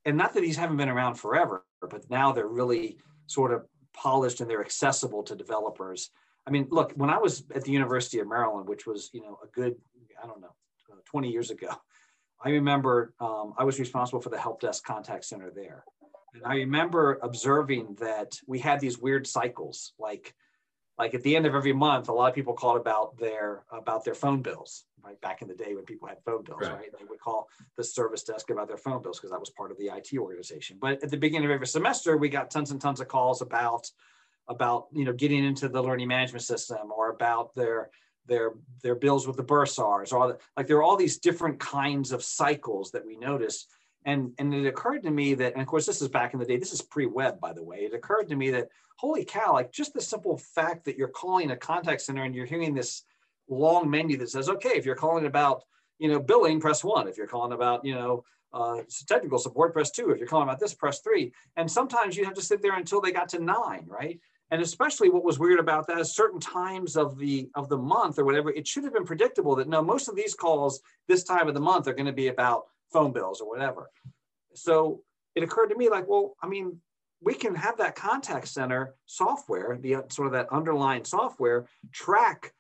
and 0.06 0.18
not 0.18 0.34
that 0.34 0.42
these 0.42 0.58
haven't 0.58 0.78
been 0.78 0.90
around 0.90 1.16
forever, 1.16 1.66
but 1.82 2.10
now 2.10 2.32
they're 2.32 2.48
really 2.48 2.98
sort 3.26 3.52
of 3.52 3.66
polished 3.94 4.40
and 4.40 4.50
they're 4.50 4.62
accessible 4.62 5.24
to 5.24 5.36
developers. 5.36 6.12
I 6.48 6.50
mean, 6.50 6.68
look, 6.72 6.94
when 6.94 7.10
I 7.10 7.18
was 7.18 7.44
at 7.54 7.66
the 7.66 7.72
University 7.72 8.20
of 8.20 8.28
Maryland, 8.28 8.70
which 8.70 8.88
was, 8.88 9.10
you 9.14 9.22
know, 9.22 9.38
a 9.44 9.48
good, 9.48 9.76
I 10.24 10.26
don't 10.26 10.40
know, 10.40 10.56
uh, 10.92 10.96
20 11.06 11.30
years 11.30 11.52
ago, 11.52 11.70
I 12.44 12.50
remember 12.52 13.14
um, 13.20 13.54
I 13.58 13.66
was 13.66 13.80
responsible 13.80 14.22
for 14.22 14.30
the 14.30 14.40
help 14.40 14.62
desk 14.62 14.86
contact 14.86 15.26
center 15.26 15.52
there. 15.54 15.84
And 16.34 16.44
I 16.46 16.56
remember 16.56 17.20
observing 17.22 17.96
that 18.00 18.40
we 18.48 18.60
had 18.60 18.80
these 18.80 18.98
weird 18.98 19.26
cycles, 19.28 19.94
like, 20.00 20.36
like 21.00 21.14
at 21.16 21.24
the 21.24 21.36
end 21.36 21.46
of 21.46 21.56
every 21.56 21.74
month, 21.74 22.10
a 22.10 22.14
lot 22.14 22.30
of 22.30 22.36
people 22.36 22.54
called 22.54 22.80
about 22.80 23.18
their 23.18 23.64
about 23.72 24.06
their 24.06 24.14
phone 24.16 24.42
bills, 24.42 24.86
right? 25.04 25.20
Back 25.22 25.42
in 25.42 25.48
the 25.48 25.56
day 25.56 25.74
when 25.76 25.84
people 25.84 26.08
had 26.08 26.18
phone 26.24 26.44
bills, 26.44 26.62
Right. 26.62 26.74
right? 26.74 26.90
They 26.98 27.06
would 27.06 27.20
call 27.20 27.50
the 27.76 27.84
service 27.84 28.24
desk 28.24 28.50
about 28.52 28.68
their 28.68 28.78
phone 28.78 29.02
bills 29.02 29.18
because 29.18 29.32
that 29.32 29.40
was 29.40 29.50
part 29.50 29.72
of 29.72 29.78
the 29.78 29.90
IT 29.90 30.18
organization. 30.18 30.78
But 30.80 31.04
at 31.04 31.10
the 31.10 31.18
beginning 31.18 31.46
of 31.50 31.52
every 31.54 31.68
semester, 31.68 32.18
we 32.18 32.30
got 32.30 32.52
tons 32.52 32.72
and 32.72 32.80
tons 32.80 33.00
of 33.00 33.08
calls 33.08 33.42
about 33.42 33.90
about 34.48 34.88
you 34.94 35.06
know 35.06 35.14
getting 35.14 35.44
into 35.44 35.68
the 35.68 35.82
learning 35.82 36.08
management 36.08 36.44
system 36.44 36.92
or 36.96 37.10
about 37.10 37.54
their 37.56 37.90
their 38.28 38.54
their 38.84 38.96
bills 38.96 39.28
with 39.28 39.38
the 39.38 39.44
bursars 39.44 40.14
or 40.14 40.30
the, 40.30 40.38
like 40.56 40.68
there 40.68 40.78
are 40.78 40.84
all 40.84 40.98
these 40.98 41.18
different 41.18 41.60
kinds 41.60 42.12
of 42.12 42.24
cycles 42.24 42.92
that 42.92 43.06
we 43.06 43.16
noticed. 43.18 43.70
And 44.06 44.34
and 44.38 44.54
it 44.54 44.66
occurred 44.66 45.04
to 45.04 45.12
me 45.12 45.34
that 45.36 45.54
and 45.54 45.62
of 45.62 45.68
course 45.68 45.86
this 45.86 46.02
is 46.02 46.08
back 46.08 46.34
in 46.34 46.40
the 46.40 46.46
day 46.46 46.58
this 46.58 46.72
is 46.72 46.82
pre-web 46.82 47.42
by 47.42 47.52
the 47.52 47.64
way 47.64 47.80
it 47.80 47.94
occurred 47.94 48.30
to 48.30 48.36
me 48.36 48.52
that 48.52 48.70
holy 48.96 49.26
cow 49.26 49.54
like 49.54 49.72
just 49.72 49.94
the 49.94 50.02
simple 50.02 50.38
fact 50.38 50.86
that 50.86 50.98
you're 50.98 51.10
calling 51.10 51.52
a 51.52 51.58
contact 51.58 52.02
center 52.02 52.24
and 52.24 52.34
you're 52.34 52.46
hearing 52.46 52.74
this 52.74 53.04
long 53.50 53.90
menu 53.90 54.16
that 54.18 54.30
says 54.30 54.48
okay 54.48 54.78
if 54.78 54.86
you're 54.86 54.96
calling 54.96 55.26
about 55.26 55.64
you 56.00 56.10
know 56.10 56.20
billing 56.20 56.60
press 56.60 56.84
one. 56.84 57.08
If 57.08 57.18
you're 57.18 57.28
calling 57.28 57.54
about 57.54 57.84
you 57.86 57.96
know 57.96 58.24
uh, 58.54 58.82
technical 59.08 59.40
support 59.40 59.74
press 59.74 59.92
two. 59.92 60.10
If 60.12 60.20
you're 60.20 60.28
calling 60.28 60.48
about 60.48 60.60
this 60.60 60.74
press 60.74 61.02
three. 61.02 61.34
And 61.56 61.70
sometimes 61.70 62.16
you 62.16 62.26
have 62.26 62.34
to 62.36 62.42
sit 62.42 62.62
there 62.62 62.76
until 62.76 63.02
they 63.02 63.12
got 63.12 63.30
to 63.30 63.40
nine 63.40 63.86
right 63.88 64.20
and 64.52 64.62
especially 64.62 65.10
what 65.10 65.24
was 65.24 65.40
weird 65.40 65.60
about 65.60 65.88
that 65.88 66.00
is 66.00 66.16
certain 66.16 66.40
times 66.40 66.96
of 66.96 67.18
the 67.18 67.50
of 67.56 67.70
the 67.70 67.78
month 67.78 68.18
or 68.20 68.26
whatever 68.26 68.50
it 68.52 68.68
should 68.68 68.84
have 68.84 68.94
been 68.94 69.06
predictable 69.06 69.56
that 69.56 69.68
no 69.68 69.82
most 69.82 70.08
of 70.08 70.16
these 70.16 70.34
calls 70.34 70.82
this 71.08 71.24
time 71.24 71.48
of 71.48 71.54
the 71.54 71.60
month 71.60 71.88
are 71.88 71.94
going 71.94 72.06
to 72.06 72.14
be 72.14 72.28
about 72.28 72.66
phone 72.92 73.12
bills 73.12 73.42
or 73.42 73.50
whatever. 73.50 73.90
So 74.54 75.02
it 75.38 75.44
occurred 75.44 75.68
to 75.68 75.78
me 75.78 75.88
like 75.88 76.08
well 76.08 76.36
i 76.42 76.48
mean 76.48 76.82
we 77.22 77.34
can 77.34 77.54
have 77.56 77.78
that 77.78 77.96
contact 77.96 78.48
center 78.48 78.96
software 79.06 79.78
the 79.80 79.96
uh, 79.96 80.02
sort 80.10 80.26
of 80.26 80.34
that 80.34 80.52
underlying 80.52 81.06
software 81.06 81.68
track 81.94 82.54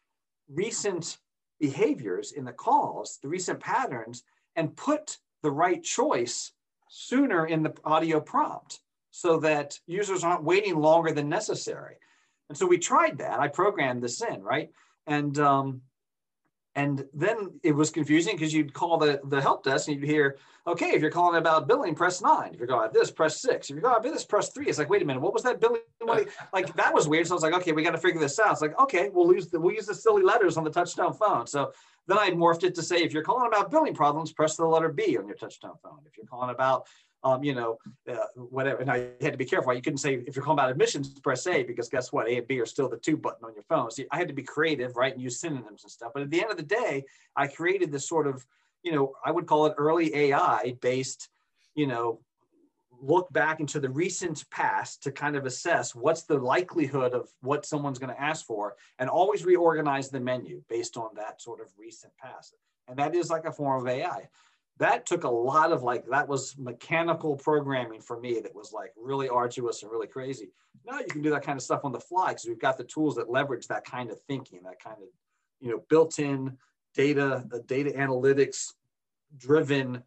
recent 0.47 1.17
behaviors 1.59 2.33
in 2.33 2.45
the 2.45 2.51
calls 2.51 3.17
the 3.23 3.27
recent 3.27 3.59
patterns 3.59 4.23
and 4.55 4.75
put 4.77 5.17
the 5.41 5.51
right 5.51 5.83
choice 5.83 6.51
sooner 6.87 7.47
in 7.47 7.63
the 7.63 7.73
audio 7.83 8.19
prompt 8.19 8.79
so 9.11 9.39
that 9.39 9.79
users 9.87 10.23
aren't 10.23 10.43
waiting 10.43 10.75
longer 10.75 11.11
than 11.11 11.29
necessary. 11.29 11.95
And 12.49 12.57
so 12.57 12.65
we 12.65 12.77
tried 12.77 13.17
that. 13.19 13.39
I 13.39 13.47
programmed 13.47 14.03
this 14.03 14.21
in, 14.21 14.41
right? 14.41 14.69
And 15.05 15.37
um, 15.39 15.81
And 16.75 17.05
then 17.11 17.59
it 17.63 17.73
was 17.73 17.89
confusing 17.89 18.35
because 18.35 18.53
you'd 18.53 18.71
call 18.71 18.99
the, 18.99 19.19
the 19.25 19.41
help 19.41 19.63
desk 19.63 19.87
and 19.87 19.99
you'd 19.99 20.07
hear, 20.07 20.37
okay, 20.67 20.91
if 20.91 21.01
you're 21.01 21.09
calling 21.09 21.39
about 21.39 21.67
billing, 21.67 21.95
press 21.95 22.21
nine. 22.21 22.53
If 22.53 22.59
you're 22.59 22.67
going 22.67 22.81
about 22.81 22.93
this, 22.93 23.09
press 23.09 23.41
six. 23.41 23.69
If 23.69 23.73
you're 23.73 23.81
going 23.81 23.95
about 23.95 24.03
this, 24.03 24.25
press 24.25 24.51
three. 24.53 24.67
It's 24.67 24.77
like, 24.77 24.89
wait 24.89 25.01
a 25.01 25.05
minute, 25.05 25.21
what 25.23 25.33
was 25.33 25.41
that 25.41 25.59
billing? 25.59 25.81
Money? 26.05 26.25
Like 26.53 26.75
that 26.75 26.93
was 26.93 27.07
weird. 27.07 27.25
So 27.25 27.33
I 27.33 27.37
was 27.37 27.43
like, 27.43 27.55
okay, 27.55 27.71
we 27.71 27.81
got 27.83 27.91
to 27.91 27.97
figure 27.97 28.21
this 28.21 28.37
out. 28.39 28.51
It's 28.51 28.61
like, 28.61 28.79
okay, 28.79 29.09
we'll 29.11 29.33
use 29.33 29.47
the 29.47 29.59
we'll 29.59 29.73
use 29.73 29.87
the 29.87 29.95
silly 29.95 30.21
letters 30.21 30.55
on 30.55 30.63
the 30.63 30.69
touch-tone 30.69 31.13
phone. 31.13 31.47
So 31.47 31.71
then 32.05 32.19
I 32.19 32.29
morphed 32.29 32.63
it 32.63 32.75
to 32.75 32.83
say, 32.83 32.97
if 32.97 33.11
you're 33.11 33.23
calling 33.23 33.47
about 33.47 33.71
billing 33.71 33.95
problems, 33.95 34.31
press 34.31 34.55
the 34.55 34.65
letter 34.65 34.89
B 34.89 35.17
on 35.17 35.25
your 35.27 35.35
touch-tone 35.35 35.77
phone. 35.81 35.99
If 36.05 36.15
you're 36.15 36.27
calling 36.27 36.51
about 36.51 36.85
um, 37.23 37.43
you 37.43 37.55
know, 37.55 37.77
uh, 38.09 38.17
whatever. 38.35 38.79
And 38.79 38.91
I 38.91 39.09
had 39.21 39.33
to 39.33 39.37
be 39.37 39.45
careful. 39.45 39.73
You 39.73 39.81
couldn't 39.81 39.97
say 39.97 40.15
if 40.27 40.35
you're 40.35 40.43
calling 40.43 40.59
about 40.59 40.71
admissions, 40.71 41.09
press 41.19 41.47
A 41.47 41.63
because 41.63 41.89
guess 41.89 42.11
what? 42.11 42.27
A 42.27 42.37
and 42.37 42.47
B 42.47 42.59
are 42.59 42.65
still 42.65 42.89
the 42.89 42.97
two 42.97 43.17
button 43.17 43.43
on 43.43 43.53
your 43.53 43.63
phone. 43.63 43.89
So 43.91 44.03
I 44.11 44.17
had 44.17 44.27
to 44.27 44.33
be 44.33 44.43
creative, 44.43 44.95
right, 44.95 45.13
and 45.13 45.21
use 45.21 45.39
synonyms 45.39 45.83
and 45.83 45.91
stuff. 45.91 46.11
But 46.13 46.23
at 46.23 46.29
the 46.29 46.41
end 46.41 46.51
of 46.51 46.57
the 46.57 46.63
day, 46.63 47.03
I 47.35 47.47
created 47.47 47.91
this 47.91 48.07
sort 48.07 48.27
of, 48.27 48.45
you 48.83 48.91
know, 48.91 49.13
I 49.25 49.31
would 49.31 49.47
call 49.47 49.65
it 49.65 49.73
early 49.77 50.15
AI 50.15 50.75
based, 50.81 51.29
you 51.75 51.87
know, 51.87 52.19
look 52.99 53.31
back 53.31 53.59
into 53.59 53.79
the 53.79 53.89
recent 53.89 54.43
past 54.49 55.03
to 55.03 55.11
kind 55.11 55.35
of 55.35 55.45
assess 55.45 55.93
what's 55.93 56.23
the 56.23 56.37
likelihood 56.37 57.13
of 57.13 57.29
what 57.41 57.65
someone's 57.65 57.99
going 57.99 58.13
to 58.13 58.21
ask 58.21 58.45
for 58.45 58.75
and 58.97 59.09
always 59.09 59.45
reorganize 59.45 60.09
the 60.09 60.19
menu 60.19 60.63
based 60.67 60.97
on 60.97 61.09
that 61.15 61.41
sort 61.41 61.61
of 61.61 61.67
recent 61.77 62.11
past. 62.17 62.55
And 62.87 62.97
that 62.97 63.15
is 63.15 63.29
like 63.29 63.45
a 63.45 63.51
form 63.51 63.81
of 63.81 63.87
AI 63.87 64.29
that 64.79 65.05
took 65.05 65.23
a 65.23 65.29
lot 65.29 65.71
of 65.71 65.83
like 65.83 66.05
that 66.07 66.27
was 66.27 66.57
mechanical 66.57 67.35
programming 67.35 68.01
for 68.01 68.19
me 68.19 68.39
that 68.39 68.53
was 68.55 68.71
like 68.71 68.93
really 68.95 69.29
arduous 69.29 69.81
and 69.83 69.91
really 69.91 70.07
crazy. 70.07 70.49
Now 70.85 70.99
you 70.99 71.07
can 71.07 71.21
do 71.21 71.31
that 71.31 71.43
kind 71.43 71.57
of 71.57 71.63
stuff 71.63 71.81
on 71.83 71.91
the 71.91 71.99
fly 71.99 72.29
because 72.29 72.45
we've 72.45 72.59
got 72.59 72.77
the 72.77 72.83
tools 72.83 73.15
that 73.15 73.29
leverage 73.29 73.67
that 73.67 73.85
kind 73.85 74.11
of 74.11 74.21
thinking 74.21 74.61
that 74.63 74.79
kind 74.79 74.97
of 75.01 75.07
you 75.59 75.71
know 75.71 75.83
built-in 75.89 76.57
data 76.93 77.43
the 77.49 77.61
data 77.61 77.91
analytics 77.91 78.73
driven 79.37 80.03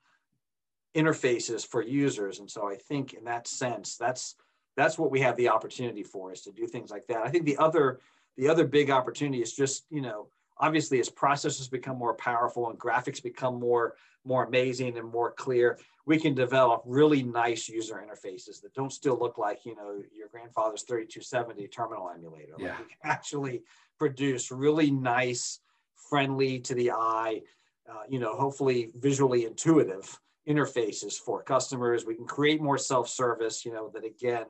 interfaces 0.95 1.67
for 1.67 1.83
users. 1.83 2.39
And 2.41 2.51
so 2.51 2.69
i 2.69 2.77
think 2.77 3.15
in 3.15 3.25
that 3.25 3.49
sense 3.49 3.97
that's 3.97 4.37
that's 4.77 4.99
what 4.99 5.11
we 5.11 5.21
have 5.21 5.37
the 5.37 5.49
opportunity 5.49 6.03
for 6.03 6.33
is 6.33 6.43
to 6.43 6.53
do 6.53 6.67
things 6.67 6.91
like 6.91 7.07
that. 7.09 7.19
I 7.19 7.29
think 7.29 7.45
the 7.45 7.59
other 7.59 8.01
the 8.37 8.49
other 8.49 8.67
big 8.67 8.91
opportunity 8.91 9.43
is 9.43 9.53
just 9.53 9.85
you 9.91 10.01
know 10.01 10.29
obviously 10.59 11.01
as 11.01 11.09
processors 11.09 11.71
become 11.71 11.99
more 11.99 12.15
powerful 12.15 12.71
and 12.71 12.79
graphics 12.79 13.23
become 13.23 13.59
more 13.59 13.97
more 14.25 14.45
amazing 14.45 14.99
and 14.99 15.11
more 15.11 15.33
clear 15.33 15.79
we 16.07 16.19
can 16.19 16.35
develop 16.35 16.83
really 16.87 17.23
nice 17.23 17.69
user 17.69 18.03
interfaces 18.05 18.61
that 18.61 18.75
don't 18.75 18.93
still 18.93 19.17
look 19.17 19.39
like 19.39 19.65
you 19.65 19.77
know 19.77 20.03
your 20.13 20.29
grandfather's 20.29 20.83
3270 20.83 21.69
terminal 21.69 22.11
emulator. 22.11 22.55
Yeah. 22.59 22.71
like 22.71 22.79
we 22.81 22.85
can 22.87 22.99
actually 23.05 23.63
produce 23.99 24.51
really 24.51 24.91
nice 24.91 25.61
friendly 26.09 26.59
to 26.61 26.75
the 26.75 26.91
eye 26.91 27.43
uh, 27.89 28.03
you 28.09 28.19
know 28.19 28.35
hopefully 28.35 28.91
visually 28.97 29.45
intuitive 29.45 30.19
interfaces 30.49 31.15
for 31.15 31.43
customers. 31.45 32.05
We 32.05 32.17
can 32.17 32.27
create 32.27 32.61
more 32.61 32.79
self-service 32.79 33.65
you 33.65 33.73
know 33.73 33.91
that 33.95 34.05
again 34.05 34.47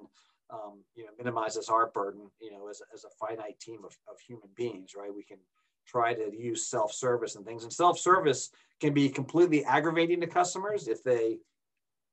um, 0.50 0.82
you 0.94 1.04
know 1.04 1.10
minimizes 1.18 1.68
our 1.68 1.88
burden 1.88 2.30
you 2.40 2.52
know 2.52 2.68
as, 2.68 2.80
as 2.94 3.04
a 3.04 3.10
finite 3.10 3.60
team 3.60 3.80
of, 3.84 3.96
of 4.08 4.18
human 4.20 4.48
beings 4.56 4.92
right? 4.96 5.14
We 5.14 5.24
can 5.24 5.38
try 5.86 6.14
to 6.14 6.30
use 6.36 6.68
self-service 6.68 7.36
and 7.36 7.44
things. 7.44 7.62
And 7.64 7.72
self-service 7.72 8.50
can 8.80 8.94
be 8.94 9.08
completely 9.08 9.64
aggravating 9.64 10.20
to 10.20 10.26
customers 10.26 10.88
if 10.88 11.02
they, 11.02 11.38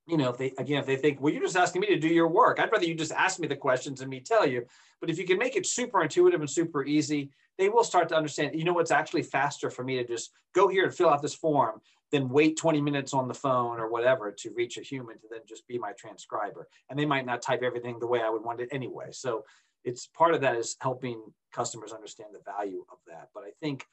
you 0.07 0.17
know, 0.17 0.29
if 0.29 0.37
they 0.37 0.53
again, 0.57 0.79
if 0.79 0.85
they 0.85 0.95
think, 0.95 1.21
well, 1.21 1.33
you're 1.33 1.43
just 1.43 1.57
asking 1.57 1.81
me 1.81 1.87
to 1.87 1.99
do 1.99 2.07
your 2.07 2.27
work. 2.27 2.59
I'd 2.59 2.71
rather 2.71 2.85
you 2.85 2.95
just 2.95 3.11
ask 3.11 3.39
me 3.39 3.47
the 3.47 3.55
questions 3.55 4.01
and 4.01 4.09
me 4.09 4.19
tell 4.19 4.47
you. 4.47 4.65
But 4.99 5.09
if 5.09 5.17
you 5.17 5.25
can 5.25 5.37
make 5.37 5.55
it 5.55 5.65
super 5.65 6.01
intuitive 6.01 6.41
and 6.41 6.49
super 6.49 6.83
easy, 6.85 7.29
they 7.57 7.69
will 7.69 7.83
start 7.83 8.09
to 8.09 8.15
understand, 8.15 8.55
you 8.55 8.63
know, 8.63 8.73
what's 8.73 8.91
actually 8.91 9.23
faster 9.23 9.69
for 9.69 9.83
me 9.83 9.97
to 9.97 10.05
just 10.05 10.31
go 10.53 10.67
here 10.67 10.85
and 10.85 10.93
fill 10.93 11.09
out 11.09 11.21
this 11.21 11.35
form 11.35 11.81
than 12.11 12.29
wait 12.29 12.57
20 12.57 12.81
minutes 12.81 13.13
on 13.13 13.27
the 13.27 13.33
phone 13.33 13.79
or 13.79 13.89
whatever 13.89 14.31
to 14.31 14.53
reach 14.55 14.77
a 14.77 14.81
human 14.81 15.17
to 15.19 15.27
then 15.29 15.41
just 15.47 15.67
be 15.67 15.77
my 15.77 15.91
transcriber. 15.93 16.67
And 16.89 16.97
they 16.97 17.05
might 17.05 17.25
not 17.25 17.41
type 17.41 17.63
everything 17.63 17.99
the 17.99 18.07
way 18.07 18.21
I 18.21 18.29
would 18.29 18.43
want 18.43 18.61
it 18.61 18.69
anyway. 18.71 19.07
So 19.11 19.43
it's 19.87 20.05
part 20.07 20.35
of 20.35 20.41
that 20.41 20.57
is 20.57 20.75
helping 20.81 21.21
customers 21.53 21.93
understand 21.93 22.29
the 22.33 22.51
value 22.51 22.83
of 22.91 22.97
that. 23.07 23.29
But 23.33 23.45
I 23.45 23.51
think 23.61 23.85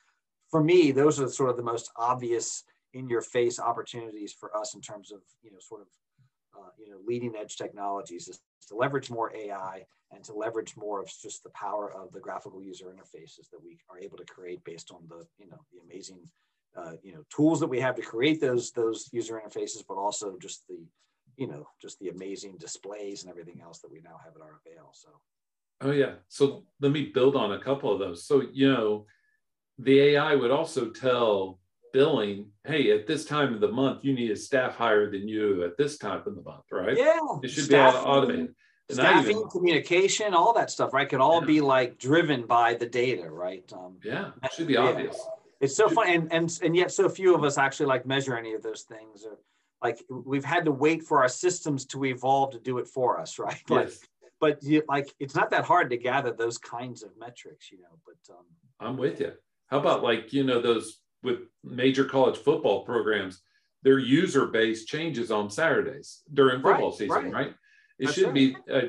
for 0.50 0.62
me, 0.62 0.90
those 0.90 1.20
are 1.20 1.28
sort 1.28 1.50
of 1.50 1.56
the 1.56 1.62
most 1.62 1.92
obvious 1.96 2.64
in 2.94 3.08
your 3.08 3.20
face 3.20 3.60
opportunities 3.60 4.32
for 4.32 4.54
us 4.56 4.74
in 4.74 4.80
terms 4.80 5.12
of, 5.12 5.20
you 5.42 5.52
know, 5.52 5.58
sort 5.60 5.82
of, 5.82 5.86
uh, 6.58 6.70
you 6.78 6.90
know, 6.90 6.98
leading 7.06 7.34
edge 7.36 7.56
technologies 7.56 8.26
is 8.26 8.40
to 8.68 8.74
leverage 8.74 9.08
more 9.08 9.32
AI 9.36 9.84
and 10.10 10.24
to 10.24 10.32
leverage 10.32 10.76
more 10.76 11.00
of 11.00 11.08
just 11.22 11.44
the 11.44 11.50
power 11.50 11.92
of 11.92 12.10
the 12.10 12.20
graphical 12.20 12.60
user 12.60 12.86
interfaces 12.86 13.48
that 13.50 13.62
we 13.64 13.78
are 13.88 13.98
able 13.98 14.16
to 14.16 14.24
create 14.24 14.64
based 14.64 14.90
on 14.90 15.02
the, 15.08 15.24
you 15.38 15.48
know, 15.48 15.60
the 15.72 15.78
amazing, 15.80 16.20
uh, 16.76 16.94
you 17.04 17.12
know, 17.12 17.24
tools 17.34 17.60
that 17.60 17.68
we 17.68 17.78
have 17.78 17.94
to 17.94 18.02
create 18.02 18.40
those, 18.40 18.72
those 18.72 19.08
user 19.12 19.40
interfaces, 19.40 19.84
but 19.88 19.94
also 19.96 20.36
just 20.42 20.66
the, 20.68 20.84
you 21.36 21.46
know, 21.46 21.68
just 21.80 22.00
the 22.00 22.08
amazing 22.08 22.56
displays 22.58 23.22
and 23.22 23.30
everything 23.30 23.60
else 23.60 23.78
that 23.78 23.92
we 23.92 24.00
now 24.00 24.18
have 24.24 24.34
at 24.34 24.42
our 24.42 24.60
avail. 24.66 24.90
So 24.92 25.08
Oh 25.80 25.90
yeah. 25.90 26.12
So 26.28 26.64
let 26.80 26.92
me 26.92 27.10
build 27.12 27.36
on 27.36 27.52
a 27.52 27.58
couple 27.58 27.92
of 27.92 27.98
those. 27.98 28.26
So 28.26 28.42
you 28.52 28.72
know, 28.72 29.06
the 29.78 30.00
AI 30.00 30.34
would 30.34 30.50
also 30.50 30.90
tell 30.90 31.58
billing, 31.92 32.46
hey, 32.66 32.90
at 32.90 33.06
this 33.06 33.24
time 33.24 33.54
of 33.54 33.60
the 33.60 33.70
month, 33.70 34.04
you 34.04 34.14
need 34.14 34.30
a 34.30 34.36
staff 34.36 34.74
higher 34.74 35.10
than 35.10 35.28
you 35.28 35.64
at 35.64 35.76
this 35.76 35.96
time 35.96 36.22
of 36.26 36.34
the 36.34 36.42
month, 36.42 36.64
right? 36.72 36.96
Yeah. 36.96 37.18
It 37.42 37.48
should 37.48 37.64
staffing, 37.64 38.02
be 38.02 38.06
automated. 38.06 38.54
And 38.88 38.96
staffing, 38.96 39.36
even, 39.36 39.48
communication, 39.48 40.34
all 40.34 40.52
that 40.54 40.70
stuff, 40.70 40.92
right? 40.92 41.08
Could 41.08 41.20
all 41.20 41.40
yeah. 41.40 41.46
be 41.46 41.60
like 41.60 41.98
driven 41.98 42.46
by 42.46 42.74
the 42.74 42.86
data, 42.86 43.30
right? 43.30 43.64
Um, 43.72 43.96
yeah, 44.04 44.32
it 44.42 44.52
should 44.52 44.66
be 44.66 44.74
yeah. 44.74 44.80
obvious. 44.80 45.18
It's 45.60 45.74
so 45.74 45.88
fun, 45.88 46.08
and 46.08 46.30
and 46.30 46.58
and 46.62 46.76
yet 46.76 46.92
so 46.92 47.08
few 47.08 47.34
of 47.34 47.44
us 47.44 47.56
actually 47.56 47.86
like 47.86 48.04
measure 48.04 48.36
any 48.36 48.52
of 48.52 48.62
those 48.62 48.82
things, 48.82 49.24
or 49.24 49.38
like 49.80 50.04
we've 50.10 50.44
had 50.44 50.66
to 50.66 50.70
wait 50.70 51.02
for 51.02 51.22
our 51.22 51.30
systems 51.30 51.86
to 51.86 52.04
evolve 52.04 52.50
to 52.50 52.58
do 52.58 52.76
it 52.76 52.86
for 52.86 53.18
us, 53.18 53.38
right? 53.38 53.62
Like, 53.70 53.86
yes 53.86 54.00
but 54.40 54.62
you, 54.62 54.82
like 54.88 55.12
it's 55.18 55.34
not 55.34 55.50
that 55.50 55.64
hard 55.64 55.90
to 55.90 55.96
gather 55.96 56.32
those 56.32 56.58
kinds 56.58 57.02
of 57.02 57.10
metrics, 57.18 57.70
you 57.70 57.78
know. 57.78 57.98
But 58.04 58.34
um, 58.34 58.44
I'm 58.80 58.96
with 58.96 59.20
you. 59.20 59.32
How 59.68 59.78
about 59.78 60.02
like 60.02 60.32
you 60.32 60.44
know 60.44 60.60
those 60.60 61.00
with 61.22 61.40
major 61.62 62.04
college 62.04 62.36
football 62.36 62.84
programs, 62.84 63.40
their 63.82 63.98
user 63.98 64.46
base 64.46 64.84
changes 64.84 65.30
on 65.30 65.50
Saturdays 65.50 66.22
during 66.32 66.62
football 66.62 66.90
right, 66.90 66.98
season, 66.98 67.24
right? 67.24 67.32
right? 67.32 67.54
It 67.98 68.12
should 68.12 68.26
right. 68.26 68.34
be 68.34 68.56
uh, 68.72 68.80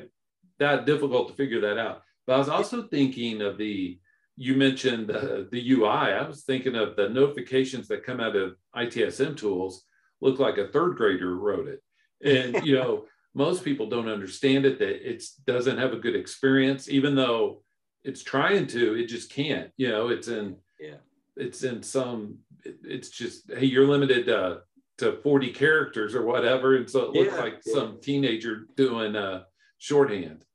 that 0.60 0.86
difficult 0.86 1.30
to 1.30 1.36
figure 1.36 1.62
that 1.62 1.78
out. 1.78 2.04
But 2.28 2.34
I 2.34 2.38
was 2.38 2.50
also 2.50 2.88
thinking 2.88 3.42
of 3.42 3.58
the 3.58 4.00
you 4.38 4.56
mentioned 4.56 5.08
the, 5.08 5.48
the 5.52 5.72
UI. 5.72 5.88
I 5.88 6.28
was 6.28 6.44
thinking 6.44 6.76
of 6.76 6.96
the 6.96 7.10
notifications 7.10 7.88
that 7.88 8.04
come 8.04 8.20
out 8.20 8.36
of 8.36 8.56
ITSM 8.76 9.38
tools 9.38 9.86
look 10.22 10.40
like 10.40 10.58
a 10.58 10.68
third 10.68 10.98
grader 10.98 11.36
wrote 11.36 11.68
it. 11.68 11.82
And 12.24 12.66
you 12.66 12.76
know, 12.80 13.06
most 13.36 13.64
people 13.64 13.88
don't 13.88 14.08
understand 14.08 14.66
it 14.66 14.80
that 14.80 15.08
it 15.08 15.24
doesn't 15.46 15.78
have 15.78 15.94
a 15.94 15.98
good 15.98 16.16
experience 16.16 16.90
even 16.90 17.14
though 17.14 17.62
it's 18.04 18.24
trying 18.24 18.66
to 18.66 18.96
it 18.96 19.08
just 19.08 19.32
can't 19.32 19.70
you 19.78 19.90
know 19.90 20.08
it's 20.08 20.30
in 20.30 20.56
yeah. 20.80 20.96
it's 21.36 21.64
in 21.64 21.84
some 21.84 22.38
it's 22.64 23.10
just 23.10 23.52
hey 23.52 23.66
you're 23.66 23.88
limited 23.88 24.28
uh, 24.30 24.58
to 24.98 25.18
40 25.22 25.52
characters 25.52 26.16
or 26.16 26.24
whatever 26.24 26.78
and 26.78 26.90
so 26.90 27.04
it 27.04 27.12
looks 27.12 27.36
yeah, 27.36 27.42
like 27.42 27.62
yeah. 27.66 27.74
some 27.74 28.00
teenager 28.02 28.68
doing 28.76 29.16
uh 29.16 29.44
shorthand. 29.78 30.46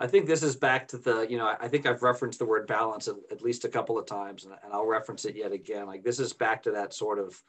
I 0.00 0.06
think 0.06 0.26
this 0.26 0.44
is 0.44 0.54
back 0.54 0.86
to 0.88 0.98
the 0.98 1.26
you 1.28 1.36
know 1.36 1.56
i 1.60 1.66
think 1.66 1.84
i've 1.84 2.04
referenced 2.04 2.38
the 2.38 2.46
word 2.46 2.68
balance 2.68 3.08
at, 3.08 3.16
at 3.32 3.42
least 3.42 3.64
a 3.64 3.68
couple 3.68 3.98
of 3.98 4.06
times 4.06 4.44
and, 4.44 4.54
and 4.62 4.72
i'll 4.72 4.86
reference 4.86 5.24
it 5.24 5.34
yet 5.34 5.50
again. 5.50 5.86
Like 5.86 6.04
this 6.04 6.20
is 6.20 6.32
back 6.32 6.62
to 6.62 6.70
that 6.70 6.94
sort 6.94 7.18
of 7.18 7.42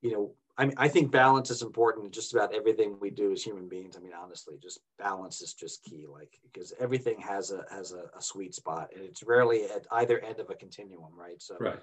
you 0.00 0.12
know 0.12 0.30
I 0.58 0.64
mean, 0.64 0.74
I 0.78 0.88
think 0.88 1.10
balance 1.10 1.50
is 1.50 1.60
important 1.60 2.06
in 2.06 2.12
just 2.12 2.32
about 2.32 2.54
everything 2.54 2.96
we 2.98 3.10
do 3.10 3.30
as 3.30 3.42
human 3.42 3.68
beings. 3.68 3.96
I 3.96 4.00
mean, 4.00 4.12
honestly, 4.18 4.54
just 4.62 4.80
balance 4.98 5.42
is 5.42 5.52
just 5.52 5.84
key. 5.84 6.06
Like 6.10 6.38
because 6.42 6.72
everything 6.80 7.20
has 7.20 7.50
a 7.50 7.64
has 7.70 7.92
a, 7.92 8.04
a 8.16 8.22
sweet 8.22 8.54
spot, 8.54 8.90
and 8.94 9.04
it's 9.04 9.22
rarely 9.22 9.64
at 9.64 9.86
either 9.92 10.18
end 10.20 10.40
of 10.40 10.48
a 10.48 10.54
continuum, 10.54 11.12
right? 11.16 11.40
So, 11.42 11.56
right. 11.60 11.78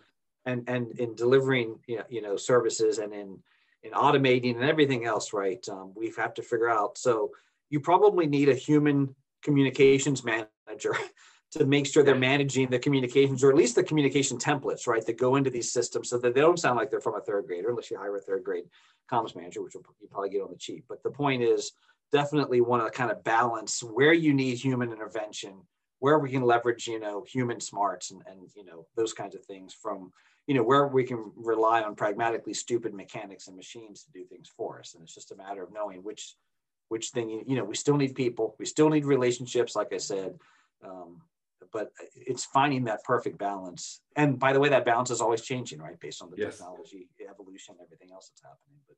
And 0.45 0.63
and 0.67 0.91
in 0.99 1.13
delivering, 1.13 1.80
you 1.86 1.97
know, 1.97 2.03
you 2.09 2.21
know, 2.21 2.36
services 2.36 2.97
and 2.97 3.13
in 3.13 3.38
in 3.84 3.91
automating 3.91 4.55
and 4.55 4.63
everything 4.63 5.05
else, 5.05 5.34
right? 5.34 5.63
Um, 5.69 5.93
we 5.95 6.11
have 6.17 6.34
to 6.36 6.41
figure 6.41 6.69
out. 6.69 6.97
So 6.97 7.32
you 7.69 7.80
probably 7.80 8.26
need 8.26 8.49
a 8.49 8.55
human 8.55 9.15
communications 9.43 10.24
manager 10.24 10.95
to 11.54 11.66
make 11.66 11.86
sure 11.86 12.04
they're 12.04 12.16
managing 12.16 12.70
the 12.70 12.80
communications 12.80 13.43
or 13.43 13.49
at 13.49 13.56
least 13.56 13.76
the 13.76 13.84
communication 13.84 14.38
templates, 14.38 14.88
right, 14.88 15.06
that 15.06 15.18
go 15.18 15.36
into 15.36 15.49
these 15.49 15.72
systems 15.72 16.10
so 16.10 16.18
that 16.18 16.34
they 16.34 16.41
don't 16.41 16.60
sound 16.60 16.78
like 16.78 16.89
they're 16.89 17.01
from 17.01 17.16
a 17.16 17.22
third 17.22 17.47
grader, 17.47 17.70
unless 17.70 17.89
you 17.89 17.97
hire 17.97 18.16
a 18.16 18.22
third 18.22 18.43
grade 18.43 18.66
comms 19.12 19.36
manager, 19.36 19.62
which 19.62 19.76
will 19.76 19.84
you 20.01 20.08
probably 20.10 20.30
get 20.30 20.41
on 20.41 20.49
the 20.49 20.58
cheap. 20.58 20.86
But 20.88 21.04
the 21.04 21.12
point 21.12 21.43
is 21.43 21.72
definitely 22.12 22.62
want 22.62 22.84
to 22.86 22.91
kind 22.91 23.12
of 23.12 23.24
balance 23.24 23.84
where 23.84 24.14
you 24.14 24.34
need 24.34 24.58
human 24.58 24.91
intervention, 24.91 25.62
where 25.99 26.20
we 26.20 26.30
can 26.30 26.43
leverage, 26.43 26.88
you 26.88 26.99
know, 26.99 27.24
human 27.28 27.60
smarts 27.60 28.12
and, 28.12 28.22
and 28.28 28.49
you 28.56 28.66
know, 28.66 28.86
those 28.95 29.14
kinds 29.14 29.36
of 29.36 29.45
things 29.45 29.74
from, 29.74 30.12
you 30.47 30.54
know, 30.54 30.64
where 30.64 30.88
we 30.88 31.04
can 31.04 31.32
rely 31.36 31.82
on 31.82 31.95
pragmatically 31.95 32.54
stupid 32.54 32.93
mechanics 32.93 33.47
and 33.47 33.56
machines 33.56 34.04
to 34.04 34.12
do 34.12 34.26
things 34.26 34.49
for 34.56 34.80
us. 34.80 34.93
And 34.93 35.04
it's 35.04 35.16
just 35.16 35.32
a 35.32 35.36
matter 35.36 35.64
of 35.64 35.74
knowing 35.74 36.04
which 36.04 36.36
which 36.89 37.10
thing 37.10 37.43
you 37.47 37.56
know 37.56 37.64
we 37.64 37.76
still 37.76 37.97
need 37.97 38.14
people 38.14 38.56
we 38.60 38.66
still 38.66 38.88
need 38.88 39.04
relationships 39.04 39.76
like 39.76 39.91
i 39.93 39.97
said 39.97 40.38
um, 40.86 41.22
but 41.74 41.91
it's 42.15 42.45
finding 42.45 42.86
that 42.86 43.03
perfect 43.03 43.38
balance. 43.38 44.01
And 44.15 44.39
by 44.39 44.53
the 44.53 44.59
way, 44.59 44.69
that 44.69 44.86
balance 44.86 45.09
is 45.09 45.21
always 45.21 45.41
changing, 45.41 45.80
right, 45.80 45.99
based 45.99 46.21
on 46.21 46.30
the 46.30 46.38
yes. 46.38 46.57
technology 46.57 47.09
evolution, 47.30 47.76
everything 47.84 48.09
else 48.13 48.30
that's 48.30 48.43
happening. 48.43 48.80
But 48.88 48.97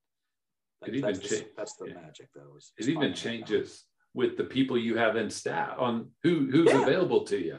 that, 0.81 0.95
it 0.95 1.01
that's, 1.01 1.31
even 1.33 1.45
the, 1.45 1.51
that's 1.55 1.75
the 1.75 1.87
yeah. 1.87 1.93
magic, 1.93 2.27
though. 2.35 2.55
Is, 2.57 2.73
is 2.77 2.87
it 2.87 2.91
even 2.91 3.13
changes 3.13 3.85
with 4.13 4.37
the 4.37 4.43
people 4.43 4.77
you 4.77 4.97
have 4.97 5.15
in 5.15 5.29
staff 5.29 5.75
on 5.79 6.09
who 6.23 6.49
who's 6.51 6.69
yeah. 6.69 6.81
available 6.81 7.23
to 7.25 7.37
you, 7.37 7.57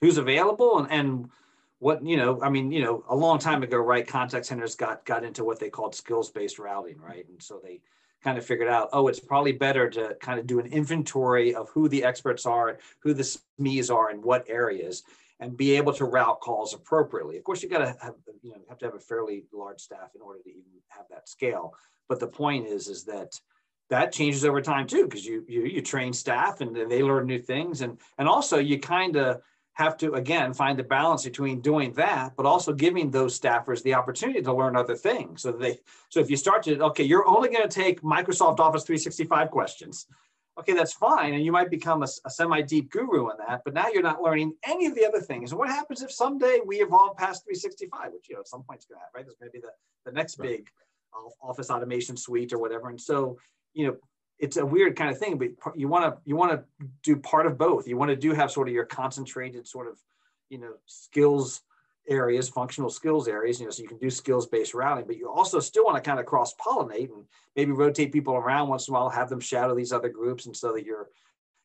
who's 0.00 0.18
available, 0.18 0.78
and 0.78 0.90
and 0.90 1.30
what 1.78 2.04
you 2.04 2.16
know. 2.16 2.40
I 2.42 2.50
mean, 2.50 2.70
you 2.70 2.82
know, 2.82 3.04
a 3.08 3.16
long 3.16 3.38
time 3.38 3.62
ago, 3.62 3.78
right? 3.78 4.06
Contact 4.06 4.46
centers 4.46 4.74
got 4.74 5.04
got 5.06 5.24
into 5.24 5.44
what 5.44 5.58
they 5.58 5.70
called 5.70 5.94
skills 5.94 6.30
based 6.30 6.58
routing, 6.58 6.98
right, 6.98 7.26
and 7.28 7.42
so 7.42 7.60
they 7.62 7.80
kind 8.22 8.38
of 8.38 8.44
figured 8.44 8.68
out, 8.68 8.88
oh, 8.92 9.08
it's 9.08 9.20
probably 9.20 9.52
better 9.52 9.88
to 9.90 10.16
kind 10.20 10.40
of 10.40 10.46
do 10.46 10.58
an 10.58 10.66
inventory 10.66 11.54
of 11.54 11.68
who 11.70 11.88
the 11.88 12.04
experts 12.04 12.46
are, 12.46 12.78
who 13.00 13.14
the 13.14 13.22
SMEs 13.22 13.94
are, 13.94 14.10
and 14.10 14.22
what 14.22 14.44
areas, 14.48 15.04
and 15.40 15.56
be 15.56 15.76
able 15.76 15.92
to 15.92 16.04
route 16.04 16.40
calls 16.40 16.74
appropriately. 16.74 17.36
Of 17.36 17.44
course, 17.44 17.62
you 17.62 17.68
got 17.68 17.78
to 17.78 17.96
have 18.02 18.14
you 18.42 18.50
know 18.50 18.58
have 18.68 18.78
to 18.78 18.86
have 18.86 18.94
a 18.94 19.00
fairly 19.00 19.44
large 19.52 19.80
staff 19.80 20.10
in 20.14 20.20
order 20.20 20.40
to 20.42 20.50
even 20.50 20.62
have 20.88 21.06
that 21.10 21.28
scale. 21.28 21.74
But 22.08 22.20
the 22.20 22.26
point 22.26 22.66
is, 22.66 22.88
is 22.88 23.04
that 23.04 23.38
that 23.90 24.12
changes 24.12 24.44
over 24.44 24.60
time 24.60 24.86
too, 24.86 25.04
because 25.04 25.24
you 25.24 25.44
you 25.48 25.62
you 25.62 25.80
train 25.80 26.12
staff 26.12 26.60
and 26.60 26.74
they 26.74 27.02
learn 27.02 27.26
new 27.26 27.38
things, 27.38 27.82
and 27.82 27.98
and 28.18 28.28
also 28.28 28.58
you 28.58 28.78
kind 28.78 29.16
of 29.16 29.42
have 29.78 29.96
to 29.96 30.14
again 30.14 30.52
find 30.52 30.76
the 30.76 30.82
balance 30.82 31.24
between 31.24 31.60
doing 31.60 31.92
that 31.92 32.32
but 32.36 32.44
also 32.44 32.72
giving 32.72 33.10
those 33.10 33.38
staffers 33.38 33.80
the 33.84 33.94
opportunity 33.94 34.42
to 34.42 34.52
learn 34.52 34.74
other 34.74 34.96
things. 34.96 35.42
So 35.42 35.52
they 35.52 35.78
so 36.08 36.18
if 36.18 36.28
you 36.28 36.36
start 36.36 36.64
to 36.64 36.80
okay 36.86 37.04
you're 37.04 37.26
only 37.26 37.48
going 37.48 37.66
to 37.66 37.74
take 37.82 38.02
microsoft 38.02 38.58
office 38.58 38.82
365 38.82 39.50
questions. 39.50 40.06
Okay 40.58 40.72
that's 40.72 40.92
fine 40.92 41.34
and 41.34 41.44
you 41.44 41.52
might 41.52 41.70
become 41.70 42.02
a, 42.02 42.08
a 42.24 42.30
semi-deep 42.30 42.90
guru 42.90 43.30
in 43.30 43.36
that 43.46 43.62
but 43.64 43.72
now 43.72 43.86
you're 43.92 44.02
not 44.02 44.20
learning 44.20 44.52
any 44.66 44.86
of 44.86 44.96
the 44.96 45.06
other 45.06 45.20
things. 45.20 45.52
And 45.52 45.58
what 45.60 45.68
happens 45.68 46.02
if 46.02 46.10
someday 46.10 46.58
we 46.66 46.82
evolve 46.82 47.16
past 47.16 47.44
365 47.44 48.12
which 48.12 48.28
you 48.28 48.34
know 48.34 48.40
at 48.40 48.48
some 48.48 48.64
point 48.64 48.80
is 48.80 48.86
going 48.86 48.96
to 48.96 49.00
happen 49.00 49.14
right? 49.14 49.24
There's 49.24 49.38
maybe 49.40 49.60
the, 49.60 49.70
the 50.04 50.12
next 50.12 50.40
right. 50.40 50.48
big 50.48 50.70
uh, 51.14 51.46
office 51.48 51.70
automation 51.70 52.16
suite 52.16 52.52
or 52.52 52.58
whatever. 52.58 52.88
And 52.88 53.00
so 53.00 53.38
you 53.74 53.86
know 53.86 53.96
it's 54.38 54.56
a 54.56 54.64
weird 54.64 54.96
kind 54.96 55.10
of 55.10 55.18
thing, 55.18 55.38
but 55.38 55.48
you 55.76 55.88
want 55.88 56.04
to 56.04 56.20
you 56.24 56.36
want 56.36 56.52
to 56.52 56.86
do 57.02 57.16
part 57.16 57.46
of 57.46 57.58
both. 57.58 57.88
You 57.88 57.96
want 57.96 58.10
to 58.10 58.16
do 58.16 58.32
have 58.32 58.50
sort 58.50 58.68
of 58.68 58.74
your 58.74 58.84
concentrated 58.84 59.66
sort 59.66 59.88
of 59.88 59.98
you 60.48 60.58
know 60.58 60.74
skills 60.86 61.62
areas, 62.08 62.48
functional 62.48 62.90
skills 62.90 63.28
areas. 63.28 63.58
You 63.58 63.66
know, 63.66 63.70
so 63.70 63.82
you 63.82 63.88
can 63.88 63.98
do 63.98 64.10
skills 64.10 64.46
based 64.46 64.74
routing, 64.74 65.06
but 65.06 65.16
you 65.16 65.28
also 65.28 65.60
still 65.60 65.84
want 65.84 66.02
to 66.02 66.08
kind 66.08 66.20
of 66.20 66.26
cross 66.26 66.54
pollinate 66.54 67.12
and 67.12 67.24
maybe 67.56 67.72
rotate 67.72 68.12
people 68.12 68.34
around 68.34 68.68
once 68.68 68.88
in 68.88 68.94
a 68.94 68.98
while, 68.98 69.08
have 69.08 69.28
them 69.28 69.40
shadow 69.40 69.74
these 69.74 69.92
other 69.92 70.08
groups, 70.08 70.46
and 70.46 70.56
so 70.56 70.72
that 70.72 70.84
you're 70.84 71.08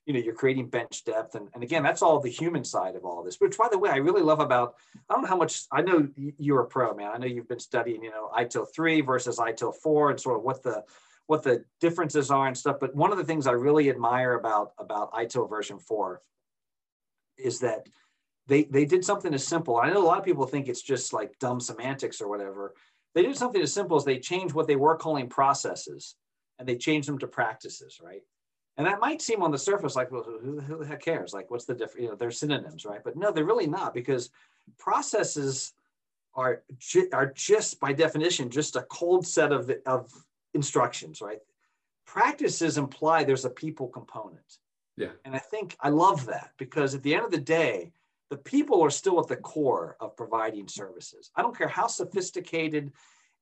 you 0.06 0.14
know 0.14 0.20
you're 0.20 0.34
creating 0.34 0.68
bench 0.68 1.06
depth 1.06 1.36
and, 1.36 1.48
and 1.54 1.64
again 1.64 1.82
that's 1.82 2.02
all 2.02 2.20
the 2.20 2.30
human 2.30 2.64
side 2.64 2.96
of 2.96 3.06
all 3.06 3.24
this 3.24 3.40
which 3.40 3.58
by 3.58 3.70
the 3.72 3.78
way 3.78 3.90
i 3.90 3.96
really 3.96 4.22
love 4.22 4.42
about 4.42 4.76
i 5.10 5.14
don't 5.14 5.22
know 5.22 5.30
how 5.30 5.38
much 5.38 5.64
i 5.72 5.82
know 5.82 6.08
you're 6.38 6.62
a 6.62 6.66
pro 6.66 6.94
man 6.94 7.12
i 7.14 7.18
know 7.18 7.26
you've 7.26 7.48
been 7.48 7.60
studying 7.60 8.04
you 8.04 8.12
know 8.12 8.30
itil 8.38 8.68
3 8.76 9.02
versus 9.02 9.38
itil 9.38 9.74
4 9.74 10.12
and 10.12 10.20
sort 10.20 10.38
of 10.38 10.44
what 10.44 10.62
the 10.62 10.84
what 11.28 11.44
the 11.44 11.64
differences 11.80 12.32
are 12.32 12.48
and 12.48 12.58
stuff. 12.58 12.78
But 12.80 12.96
one 12.96 13.12
of 13.12 13.18
the 13.18 13.24
things 13.24 13.48
I 13.48 13.52
really 13.52 13.90
admire 13.90 14.34
about 14.34 14.74
about 14.78 15.14
ITIL 15.14 15.50
version 15.50 15.80
four 15.80 16.22
is 17.38 17.60
that 17.60 17.88
they 18.48 18.64
they 18.64 18.86
did 18.86 19.06
something 19.06 19.34
as 19.34 19.46
simple. 19.46 19.78
I 19.78 19.90
know 19.90 20.04
a 20.04 20.06
lot 20.06 20.20
of 20.20 20.26
people 20.26 20.46
think 20.46 20.68
it's 20.68 20.82
just 20.82 21.14
like 21.14 21.40
dumb 21.40 21.60
semantics 21.60 22.22
or 22.22 22.28
whatever. 22.28 22.74
They 23.16 23.24
did 23.24 23.38
something 23.38 23.62
as 23.62 23.74
simple 23.74 23.96
as 23.96 24.06
they 24.06 24.20
changed 24.20 24.54
what 24.54 24.68
they 24.68 24.76
were 24.76 24.98
calling 24.98 25.30
processes 25.30 26.16
and 26.60 26.68
they 26.68 26.76
changed 26.76 27.08
them 27.08 27.20
to 27.20 27.28
practices, 27.28 28.00
right? 28.04 28.22
And 28.76 28.88
that 28.88 29.00
might 29.00 29.22
seem 29.22 29.44
on 29.44 29.52
the 29.52 29.58
surface 29.58 29.96
like, 29.96 30.12
well, 30.12 30.24
who, 30.24 30.60
the 30.80 30.86
heck 30.86 31.04
cares? 31.04 31.32
Like, 31.32 31.52
what's 31.52 31.66
the 31.66 31.76
difference? 31.76 32.02
You 32.02 32.10
know, 32.10 32.16
they're 32.16 32.32
synonyms, 32.32 32.86
right? 32.86 33.02
But 33.04 33.16
no, 33.16 33.32
they're 33.32 33.46
really 33.46 33.68
not 33.68 33.94
because 33.94 34.32
processes 34.80 35.74
are 36.36 36.64
ju- 36.80 37.10
are 37.14 37.32
just 37.32 37.80
by 37.80 37.94
definition 37.94 38.50
just 38.50 38.76
a 38.76 38.82
cold 38.84 39.28
set 39.28 39.52
of 39.52 39.72
of 39.86 40.12
instructions, 40.54 41.22
right? 41.22 41.40
Practices 42.06 42.78
imply 42.78 43.24
there's 43.24 43.46
a 43.46 43.50
people 43.50 43.88
component. 43.88 44.60
Yeah. 44.98 45.10
And 45.26 45.36
I 45.36 45.40
think 45.40 45.76
I 45.80 45.90
love 45.90 46.26
that 46.28 46.52
because 46.58 46.94
at 46.94 47.02
the 47.04 47.16
end 47.16 47.26
of 47.26 47.32
the 47.32 47.38
day, 47.40 47.92
the 48.30 48.38
people 48.38 48.82
are 48.84 48.90
still 48.90 49.20
at 49.20 49.28
the 49.28 49.36
core 49.36 49.96
of 50.00 50.16
providing 50.16 50.68
services. 50.68 51.32
I 51.36 51.42
don't 51.42 51.58
care 51.58 51.68
how 51.68 51.88
sophisticated 51.88 52.92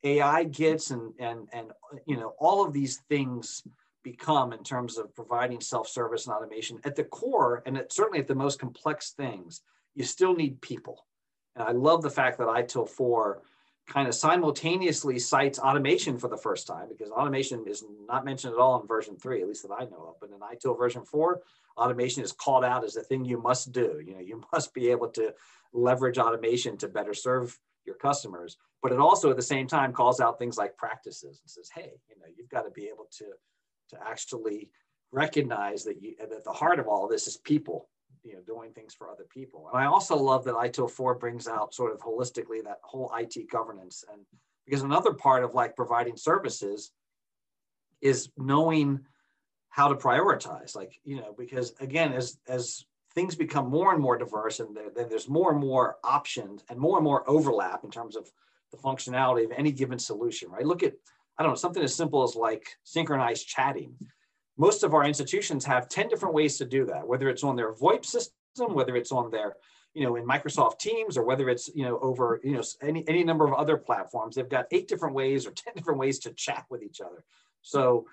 AI 0.03 0.43
gets 0.45 0.91
and 0.91 1.13
and 1.19 1.47
and 1.53 1.71
you 2.05 2.17
know 2.17 2.33
all 2.39 2.65
of 2.65 2.73
these 2.73 2.97
things 3.09 3.63
become 4.03 4.51
in 4.51 4.63
terms 4.63 4.97
of 4.97 5.13
providing 5.15 5.61
self-service 5.61 6.25
and 6.25 6.35
automation 6.35 6.79
at 6.83 6.95
the 6.95 7.03
core 7.03 7.61
and 7.65 7.77
it, 7.77 7.93
certainly 7.93 8.19
at 8.19 8.27
the 8.27 8.33
most 8.33 8.59
complex 8.59 9.11
things 9.11 9.61
you 9.93 10.03
still 10.03 10.33
need 10.33 10.59
people 10.61 11.05
and 11.55 11.67
i 11.67 11.71
love 11.71 12.01
the 12.01 12.09
fact 12.09 12.39
that 12.39 12.47
itil 12.47 12.89
4 12.89 13.43
kind 13.87 14.07
of 14.07 14.15
simultaneously 14.15 15.19
cites 15.19 15.59
automation 15.59 16.17
for 16.17 16.27
the 16.27 16.37
first 16.37 16.67
time 16.67 16.87
because 16.89 17.11
automation 17.11 17.65
is 17.67 17.83
not 18.07 18.25
mentioned 18.25 18.53
at 18.53 18.59
all 18.59 18.79
in 18.79 18.87
version 18.87 19.17
three, 19.17 19.41
at 19.41 19.47
least 19.47 19.63
that 19.63 19.73
I 19.73 19.85
know 19.85 20.09
of. 20.09 20.15
But 20.19 20.29
in 20.29 20.39
ITIL 20.39 20.77
version 20.77 21.03
four, 21.03 21.41
automation 21.77 22.23
is 22.23 22.31
called 22.31 22.63
out 22.63 22.83
as 22.83 22.95
a 22.95 23.03
thing 23.03 23.25
you 23.25 23.41
must 23.41 23.71
do. 23.71 24.01
You 24.05 24.13
know, 24.13 24.19
you 24.19 24.43
must 24.53 24.73
be 24.73 24.89
able 24.89 25.09
to 25.09 25.33
leverage 25.73 26.17
automation 26.17 26.77
to 26.77 26.87
better 26.87 27.13
serve 27.13 27.57
your 27.85 27.95
customers. 27.95 28.57
But 28.81 28.91
it 28.91 28.99
also 28.99 29.29
at 29.29 29.35
the 29.35 29.41
same 29.41 29.67
time 29.67 29.93
calls 29.93 30.19
out 30.19 30.39
things 30.39 30.57
like 30.57 30.77
practices 30.77 31.39
and 31.41 31.49
says, 31.49 31.69
hey, 31.73 31.91
you 32.09 32.15
know, 32.17 32.25
you've 32.35 32.49
got 32.49 32.63
to 32.63 32.71
be 32.71 32.85
able 32.85 33.07
to 33.17 33.25
to 33.89 33.97
actually 34.07 34.69
recognize 35.11 35.83
that 35.83 36.01
you 36.01 36.15
that 36.17 36.43
the 36.43 36.51
heart 36.51 36.79
of 36.79 36.87
all 36.87 37.05
of 37.05 37.11
this 37.11 37.27
is 37.27 37.37
people 37.37 37.89
you 38.23 38.33
know 38.33 38.41
doing 38.41 38.71
things 38.71 38.93
for 38.93 39.09
other 39.09 39.25
people. 39.29 39.69
And 39.71 39.81
i 39.81 39.85
also 39.85 40.15
love 40.15 40.43
that 40.45 40.55
itil 40.55 40.89
4 40.89 41.15
brings 41.15 41.47
out 41.47 41.73
sort 41.73 41.93
of 41.93 41.99
holistically 41.99 42.63
that 42.63 42.79
whole 42.83 43.11
it 43.17 43.49
governance. 43.49 44.03
And 44.11 44.21
because 44.65 44.83
another 44.83 45.13
part 45.13 45.43
of 45.43 45.53
like 45.53 45.75
providing 45.75 46.17
services 46.17 46.91
is 48.01 48.29
knowing 48.37 48.99
how 49.69 49.87
to 49.87 49.95
prioritize 49.95 50.75
like 50.75 50.99
you 51.03 51.15
know 51.15 51.33
because 51.37 51.73
again 51.79 52.13
as 52.13 52.37
as 52.47 52.85
things 53.13 53.35
become 53.35 53.69
more 53.69 53.93
and 53.93 54.01
more 54.01 54.17
diverse 54.17 54.59
and 54.59 54.77
then 54.95 55.07
there's 55.09 55.29
more 55.29 55.51
and 55.51 55.59
more 55.59 55.97
options 56.03 56.63
and 56.69 56.79
more 56.79 56.97
and 56.97 57.03
more 57.03 57.29
overlap 57.29 57.83
in 57.83 57.91
terms 57.91 58.15
of 58.15 58.29
the 58.71 58.77
functionality 58.77 59.43
of 59.43 59.51
any 59.51 59.71
given 59.71 59.99
solution 59.99 60.49
right? 60.49 60.65
Look 60.65 60.83
at 60.83 60.93
i 61.37 61.43
don't 61.43 61.51
know 61.51 61.55
something 61.55 61.83
as 61.83 61.95
simple 61.95 62.23
as 62.23 62.35
like 62.35 62.65
synchronized 62.83 63.47
chatting 63.47 63.95
most 64.61 64.83
of 64.83 64.93
our 64.93 65.03
institutions 65.03 65.65
have 65.65 65.89
10 65.89 66.07
different 66.07 66.35
ways 66.35 66.59
to 66.59 66.65
do 66.65 66.85
that, 66.85 67.07
whether 67.07 67.29
it's 67.29 67.43
on 67.43 67.55
their 67.55 67.73
VoIP 67.73 68.05
system, 68.05 68.75
whether 68.75 68.95
it's 68.95 69.11
on 69.11 69.31
their, 69.31 69.55
you 69.95 70.03
know, 70.03 70.17
in 70.17 70.23
Microsoft 70.23 70.77
Teams, 70.77 71.17
or 71.17 71.23
whether 71.25 71.49
it's, 71.49 71.67
you 71.73 71.83
know, 71.83 71.97
over, 71.97 72.39
you 72.43 72.51
know, 72.51 72.61
any, 72.79 73.03
any 73.07 73.23
number 73.23 73.43
of 73.43 73.53
other 73.53 73.75
platforms. 73.75 74.35
They've 74.35 74.47
got 74.47 74.67
eight 74.69 74.87
different 74.87 75.15
ways 75.15 75.47
or 75.47 75.51
10 75.65 75.73
different 75.75 75.99
ways 75.99 76.19
to 76.19 76.33
chat 76.33 76.65
with 76.69 76.83
each 76.83 77.01
other. 77.01 77.23
So, 77.63 78.05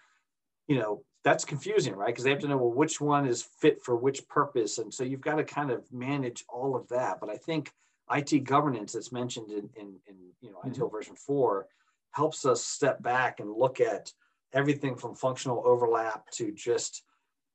you 0.69 0.79
know, 0.79 1.03
that's 1.23 1.45
confusing, 1.45 1.95
right? 1.95 2.07
Because 2.07 2.25
they 2.25 2.31
have 2.31 2.39
to 2.39 2.49
know, 2.49 2.57
well, 2.57 2.73
which 2.73 2.99
one 2.99 3.27
is 3.27 3.47
fit 3.61 3.83
for 3.83 3.95
which 3.95 4.27
purpose. 4.27 4.79
And 4.79 4.93
so 4.93 5.05
you've 5.05 5.21
got 5.21 5.35
to 5.35 5.45
kind 5.45 5.71
of 5.71 5.85
manage 5.93 6.47
all 6.49 6.75
of 6.75 6.89
that. 6.89 7.21
But 7.21 7.29
I 7.29 7.37
think 7.37 7.73
IT 8.11 8.45
governance 8.45 8.95
that's 8.95 9.13
mentioned 9.13 9.51
in, 9.51 9.69
in, 9.77 9.97
in 10.07 10.17
you 10.41 10.51
know, 10.51 10.61
mm-hmm. 10.65 10.71
ITIL 10.71 10.91
version 10.91 11.15
four 11.15 11.67
helps 12.13 12.47
us 12.47 12.65
step 12.65 13.03
back 13.03 13.39
and 13.41 13.53
look 13.53 13.81
at, 13.81 14.15
everything 14.53 14.97
from 14.97 15.15
functional 15.15 15.63
overlap 15.65 16.31
to 16.31 16.53
just, 16.53 17.03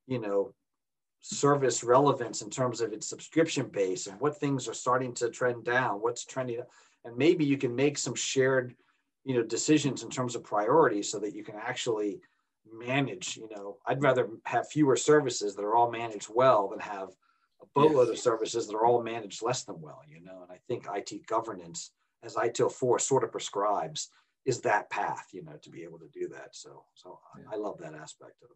you 0.07 0.19
know, 0.19 0.53
service 1.21 1.83
relevance 1.83 2.41
in 2.41 2.49
terms 2.49 2.81
of 2.81 2.91
its 2.91 3.07
subscription 3.07 3.67
base 3.67 4.07
and 4.07 4.19
what 4.19 4.37
things 4.37 4.67
are 4.67 4.73
starting 4.73 5.13
to 5.13 5.29
trend 5.29 5.63
down, 5.63 6.01
what's 6.01 6.25
trending, 6.25 6.61
and 7.05 7.17
maybe 7.17 7.45
you 7.45 7.57
can 7.57 7.73
make 7.75 7.97
some 7.97 8.13
shared, 8.13 8.75
you 9.23 9.33
know, 9.33 9.43
decisions 9.43 10.03
in 10.03 10.09
terms 10.09 10.35
of 10.35 10.43
priorities 10.43 11.09
so 11.09 11.19
that 11.19 11.33
you 11.33 11.43
can 11.43 11.55
actually 11.55 12.19
manage. 12.71 13.37
You 13.37 13.49
know, 13.55 13.77
I'd 13.85 14.03
rather 14.03 14.29
have 14.45 14.69
fewer 14.69 14.95
services 14.95 15.55
that 15.55 15.63
are 15.63 15.75
all 15.75 15.89
managed 15.89 16.27
well 16.33 16.67
than 16.67 16.79
have 16.79 17.09
a 17.61 17.65
boatload 17.73 18.09
yes. 18.09 18.17
of 18.17 18.23
services 18.23 18.67
that 18.67 18.75
are 18.75 18.85
all 18.85 19.01
managed 19.01 19.41
less 19.41 19.63
than 19.63 19.79
well. 19.79 20.01
You 20.07 20.21
know, 20.21 20.43
and 20.43 20.51
I 20.51 20.59
think 20.67 20.87
IT 20.93 21.25
governance, 21.25 21.91
as 22.21 22.35
ITIL 22.35 22.71
four 22.71 22.99
sort 22.99 23.23
of 23.23 23.31
prescribes, 23.31 24.09
is 24.45 24.61
that 24.61 24.89
path, 24.89 25.27
you 25.31 25.43
know, 25.43 25.57
to 25.61 25.69
be 25.69 25.83
able 25.83 25.99
to 25.99 26.09
do 26.13 26.27
that. 26.29 26.49
So, 26.51 26.83
so 26.93 27.19
yeah. 27.37 27.45
I, 27.51 27.55
I, 27.55 27.57
love 27.57 27.77
that 27.79 27.93
aspect 27.93 28.41
of. 28.43 28.49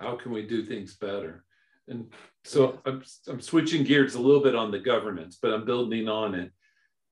How 0.00 0.16
can 0.16 0.32
we 0.32 0.46
do 0.46 0.64
things 0.64 0.96
better? 0.96 1.44
And 1.86 2.12
so 2.44 2.80
I'm, 2.84 3.02
I'm 3.28 3.40
switching 3.40 3.84
gears 3.84 4.14
a 4.14 4.20
little 4.20 4.42
bit 4.42 4.54
on 4.54 4.70
the 4.70 4.78
governance, 4.78 5.38
but 5.40 5.52
I'm 5.52 5.64
building 5.64 6.08
on 6.08 6.34
it. 6.34 6.52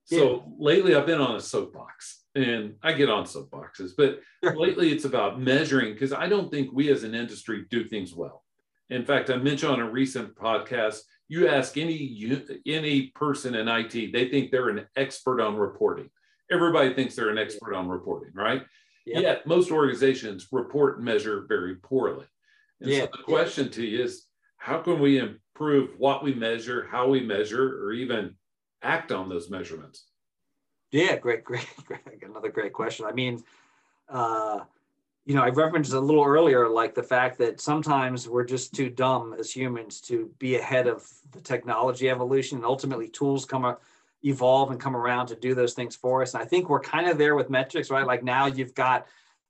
So 0.04 0.34
yeah. 0.34 0.52
lately 0.58 0.94
I've 0.94 1.06
been 1.06 1.20
on 1.20 1.36
a 1.36 1.40
soapbox 1.40 2.24
and 2.34 2.74
I 2.82 2.92
get 2.92 3.10
on 3.10 3.24
soapboxes, 3.24 3.92
but 3.96 4.20
lately 4.56 4.92
it's 4.92 5.04
about 5.04 5.40
measuring 5.40 5.94
because 5.94 6.12
I 6.12 6.28
don't 6.28 6.50
think 6.50 6.70
we 6.72 6.90
as 6.90 7.02
an 7.02 7.14
industry 7.14 7.64
do 7.70 7.84
things 7.84 8.14
well. 8.14 8.44
In 8.88 9.04
fact, 9.04 9.30
I 9.30 9.36
mentioned 9.36 9.72
on 9.72 9.80
a 9.80 9.90
recent 9.90 10.36
podcast, 10.36 11.00
you 11.28 11.48
ask 11.48 11.76
any 11.76 12.54
any 12.66 13.08
person 13.16 13.56
in 13.56 13.66
IT, 13.66 14.12
they 14.12 14.28
think 14.28 14.50
they're 14.50 14.68
an 14.68 14.86
expert 14.94 15.40
on 15.40 15.56
reporting 15.56 16.08
everybody 16.50 16.94
thinks 16.94 17.14
they're 17.14 17.30
an 17.30 17.38
expert 17.38 17.74
on 17.74 17.88
reporting, 17.88 18.32
right? 18.34 18.62
Yep. 19.06 19.22
Yet 19.22 19.46
most 19.46 19.70
organizations 19.70 20.48
report 20.50 20.96
and 20.96 21.04
measure 21.04 21.46
very 21.48 21.76
poorly. 21.76 22.26
And 22.80 22.90
yeah. 22.90 23.02
so 23.02 23.08
the 23.16 23.22
question 23.22 23.70
to 23.70 23.84
you 23.84 24.02
is 24.02 24.26
how 24.56 24.78
can 24.78 24.98
we 24.98 25.18
improve 25.18 25.90
what 25.98 26.24
we 26.24 26.34
measure, 26.34 26.88
how 26.90 27.08
we 27.08 27.20
measure, 27.20 27.84
or 27.84 27.92
even 27.92 28.34
act 28.82 29.12
on 29.12 29.28
those 29.28 29.48
measurements? 29.48 30.06
Yeah, 30.90 31.16
great, 31.16 31.44
great, 31.44 31.66
great. 31.84 32.22
Another 32.22 32.50
great 32.50 32.72
question. 32.72 33.06
I 33.06 33.12
mean, 33.12 33.42
uh, 34.08 34.60
you 35.24 35.34
know, 35.34 35.42
I 35.42 35.48
referenced 35.48 35.92
a 35.92 36.00
little 36.00 36.24
earlier, 36.24 36.68
like 36.68 36.94
the 36.94 37.02
fact 37.02 37.38
that 37.38 37.60
sometimes 37.60 38.28
we're 38.28 38.44
just 38.44 38.74
too 38.74 38.88
dumb 38.88 39.34
as 39.38 39.54
humans 39.54 40.00
to 40.02 40.30
be 40.38 40.56
ahead 40.56 40.86
of 40.86 41.04
the 41.32 41.40
technology 41.40 42.08
evolution, 42.08 42.58
and 42.58 42.66
ultimately 42.66 43.08
tools 43.08 43.44
come 43.44 43.64
up, 43.64 43.82
evolve 44.26 44.70
and 44.70 44.80
come 44.80 44.96
around 44.96 45.28
to 45.28 45.36
do 45.36 45.54
those 45.54 45.74
things 45.74 45.94
for 45.94 46.22
us. 46.22 46.34
And 46.34 46.42
I 46.42 46.46
think 46.46 46.68
we're 46.68 46.80
kind 46.80 47.08
of 47.08 47.18
there 47.18 47.36
with 47.36 47.50
metrics, 47.50 47.90
right? 47.90 48.06
Like 48.06 48.24
now 48.24 48.46
you've 48.46 48.74
got 48.74 49.06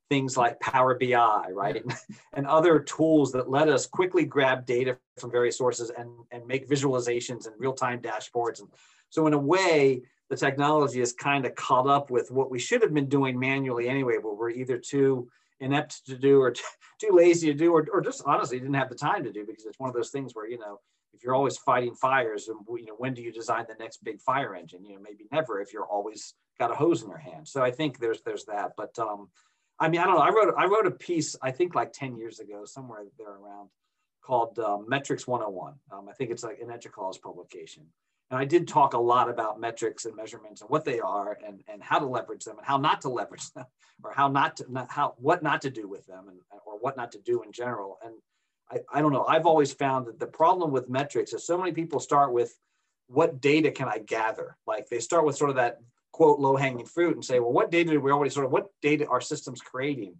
things 0.09 0.37
like 0.37 0.59
Power 0.59 0.97
BI, 0.97 1.47
right, 1.51 1.83
and 2.33 2.47
other 2.47 2.79
tools 2.79 3.31
that 3.33 3.49
let 3.49 3.67
us 3.67 3.85
quickly 3.85 4.25
grab 4.25 4.65
data 4.65 4.97
from 5.17 5.31
various 5.31 5.57
sources 5.57 5.91
and 5.97 6.09
and 6.31 6.45
make 6.47 6.69
visualizations 6.69 7.47
and 7.47 7.55
real 7.57 7.73
time 7.73 8.01
dashboards. 8.01 8.59
And 8.59 8.69
so, 9.09 9.27
in 9.27 9.33
a 9.33 9.37
way, 9.37 10.03
the 10.29 10.37
technology 10.37 11.01
is 11.01 11.13
kind 11.13 11.45
of 11.45 11.55
caught 11.55 11.87
up 11.87 12.09
with 12.09 12.31
what 12.31 12.51
we 12.51 12.59
should 12.59 12.81
have 12.81 12.93
been 12.93 13.09
doing 13.09 13.39
manually 13.39 13.87
anyway, 13.89 14.17
but 14.21 14.37
we're 14.37 14.49
either 14.49 14.77
too 14.77 15.29
inept 15.59 16.05
to 16.05 16.17
do 16.17 16.39
or 16.39 16.51
too 17.01 17.09
lazy 17.11 17.47
to 17.47 17.53
do 17.53 17.73
or, 17.73 17.85
or 17.91 18.01
just 18.01 18.23
honestly 18.25 18.59
didn't 18.59 18.75
have 18.75 18.89
the 18.89 18.95
time 18.95 19.23
to 19.23 19.31
do 19.31 19.45
because 19.45 19.65
it's 19.65 19.79
one 19.79 19.89
of 19.89 19.95
those 19.95 20.11
things 20.11 20.33
where 20.33 20.47
you 20.47 20.59
know 20.59 20.79
if 21.17 21.23
you're 21.23 21.35
always 21.35 21.57
fighting 21.57 21.95
fires 21.95 22.47
and 22.47 22.59
you 22.79 22.85
know 22.85 22.95
when 22.97 23.13
do 23.13 23.21
you 23.21 23.31
design 23.31 23.65
the 23.67 23.75
next 23.79 24.03
big 24.03 24.21
fire 24.21 24.55
engine? 24.55 24.85
You 24.85 24.93
know 24.95 25.01
maybe 25.01 25.25
never 25.31 25.59
if 25.59 25.73
you're 25.73 25.85
always 25.85 26.35
got 26.59 26.71
a 26.71 26.75
hose 26.75 27.01
in 27.01 27.09
your 27.09 27.17
hand. 27.17 27.47
So 27.47 27.63
i 27.63 27.71
think 27.71 27.99
there's 27.99 28.21
there's 28.21 28.45
that 28.45 28.71
but 28.77 28.97
um 28.99 29.29
i 29.79 29.89
mean 29.89 29.99
i 30.01 30.05
don't 30.05 30.15
know 30.15 30.21
i 30.21 30.29
wrote 30.29 30.53
i 30.57 30.65
wrote 30.65 30.87
a 30.87 30.91
piece 30.91 31.35
i 31.41 31.51
think 31.51 31.75
like 31.75 31.91
10 31.93 32.17
years 32.17 32.39
ago 32.39 32.65
somewhere 32.65 33.03
there 33.17 33.35
around 33.41 33.69
called 34.23 34.57
uh, 34.59 34.77
metrics 34.87 35.27
101 35.27 35.73
um, 35.91 36.07
i 36.09 36.13
think 36.13 36.31
it's 36.31 36.43
like 36.43 36.59
an 36.59 36.69
EDUCAUSE 36.69 37.21
publication. 37.21 37.85
And 38.29 38.39
I 38.39 38.45
did 38.45 38.67
talk 38.67 38.93
a 38.93 38.99
lot 38.99 39.29
about 39.29 39.59
metrics 39.59 40.03
and 40.05 40.15
measurements 40.15 40.61
and 40.61 40.69
what 40.69 40.83
they 40.83 40.99
are 40.99 41.37
and, 41.45 41.61
and 41.69 41.81
how 41.81 41.97
to 41.97 42.05
leverage 42.05 42.43
them 42.43 42.57
and 42.57 42.65
how 42.67 42.77
not 42.77 42.99
to 43.01 43.09
leverage 43.09 43.49
them 43.53 43.65
or 44.03 44.11
how 44.11 44.27
not 44.27 44.57
to, 44.57 44.65
not, 44.69 44.91
how, 44.91 45.13
what 45.17 45.41
not 45.41 45.61
to 45.61 45.69
do 45.69 45.87
with 45.87 46.05
them 46.07 46.27
and, 46.27 46.37
or 46.65 46.77
what 46.79 46.97
not 46.97 47.13
to 47.13 47.19
do 47.19 47.43
in 47.43 47.53
general. 47.53 47.97
And 48.03 48.15
I, 48.71 48.79
I 48.93 49.01
don't 49.01 49.13
know, 49.13 49.25
I've 49.25 49.45
always 49.45 49.71
found 49.73 50.07
that 50.07 50.19
the 50.19 50.27
problem 50.27 50.71
with 50.71 50.89
metrics 50.89 51.33
is 51.33 51.45
so 51.45 51.57
many 51.57 51.71
people 51.71 51.99
start 51.99 52.33
with 52.33 52.57
what 53.07 53.39
data 53.39 53.71
can 53.71 53.87
I 53.87 53.99
gather? 53.99 54.57
Like 54.65 54.89
they 54.89 54.99
start 54.99 55.25
with 55.25 55.37
sort 55.37 55.49
of 55.49 55.55
that 55.55 55.77
quote 56.11 56.39
low 56.39 56.55
hanging 56.55 56.85
fruit 56.85 57.15
and 57.15 57.23
say, 57.23 57.39
well, 57.39 57.53
what 57.53 57.71
data 57.71 57.91
do 57.91 58.01
we 58.01 58.11
already 58.11 58.31
sort 58.31 58.45
of, 58.45 58.51
what 58.51 58.67
data 58.81 59.07
are 59.07 59.21
systems 59.21 59.61
creating? 59.61 60.15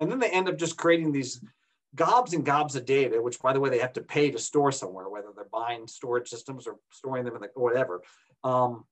And 0.00 0.10
then 0.10 0.18
they 0.18 0.30
end 0.30 0.48
up 0.48 0.56
just 0.56 0.78
creating 0.78 1.12
these 1.12 1.40
gobs 1.94 2.32
and 2.32 2.44
gobs 2.44 2.76
of 2.76 2.84
data, 2.84 3.20
which 3.20 3.40
by 3.40 3.52
the 3.52 3.60
way, 3.60 3.68
they 3.68 3.78
have 3.78 3.92
to 3.94 4.00
pay 4.00 4.30
to 4.30 4.38
store 4.38 4.72
somewhere, 4.72 5.08
whether 5.08 5.28
they're 5.34 5.46
buying 5.52 5.86
storage 5.86 6.28
systems 6.28 6.66
or 6.66 6.76
storing 6.90 7.24
them 7.24 7.34
in 7.34 7.42
the 7.42 7.48
whatever. 7.54 8.00
Um, 8.44 8.84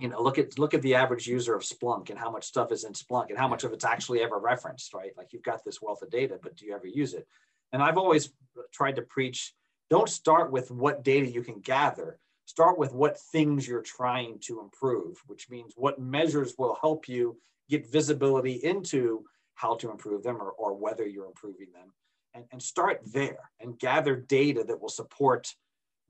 you 0.00 0.08
know, 0.08 0.20
look 0.20 0.38
at 0.38 0.58
look 0.58 0.74
at 0.74 0.82
the 0.82 0.96
average 0.96 1.26
user 1.26 1.54
of 1.54 1.62
Splunk 1.62 2.10
and 2.10 2.18
how 2.18 2.30
much 2.30 2.44
stuff 2.44 2.72
is 2.72 2.82
in 2.82 2.92
Splunk 2.92 3.28
and 3.28 3.38
how 3.38 3.46
much 3.46 3.62
of 3.62 3.72
it's 3.72 3.84
actually 3.84 4.20
ever 4.22 4.38
referenced, 4.38 4.92
right? 4.92 5.12
Like 5.16 5.32
you've 5.32 5.44
got 5.44 5.64
this 5.64 5.80
wealth 5.80 6.02
of 6.02 6.10
data, 6.10 6.38
but 6.42 6.56
do 6.56 6.66
you 6.66 6.74
ever 6.74 6.88
use 6.88 7.14
it? 7.14 7.28
And 7.74 7.82
I've 7.82 7.98
always 7.98 8.32
tried 8.72 8.94
to 8.96 9.02
preach, 9.02 9.52
don't 9.90 10.08
start 10.08 10.52
with 10.52 10.70
what 10.70 11.02
data 11.02 11.28
you 11.28 11.42
can 11.42 11.58
gather. 11.58 12.20
Start 12.44 12.78
with 12.78 12.92
what 12.92 13.18
things 13.18 13.66
you're 13.66 13.82
trying 13.82 14.38
to 14.44 14.60
improve, 14.60 15.20
which 15.26 15.50
means 15.50 15.72
what 15.74 15.98
measures 15.98 16.54
will 16.56 16.78
help 16.80 17.08
you 17.08 17.36
get 17.68 17.90
visibility 17.90 18.60
into 18.62 19.24
how 19.54 19.74
to 19.74 19.90
improve 19.90 20.22
them 20.22 20.36
or, 20.36 20.50
or 20.50 20.74
whether 20.74 21.04
you're 21.04 21.26
improving 21.26 21.66
them. 21.74 21.92
And, 22.32 22.44
and 22.52 22.62
start 22.62 23.00
there 23.12 23.50
and 23.58 23.76
gather 23.76 24.14
data 24.14 24.62
that 24.62 24.80
will 24.80 24.88
support 24.88 25.52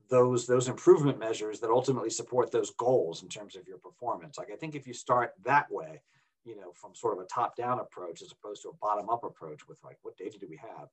those 0.07 0.45
those 0.45 0.67
improvement 0.67 1.17
measures 1.17 1.59
that 1.59 1.71
ultimately 1.71 2.11
support 2.11 2.51
those 2.51 2.69
goals 2.77 3.23
in 3.23 3.29
terms 3.29 3.55
of 3.55 3.67
your 3.67 3.79
performance. 3.79 4.37
Like 4.37 4.51
i 4.53 4.55
think 4.55 4.75
if 4.75 4.85
you 4.85 4.93
start 4.93 5.33
that 5.43 5.65
way 5.71 6.01
you 6.43 6.55
know 6.55 6.71
from 6.75 6.93
sort 6.93 7.17
of 7.17 7.23
a 7.23 7.27
top 7.27 7.55
down 7.55 7.79
approach 7.79 8.21
as 8.21 8.31
opposed 8.31 8.61
to 8.61 8.69
a 8.69 8.73
bottom 8.73 9.09
up 9.09 9.23
approach 9.23 9.67
with 9.67 9.79
like 9.83 9.97
what 10.03 10.15
data 10.15 10.37
do 10.39 10.45
we 10.47 10.57
have 10.57 10.89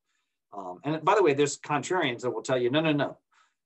um, 0.53 0.81
and 0.85 1.05
by 1.05 1.15
the 1.15 1.23
way 1.23 1.35
there's 1.35 1.59
contrarians 1.59 2.21
that 2.21 2.31
will 2.31 2.43
tell 2.43 2.59
you 2.59 2.71
no 2.71 2.81
no 2.81 2.93
no 2.93 3.17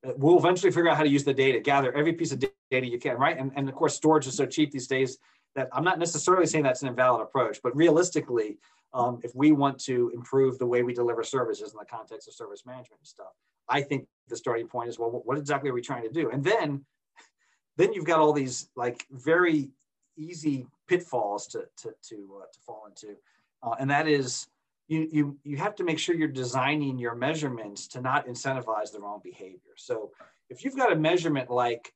uh, 0.06 0.12
we'll 0.16 0.38
eventually 0.38 0.70
figure 0.70 0.90
out 0.90 0.96
how 0.96 1.02
to 1.02 1.08
use 1.08 1.24
the 1.24 1.34
data 1.34 1.60
gather 1.60 1.92
every 1.94 2.12
piece 2.12 2.32
of 2.32 2.42
data 2.70 2.86
you 2.86 2.98
can 2.98 3.16
right 3.16 3.38
and, 3.38 3.52
and 3.56 3.68
of 3.68 3.74
course 3.74 3.94
storage 3.94 4.26
is 4.26 4.36
so 4.36 4.46
cheap 4.46 4.70
these 4.70 4.86
days 4.86 5.18
that 5.54 5.68
i'm 5.72 5.84
not 5.84 5.98
necessarily 5.98 6.46
saying 6.46 6.64
that's 6.64 6.82
an 6.82 6.88
invalid 6.88 7.22
approach 7.22 7.58
but 7.62 7.74
realistically 7.76 8.58
um, 8.96 9.20
if 9.22 9.34
we 9.34 9.52
want 9.52 9.78
to 9.80 10.10
improve 10.14 10.58
the 10.58 10.66
way 10.66 10.82
we 10.82 10.94
deliver 10.94 11.22
services 11.22 11.72
in 11.72 11.78
the 11.78 11.84
context 11.84 12.28
of 12.28 12.34
service 12.34 12.64
management 12.64 13.00
and 13.00 13.06
stuff. 13.06 13.32
I 13.68 13.82
think 13.82 14.06
the 14.28 14.36
starting 14.36 14.68
point 14.68 14.88
is 14.88 14.98
well, 14.98 15.10
what 15.10 15.36
exactly 15.36 15.68
are 15.70 15.74
we 15.74 15.82
trying 15.82 16.02
to 16.04 16.08
do? 16.08 16.30
And 16.30 16.42
then, 16.42 16.84
then 17.76 17.92
you've 17.92 18.06
got 18.06 18.20
all 18.20 18.32
these 18.32 18.70
like 18.74 19.04
very 19.10 19.68
easy 20.16 20.66
pitfalls 20.88 21.46
to 21.48 21.66
to 21.82 21.94
to, 22.08 22.40
uh, 22.40 22.46
to 22.52 22.58
fall 22.64 22.86
into, 22.88 23.16
uh, 23.62 23.74
and 23.78 23.90
that 23.90 24.08
is 24.08 24.48
you 24.88 25.08
you 25.10 25.38
you 25.44 25.56
have 25.56 25.74
to 25.76 25.84
make 25.84 25.98
sure 25.98 26.14
you're 26.14 26.28
designing 26.28 26.98
your 26.98 27.14
measurements 27.14 27.88
to 27.88 28.00
not 28.00 28.26
incentivize 28.26 28.92
the 28.92 29.00
wrong 29.00 29.20
behavior. 29.22 29.74
So 29.76 30.12
if 30.48 30.64
you've 30.64 30.76
got 30.76 30.92
a 30.92 30.96
measurement 30.96 31.50
like 31.50 31.92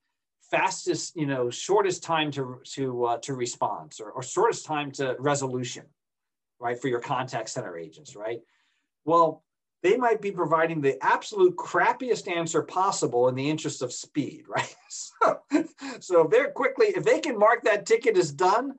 fastest, 0.51 1.17
you 1.17 1.27
know, 1.27 1.51
shortest 1.51 2.03
time 2.03 2.31
to 2.33 2.61
to 2.75 3.05
uh, 3.05 3.19
to 3.19 3.35
response 3.35 4.01
or, 4.01 4.11
or 4.11 4.23
shortest 4.23 4.67
time 4.67 4.91
to 4.93 5.17
resolution, 5.19 5.85
right, 6.59 6.81
for 6.81 6.89
your 6.89 7.01
contact 7.01 7.51
center 7.51 7.77
agents, 7.77 8.17
right? 8.17 8.41
Well, 9.05 9.45
they 9.83 9.97
might 9.97 10.21
be 10.21 10.31
providing 10.33 10.81
the 10.81 11.03
absolute 11.03 11.57
crappiest 11.57 12.29
answer 12.29 12.63
possible 12.63 13.29
in 13.29 13.35
the 13.35 13.49
interest 13.49 13.83
of 13.83 13.93
speed, 13.93 14.45
right? 14.49 14.75
So, 14.89 15.41
so 16.01 16.25
if 16.25 16.31
they're 16.31 16.51
quickly, 16.51 16.89
if 16.89 17.05
they 17.05 17.21
can 17.21 17.39
mark 17.39 17.63
that 17.65 17.87
ticket 17.87 18.17
as 18.17 18.33
done, 18.33 18.75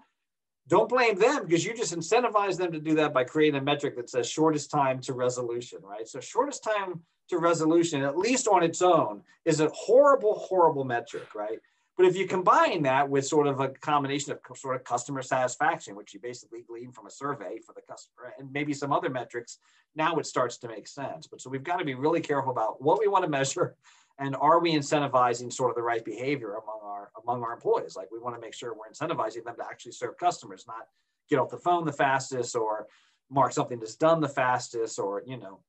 don't 0.67 0.89
blame 0.89 1.17
them 1.17 1.45
because 1.45 1.65
you 1.65 1.73
just 1.73 1.95
incentivize 1.95 2.57
them 2.57 2.71
to 2.71 2.79
do 2.79 2.95
that 2.95 3.13
by 3.13 3.23
creating 3.23 3.59
a 3.59 3.63
metric 3.63 3.95
that 3.97 4.09
says 4.09 4.29
shortest 4.29 4.71
time 4.71 4.99
to 5.01 5.13
resolution, 5.13 5.79
right? 5.83 6.07
So 6.07 6.19
shortest 6.19 6.63
time 6.63 7.01
to 7.29 7.37
resolution, 7.37 8.03
at 8.03 8.17
least 8.17 8.47
on 8.47 8.63
its 8.63 8.81
own, 8.81 9.21
is 9.45 9.59
a 9.59 9.69
horrible, 9.69 10.35
horrible 10.35 10.83
metric, 10.83 11.33
right? 11.33 11.59
But 11.97 12.05
if 12.05 12.15
you 12.15 12.25
combine 12.25 12.83
that 12.83 13.09
with 13.09 13.25
sort 13.27 13.47
of 13.47 13.59
a 13.59 13.69
combination 13.69 14.31
of 14.31 14.57
sort 14.57 14.75
of 14.75 14.83
customer 14.83 15.21
satisfaction, 15.21 15.95
which 15.95 16.13
you 16.13 16.19
basically 16.19 16.61
glean 16.61 16.91
from 16.91 17.05
a 17.05 17.11
survey 17.11 17.59
for 17.65 17.73
the 17.73 17.81
customer, 17.81 18.33
and 18.39 18.51
maybe 18.51 18.73
some 18.73 18.91
other 18.93 19.09
metrics, 19.09 19.59
now 19.95 20.15
it 20.17 20.25
starts 20.25 20.57
to 20.57 20.67
make 20.67 20.87
sense. 20.87 21.27
But 21.27 21.41
so 21.41 21.49
we've 21.49 21.63
got 21.63 21.77
to 21.77 21.85
be 21.85 21.95
really 21.95 22.21
careful 22.21 22.51
about 22.51 22.81
what 22.81 22.99
we 22.99 23.07
want 23.07 23.23
to 23.25 23.29
measure, 23.29 23.75
and 24.21 24.35
are 24.39 24.59
we 24.59 24.73
incentivizing 24.73 25.51
sort 25.51 25.71
of 25.71 25.75
the 25.75 25.81
right 25.81 26.05
behavior 26.05 26.51
among 26.51 26.79
our 26.83 27.11
among 27.21 27.43
our 27.43 27.53
employees? 27.53 27.95
Like 27.95 28.09
we 28.11 28.19
want 28.19 28.35
to 28.35 28.41
make 28.41 28.53
sure 28.53 28.73
we're 28.73 28.91
incentivizing 28.91 29.43
them 29.43 29.55
to 29.57 29.65
actually 29.65 29.93
serve 29.93 30.17
customers, 30.17 30.65
not 30.67 30.85
get 31.29 31.39
off 31.39 31.49
the 31.49 31.57
phone 31.57 31.85
the 31.85 31.91
fastest 31.91 32.55
or 32.55 32.87
mark 33.29 33.51
something 33.51 33.79
that's 33.79 33.95
done 33.95 34.21
the 34.21 34.29
fastest 34.29 34.99
or 34.99 35.23
you 35.25 35.37
know 35.37 35.59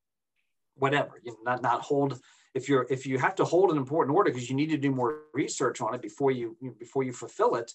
whatever. 0.75 1.19
You 1.23 1.31
know, 1.31 1.37
not 1.43 1.61
not 1.63 1.81
hold 1.81 2.21
if 2.53 2.69
you're 2.69 2.85
if 2.91 3.07
you 3.07 3.17
have 3.17 3.35
to 3.35 3.43
hold 3.43 3.71
an 3.71 3.77
important 3.77 4.15
order 4.15 4.31
because 4.31 4.49
you 4.49 4.55
need 4.55 4.69
to 4.69 4.77
do 4.77 4.91
more 4.91 5.21
research 5.33 5.81
on 5.81 5.95
it 5.95 6.01
before 6.01 6.31
you 6.31 6.55
before 6.79 7.03
you 7.03 7.11
fulfill 7.11 7.55
it 7.55 7.71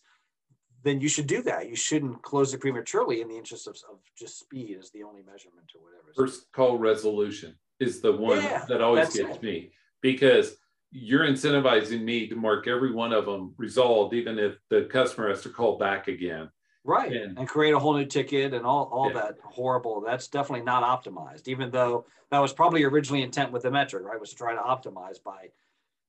then 0.84 1.00
you 1.00 1.08
should 1.08 1.26
do 1.26 1.42
that 1.42 1.68
you 1.68 1.74
shouldn't 1.74 2.22
close 2.22 2.54
it 2.54 2.60
prematurely 2.60 3.20
in 3.20 3.26
the 3.26 3.36
interest 3.36 3.66
of, 3.66 3.74
of 3.90 3.98
just 4.16 4.38
speed 4.38 4.76
as 4.78 4.90
the 4.92 5.02
only 5.02 5.22
measurement 5.22 5.66
or 5.74 5.82
whatever 5.82 6.12
first 6.14 6.46
call 6.52 6.78
resolution 6.78 7.58
is 7.80 8.00
the 8.00 8.12
one 8.12 8.40
yeah, 8.40 8.64
that 8.68 8.80
always 8.80 9.12
gets 9.12 9.36
it. 9.36 9.42
me 9.42 9.72
because 10.00 10.56
you're 10.90 11.26
incentivizing 11.26 12.02
me 12.02 12.26
to 12.28 12.36
mark 12.36 12.66
every 12.66 12.92
one 12.92 13.12
of 13.12 13.26
them 13.26 13.54
resolved 13.56 14.14
even 14.14 14.38
if 14.38 14.56
the 14.70 14.88
customer 14.90 15.28
has 15.28 15.42
to 15.42 15.50
call 15.50 15.76
back 15.76 16.08
again. 16.08 16.48
Right 16.84 17.12
and, 17.12 17.38
and, 17.38 17.48
create 17.48 17.74
a 17.74 17.78
whole 17.78 17.94
new 17.94 18.06
ticket 18.06 18.54
and 18.54 18.64
all, 18.64 18.88
all 18.90 19.08
yeah. 19.08 19.20
that 19.20 19.34
horrible 19.44 20.00
that's 20.00 20.28
definitely 20.28 20.64
not 20.64 20.82
optimized 20.82 21.46
even 21.46 21.70
though 21.70 22.06
that 22.30 22.38
was 22.38 22.52
probably 22.52 22.84
originally 22.84 23.22
intent 23.22 23.52
with 23.52 23.62
the 23.62 23.70
metric 23.70 24.04
right 24.04 24.18
was 24.18 24.30
to 24.30 24.36
try 24.36 24.54
to 24.54 24.60
optimize 24.60 25.22
by 25.22 25.48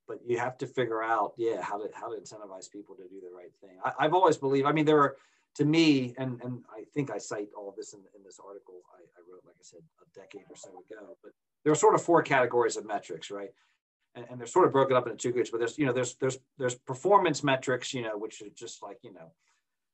but 0.07 0.19
you 0.25 0.37
have 0.37 0.57
to 0.59 0.67
figure 0.67 1.03
out 1.03 1.33
yeah 1.37 1.61
how 1.61 1.77
to 1.77 1.89
how 1.93 2.07
to 2.13 2.19
incentivize 2.19 2.71
people 2.71 2.95
to 2.95 3.03
do 3.09 3.19
the 3.19 3.35
right 3.35 3.51
thing. 3.59 3.77
I, 3.83 4.03
have 4.03 4.13
always 4.13 4.37
believed 4.37 4.67
i 4.67 4.71
mean 4.71 4.85
there 4.85 4.99
are 4.99 5.15
to 5.55 5.65
me 5.65 6.13
and 6.17 6.39
and 6.43 6.63
i 6.71 6.83
think 6.93 7.11
i 7.11 7.17
cite 7.17 7.49
all 7.57 7.67
of 7.67 7.75
this 7.75 7.93
in, 7.93 7.99
in 8.15 8.23
this 8.23 8.39
article 8.45 8.75
I, 8.93 9.01
I 9.01 9.21
wrote 9.29 9.41
like 9.45 9.55
i 9.59 9.63
said 9.63 9.81
a 10.01 10.19
decade 10.19 10.45
or 10.49 10.55
so 10.55 10.69
ago 10.69 11.17
but 11.21 11.33
there 11.63 11.73
are 11.73 11.75
sort 11.75 11.95
of 11.95 12.01
four 12.01 12.21
categories 12.21 12.77
of 12.77 12.85
metrics 12.85 13.31
right 13.31 13.49
and, 14.19 14.27
and 14.29 14.39
they're 14.39 14.47
sort 14.47 14.65
of 14.65 14.71
broken 14.71 14.95
up 14.95 15.07
into 15.07 15.17
two 15.17 15.31
groups 15.31 15.49
but 15.49 15.59
there's 15.59 15.77
you 15.77 15.85
know 15.85 15.93
there's 15.93 16.15
there's 16.15 16.37
there's 16.57 16.75
performance 16.75 17.43
metrics 17.43 17.93
you 17.93 18.01
know 18.01 18.17
which 18.17 18.41
are 18.41 18.49
just 18.55 18.83
like 18.83 18.97
you 19.01 19.13
know 19.13 19.31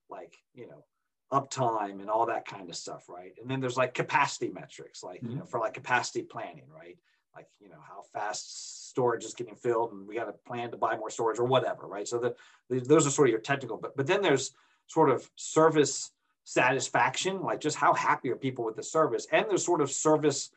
like 0.09 0.35
you 0.53 0.67
know 0.67 0.83
uptime 1.31 2.01
and 2.01 2.09
all 2.09 2.27
that 2.27 2.45
kind 2.45 2.69
of 2.69 2.75
stuff 2.75 3.09
right? 3.09 3.33
And 3.41 3.49
then 3.49 3.59
there's 3.59 3.77
like 3.77 3.93
capacity 3.93 4.49
metrics 4.49 5.03
like 5.03 5.21
mm-hmm. 5.21 5.31
you 5.31 5.37
know 5.37 5.45
for 5.45 5.59
like 5.59 5.73
capacity 5.73 6.21
planning 6.21 6.65
right? 6.73 6.97
Like 7.35 7.47
you 7.59 7.69
know 7.69 7.79
how 7.87 8.03
fast 8.13 8.89
storage 8.89 9.25
is 9.25 9.33
getting 9.33 9.55
filled 9.55 9.91
and 9.91 10.07
we 10.07 10.15
got 10.15 10.25
to 10.25 10.33
plan 10.47 10.71
to 10.71 10.77
buy 10.77 10.95
more 10.95 11.09
storage 11.09 11.39
or 11.39 11.45
whatever 11.45 11.87
right? 11.87 12.07
So 12.07 12.19
the, 12.19 12.35
the, 12.69 12.79
those 12.79 13.07
are 13.07 13.09
sort 13.09 13.27
of 13.27 13.31
your 13.31 13.41
technical 13.41 13.77
but 13.77 13.97
but 13.97 14.07
then 14.07 14.21
there's 14.21 14.51
sort 14.87 15.09
of 15.09 15.27
service 15.35 16.11
satisfaction 16.43 17.41
like 17.41 17.59
just 17.59 17.75
how 17.75 17.93
happy 17.93 18.29
are 18.29 18.35
people 18.35 18.63
with 18.63 18.75
the 18.75 18.83
service? 18.83 19.25
And 19.31 19.47
there's 19.49 19.65
sort 19.65 19.81
of 19.81 19.91
service 19.91 20.51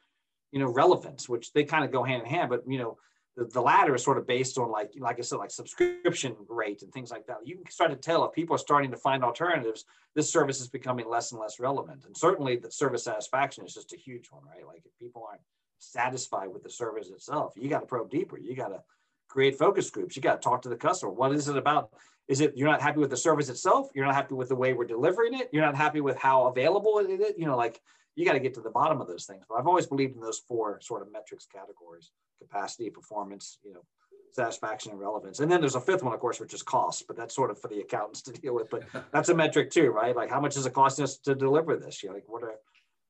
you 0.52 0.60
know 0.60 0.68
relevance 0.68 1.28
which 1.28 1.52
they 1.52 1.64
kind 1.64 1.84
of 1.84 1.92
go 1.92 2.02
hand 2.02 2.22
in 2.22 2.28
hand 2.28 2.50
but 2.50 2.62
you 2.66 2.78
know 2.78 2.98
the, 3.38 3.44
the 3.44 3.60
latter 3.60 3.94
is 3.94 4.02
sort 4.02 4.18
of 4.18 4.26
based 4.26 4.58
on 4.58 4.70
like 4.70 4.92
like 4.98 5.18
I 5.18 5.22
said, 5.22 5.38
like 5.38 5.52
subscription 5.52 6.36
rate 6.48 6.82
and 6.82 6.92
things 6.92 7.10
like 7.10 7.26
that. 7.26 7.38
You 7.44 7.56
can 7.56 7.70
start 7.70 7.90
to 7.90 7.96
tell 7.96 8.24
if 8.24 8.32
people 8.32 8.56
are 8.56 8.58
starting 8.58 8.90
to 8.90 8.96
find 8.96 9.22
alternatives, 9.22 9.84
this 10.16 10.30
service 10.30 10.60
is 10.60 10.68
becoming 10.68 11.08
less 11.08 11.30
and 11.30 11.40
less 11.40 11.60
relevant. 11.60 12.04
And 12.04 12.16
certainly 12.16 12.56
the 12.56 12.70
service 12.70 13.04
satisfaction 13.04 13.64
is 13.64 13.74
just 13.74 13.92
a 13.92 13.96
huge 13.96 14.26
one, 14.30 14.42
right? 14.44 14.66
Like 14.66 14.82
if 14.84 14.98
people 14.98 15.24
aren't 15.28 15.42
satisfied 15.78 16.48
with 16.48 16.64
the 16.64 16.70
service 16.70 17.10
itself, 17.10 17.54
you 17.56 17.68
got 17.68 17.80
to 17.80 17.86
probe 17.86 18.10
deeper. 18.10 18.36
You 18.36 18.56
got 18.56 18.68
to 18.68 18.82
create 19.28 19.56
focus 19.56 19.88
groups. 19.88 20.16
You 20.16 20.22
got 20.22 20.42
to 20.42 20.44
talk 20.48 20.62
to 20.62 20.68
the 20.68 20.76
customer. 20.76 21.12
What 21.12 21.32
is 21.32 21.48
it 21.48 21.56
about? 21.56 21.90
Is 22.26 22.40
it 22.40 22.54
you're 22.56 22.68
not 22.68 22.82
happy 22.82 22.98
with 22.98 23.10
the 23.10 23.16
service 23.16 23.48
itself? 23.48 23.88
You're 23.94 24.04
not 24.04 24.16
happy 24.16 24.34
with 24.34 24.48
the 24.48 24.56
way 24.56 24.72
we're 24.72 24.84
delivering 24.84 25.34
it? 25.34 25.48
You're 25.52 25.64
not 25.64 25.76
happy 25.76 26.00
with 26.00 26.18
how 26.18 26.46
available 26.46 26.98
it 26.98 27.08
is? 27.08 27.34
You 27.38 27.46
know, 27.46 27.56
like 27.56 27.80
you 28.16 28.24
got 28.24 28.32
to 28.32 28.40
get 28.40 28.54
to 28.54 28.60
the 28.60 28.70
bottom 28.70 29.00
of 29.00 29.06
those 29.06 29.26
things. 29.26 29.44
But 29.48 29.56
I've 29.56 29.68
always 29.68 29.86
believed 29.86 30.16
in 30.16 30.20
those 30.20 30.40
four 30.40 30.80
sort 30.82 31.02
of 31.02 31.12
metrics 31.12 31.46
categories: 31.46 32.10
capacity, 32.38 32.90
performance, 32.90 33.58
you 33.64 33.74
know, 33.74 33.84
satisfaction, 34.32 34.92
and 34.92 35.00
relevance. 35.00 35.40
And 35.40 35.50
then 35.50 35.60
there's 35.60 35.74
a 35.74 35.80
fifth 35.80 36.02
one, 36.02 36.12
of 36.12 36.20
course, 36.20 36.40
which 36.40 36.54
is 36.54 36.62
cost. 36.62 37.06
But 37.06 37.16
that's 37.16 37.34
sort 37.34 37.50
of 37.50 37.60
for 37.60 37.68
the 37.68 37.80
accountants 37.80 38.22
to 38.22 38.32
deal 38.40 38.54
with. 38.54 38.70
But 38.70 38.84
that's 39.12 39.28
a 39.28 39.34
metric 39.34 39.70
too, 39.70 39.90
right? 39.90 40.14
Like 40.14 40.30
how 40.30 40.40
much 40.40 40.56
is 40.56 40.66
it 40.66 40.72
costing 40.72 41.04
us 41.04 41.18
to 41.18 41.34
deliver 41.34 41.76
this? 41.76 42.02
You 42.02 42.10
know, 42.10 42.14
like 42.14 42.28
what 42.28 42.42
are 42.42 42.54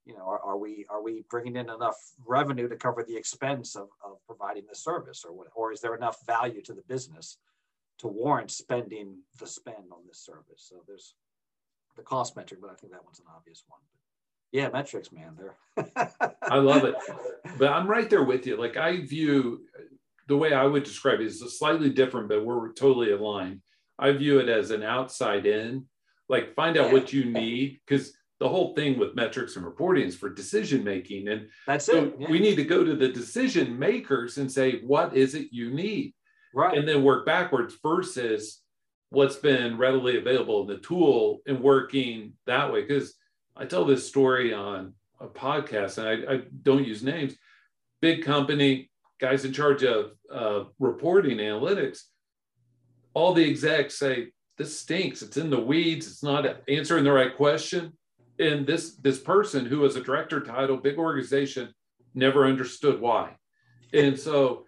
you 0.09 0.14
know, 0.14 0.24
are, 0.26 0.41
are, 0.41 0.57
we 0.57 0.87
are 0.89 1.03
we 1.03 1.22
bringing 1.29 1.57
in 1.57 1.68
enough 1.68 1.99
revenue 2.26 2.66
to 2.66 2.76
cover 2.76 3.05
the 3.05 3.14
expense 3.14 3.76
of, 3.76 3.89
of 4.03 4.16
providing 4.26 4.64
the 4.66 4.74
service, 4.74 5.22
or 5.22 5.35
what, 5.35 5.49
or 5.55 5.70
is 5.70 5.83
there 5.83 5.95
enough 5.95 6.24
value 6.26 6.62
to 6.62 6.72
the 6.72 6.83
business 6.89 7.37
to 7.99 8.09
warrant 8.09 8.51
spending 8.51 9.18
the 9.39 9.47
spend 9.47 9.93
on 9.93 10.01
this 10.07 10.18
service? 10.18 10.64
So 10.66 10.76
there's 10.87 11.14
the 11.95 12.03
cost 12.03 12.37
metric, 12.37 12.61
but 12.62 12.70
I 12.70 12.74
think 12.74 12.93
that 12.93 13.05
one's 13.05 13.18
an 13.18 13.26
obvious 13.37 13.64
one. 13.68 13.81
Yeah, 14.53 14.68
metrics, 14.70 15.12
man, 15.12 15.36
they're. 15.36 15.57
I 16.42 16.57
love 16.57 16.84
it, 16.84 16.94
but 17.59 17.70
I'm 17.70 17.86
right 17.86 18.09
there 18.09 18.24
with 18.24 18.46
you. 18.46 18.57
Like 18.57 18.76
I 18.76 19.01
view 19.05 19.62
the 20.26 20.36
way 20.36 20.53
I 20.53 20.64
would 20.64 20.84
describe 20.84 21.20
it 21.20 21.26
is 21.26 21.59
slightly 21.59 21.90
different, 21.90 22.28
but 22.28 22.44
we're 22.44 22.72
totally 22.72 23.12
aligned. 23.12 23.61
I 23.99 24.12
view 24.12 24.38
it 24.38 24.49
as 24.49 24.70
an 24.70 24.82
outside 24.82 25.46
in, 25.46 25.86
like 26.28 26.55
find 26.55 26.76
out 26.76 26.86
yeah. 26.86 26.92
what 26.92 27.12
you 27.12 27.24
need 27.24 27.80
because 27.86 28.12
the 28.38 28.49
whole 28.49 28.74
thing 28.74 28.99
with 28.99 29.16
metrics 29.16 29.57
and 29.57 29.64
reporting 29.64 30.07
is 30.07 30.16
for 30.16 30.28
decision 30.28 30.84
making 30.84 31.28
and 31.28 31.49
that's 31.66 31.86
so 31.86 32.05
it 32.05 32.14
yeah. 32.20 32.30
we 32.30 32.38
need 32.38 32.57
to 32.57 32.64
go 32.64 32.84
to 32.84 32.94
the 32.94 33.09
decision 33.09 33.78
makers 33.78 34.38
and 34.38 34.51
say 34.51 34.80
what 34.80 35.16
is 35.16 35.34
it 35.34 35.49
you 35.51 35.70
need 35.70 36.14
right 36.55 36.76
and 36.76 36.86
then 36.86 37.03
work 37.03 37.26
backwards 37.26 37.76
versus 37.82 38.62
what's 39.11 39.36
been 39.36 39.76
readily 39.76 40.18
available 40.18 40.61
in 40.62 40.68
the 40.68 40.78
tool 40.78 41.40
and 41.46 41.61
working 41.61 42.32
that 42.46 42.72
way 42.72 42.82
because 42.82 43.14
i 43.59 43.64
tell 43.64 43.84
this 43.84 44.06
story 44.06 44.54
on 44.54 44.94
a 45.20 45.26
podcast 45.26 45.98
and 45.98 46.06
I, 46.09 46.34
I, 46.34 46.40
don't 46.62 46.86
use 46.86 47.02
names. 47.02 47.34
Big 48.00 48.24
company 48.24 48.90
guys 49.20 49.44
in 49.44 49.52
charge 49.52 49.82
of 49.82 50.12
uh, 50.32 50.64
reporting 50.78 51.38
analytics. 51.38 52.02
All 53.14 53.34
the 53.34 53.48
execs 53.48 53.98
say 53.98 54.28
this 54.59 54.78
stinks. 54.78 55.22
It's 55.22 55.36
in 55.36 55.50
the 55.50 55.61
weeds. 55.61 56.06
It's 56.06 56.22
not 56.22 56.46
answering 56.68 57.04
the 57.04 57.12
right 57.12 57.36
question. 57.36 57.94
And 58.38 58.64
this 58.66 58.94
this 58.96 59.18
person 59.18 59.66
who 59.66 59.80
was 59.80 59.96
a 59.96 60.02
director 60.02 60.40
title 60.40 60.76
big 60.76 60.98
organization 60.98 61.74
never 62.14 62.46
understood 62.46 63.00
why. 63.00 63.34
And 63.92 64.18
so 64.18 64.66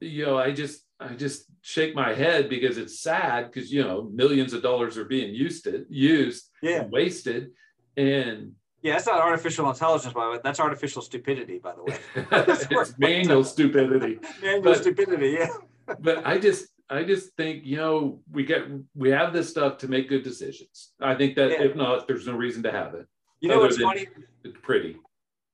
you 0.00 0.26
know 0.26 0.38
i 0.38 0.52
just 0.52 0.82
i 1.00 1.08
just 1.14 1.46
shake 1.62 1.94
my 1.94 2.12
head 2.12 2.48
because 2.48 2.76
it's 2.76 3.00
sad 3.00 3.46
because 3.46 3.72
you 3.72 3.82
know 3.82 4.10
millions 4.12 4.52
of 4.52 4.62
dollars 4.62 4.98
are 4.98 5.04
being 5.04 5.34
used 5.34 5.66
it 5.66 5.86
used 5.88 6.50
yeah. 6.62 6.84
wasted 6.90 7.50
and 7.96 8.52
yeah 8.82 8.92
that's 8.92 9.06
not 9.06 9.20
artificial 9.20 9.68
intelligence 9.68 10.12
by 10.12 10.24
the 10.24 10.30
way 10.32 10.38
that's 10.42 10.60
artificial 10.60 11.02
stupidity 11.02 11.58
by 11.58 11.74
the 11.74 11.82
way 11.82 11.96
it's 12.32 12.98
manual 12.98 13.44
stupidity 13.44 14.18
manual 14.42 14.62
but, 14.62 14.78
stupidity 14.78 15.36
yeah 15.38 15.48
but 16.00 16.26
i 16.26 16.38
just 16.38 16.68
I 16.88 17.02
just 17.02 17.34
think 17.36 17.64
you 17.64 17.76
know 17.76 18.20
we 18.30 18.44
get 18.44 18.62
we 18.94 19.10
have 19.10 19.32
this 19.32 19.48
stuff 19.48 19.78
to 19.78 19.88
make 19.88 20.08
good 20.08 20.22
decisions. 20.22 20.92
I 21.00 21.14
think 21.14 21.34
that 21.34 21.50
yeah. 21.50 21.62
if 21.62 21.74
not, 21.74 22.06
there's 22.06 22.26
no 22.26 22.34
reason 22.34 22.62
to 22.62 22.70
have 22.70 22.94
it. 22.94 23.06
You 23.40 23.48
know 23.48 23.58
what's 23.58 23.76
funny? 23.76 24.06
It's 24.44 24.56
pretty. 24.62 24.96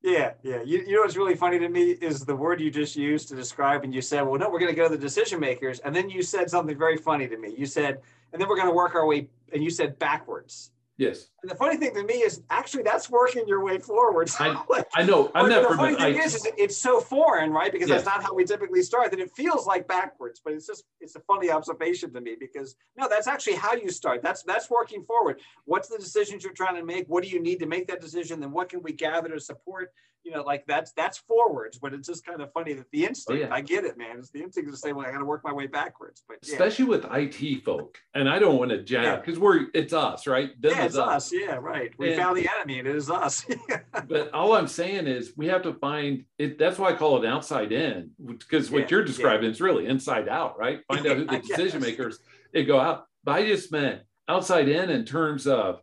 Yeah, 0.02 0.32
yeah. 0.42 0.62
You, 0.62 0.80
you 0.80 0.94
know 0.94 1.02
what's 1.02 1.16
really 1.16 1.36
funny 1.36 1.58
to 1.60 1.68
me 1.68 1.92
is 1.92 2.24
the 2.24 2.34
word 2.34 2.60
you 2.60 2.70
just 2.70 2.96
used 2.96 3.28
to 3.28 3.36
describe, 3.36 3.84
and 3.84 3.94
you 3.94 4.02
said, 4.02 4.22
"Well, 4.22 4.38
no, 4.38 4.50
we're 4.50 4.58
going 4.58 4.72
to 4.72 4.76
go 4.76 4.88
to 4.88 4.94
the 4.94 5.00
decision 5.00 5.40
makers," 5.40 5.78
and 5.80 5.94
then 5.94 6.10
you 6.10 6.22
said 6.22 6.50
something 6.50 6.76
very 6.76 6.96
funny 6.96 7.28
to 7.28 7.38
me. 7.38 7.54
You 7.56 7.66
said, 7.66 8.00
"And 8.32 8.42
then 8.42 8.48
we're 8.48 8.56
going 8.56 8.68
to 8.68 8.74
work 8.74 8.94
our 8.94 9.06
way," 9.06 9.28
and 9.52 9.62
you 9.62 9.70
said 9.70 9.98
backwards. 9.98 10.72
Yes. 10.98 11.28
And 11.42 11.50
the 11.50 11.54
funny 11.54 11.78
thing 11.78 11.94
to 11.94 12.04
me 12.04 12.14
is 12.14 12.42
actually 12.50 12.82
that's 12.82 13.08
working 13.08 13.48
your 13.48 13.64
way 13.64 13.78
forward. 13.78 14.30
I, 14.38 14.62
I 14.94 15.02
know. 15.02 15.30
I'm 15.34 15.48
not. 15.48 15.68
The 15.68 15.76
funny 15.76 15.94
thing 15.96 16.20
I, 16.20 16.24
is, 16.24 16.34
is, 16.34 16.46
it's 16.58 16.76
so 16.76 17.00
foreign, 17.00 17.50
right? 17.50 17.72
Because 17.72 17.88
yes. 17.88 18.04
that's 18.04 18.16
not 18.16 18.22
how 18.22 18.34
we 18.34 18.44
typically 18.44 18.82
start. 18.82 19.10
That 19.10 19.18
it 19.18 19.30
feels 19.34 19.66
like 19.66 19.88
backwards, 19.88 20.40
but 20.44 20.52
it's 20.52 20.66
just 20.66 20.84
it's 21.00 21.16
a 21.16 21.20
funny 21.20 21.50
observation 21.50 22.12
to 22.12 22.20
me 22.20 22.36
because 22.38 22.76
no, 22.96 23.08
that's 23.08 23.26
actually 23.26 23.56
how 23.56 23.74
you 23.74 23.90
start. 23.90 24.22
That's 24.22 24.42
that's 24.42 24.70
working 24.70 25.02
forward. 25.04 25.40
What's 25.64 25.88
the 25.88 25.98
decisions 25.98 26.44
you're 26.44 26.52
trying 26.52 26.76
to 26.76 26.84
make? 26.84 27.06
What 27.08 27.24
do 27.24 27.30
you 27.30 27.40
need 27.40 27.58
to 27.60 27.66
make 27.66 27.88
that 27.88 28.00
decision? 28.00 28.38
Then 28.38 28.52
what 28.52 28.68
can 28.68 28.82
we 28.82 28.92
gather 28.92 29.30
to 29.30 29.40
support 29.40 29.90
you 30.24 30.32
know, 30.32 30.42
like 30.42 30.64
that's 30.66 30.92
that's 30.92 31.18
forwards, 31.18 31.78
but 31.78 31.92
it's 31.92 32.06
just 32.06 32.24
kind 32.24 32.40
of 32.40 32.52
funny 32.52 32.74
that 32.74 32.90
the 32.92 33.04
oh, 33.04 33.08
instinct. 33.08 33.42
Oh, 33.42 33.46
yeah. 33.46 33.54
I 33.54 33.60
get 33.60 33.84
it, 33.84 33.98
man. 33.98 34.18
It's 34.18 34.30
the 34.30 34.42
instinct 34.42 34.70
to 34.70 34.76
say, 34.76 34.92
well, 34.92 35.06
I 35.06 35.10
got 35.10 35.18
to 35.18 35.24
work 35.24 35.42
my 35.44 35.52
way 35.52 35.66
backwards. 35.66 36.22
But 36.26 36.38
yeah. 36.42 36.52
especially 36.52 36.84
with 36.84 37.06
IT 37.10 37.64
folk, 37.64 37.98
and 38.14 38.28
I 38.28 38.38
don't 38.38 38.58
want 38.58 38.70
to 38.70 38.82
jab 38.82 39.24
because 39.24 39.38
yeah. 39.38 39.44
we're 39.44 39.66
it's 39.74 39.92
us, 39.92 40.26
right? 40.26 40.50
Them 40.60 40.72
yeah, 40.76 40.84
it's 40.84 40.96
us. 40.96 41.08
us. 41.08 41.32
Yeah, 41.32 41.56
right. 41.56 41.90
We 41.98 42.12
and, 42.12 42.20
found 42.20 42.36
the 42.36 42.48
enemy, 42.56 42.78
and 42.78 42.88
it 42.88 42.94
is 42.94 43.10
us. 43.10 43.44
but 44.08 44.32
all 44.32 44.54
I'm 44.54 44.68
saying 44.68 45.06
is 45.06 45.32
we 45.36 45.46
have 45.48 45.62
to 45.62 45.74
find 45.74 46.24
it. 46.38 46.58
That's 46.58 46.78
why 46.78 46.90
I 46.90 46.94
call 46.94 47.22
it 47.22 47.26
outside 47.26 47.72
in, 47.72 48.10
because 48.24 48.70
what 48.70 48.90
you're 48.90 49.04
describing 49.04 49.50
is 49.50 49.60
really 49.60 49.86
inside 49.86 50.28
out, 50.28 50.58
right? 50.58 50.80
Find 50.88 51.06
out 51.06 51.16
who 51.16 51.24
the 51.26 51.38
decision 51.48 51.80
makers. 51.80 52.18
It 52.52 52.64
go 52.64 52.78
out. 52.78 53.06
But 53.24 53.32
I 53.32 53.46
just 53.46 53.72
meant 53.72 54.02
outside 54.28 54.68
in 54.68 54.90
in 54.90 55.04
terms 55.04 55.46
of 55.46 55.80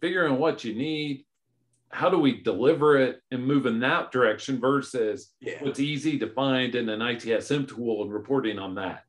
figuring 0.00 0.38
what 0.38 0.64
you 0.64 0.74
need 0.74 1.25
how 1.90 2.10
do 2.10 2.18
we 2.18 2.42
deliver 2.42 2.96
it 2.98 3.20
and 3.30 3.46
move 3.46 3.66
in 3.66 3.80
that 3.80 4.10
direction 4.10 4.60
versus 4.60 5.32
yeah. 5.40 5.62
what's 5.62 5.80
easy 5.80 6.18
to 6.18 6.28
find 6.28 6.74
in 6.74 6.88
an 6.88 7.00
ITSM 7.00 7.68
tool 7.68 8.02
and 8.02 8.12
reporting 8.12 8.58
on 8.58 8.74
that. 8.74 9.04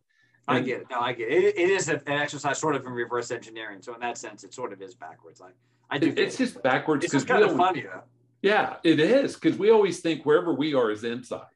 And 0.48 0.58
I 0.58 0.62
get 0.62 0.82
it. 0.82 0.88
No, 0.90 1.00
I 1.00 1.14
get 1.14 1.30
it. 1.30 1.44
It, 1.44 1.58
it 1.58 1.70
is 1.70 1.90
an 1.90 2.02
exercise 2.08 2.58
sort 2.58 2.76
of 2.76 2.86
in 2.86 2.92
reverse 2.92 3.32
engineering. 3.32 3.82
So 3.82 3.94
in 3.94 4.00
that 4.00 4.18
sense, 4.18 4.44
it 4.44 4.54
sort 4.54 4.72
of 4.72 4.82
is 4.82 4.96
backwards. 4.96 5.42
Like 5.42 5.56
I 5.90 5.98
do. 5.98 6.14
it's 6.16 6.38
just 6.38 6.62
backwards. 6.64 7.06
It's 7.06 7.24
kind 7.26 7.44
of 7.44 7.56
funny 7.58 7.82
though. 7.82 8.04
Yeah, 8.42 8.76
it 8.84 9.00
is 9.00 9.36
because 9.36 9.58
we 9.58 9.72
always 9.72 10.00
think 10.00 10.26
wherever 10.26 10.54
we 10.54 10.74
are 10.74 10.92
is 10.92 11.04
inside, 11.04 11.48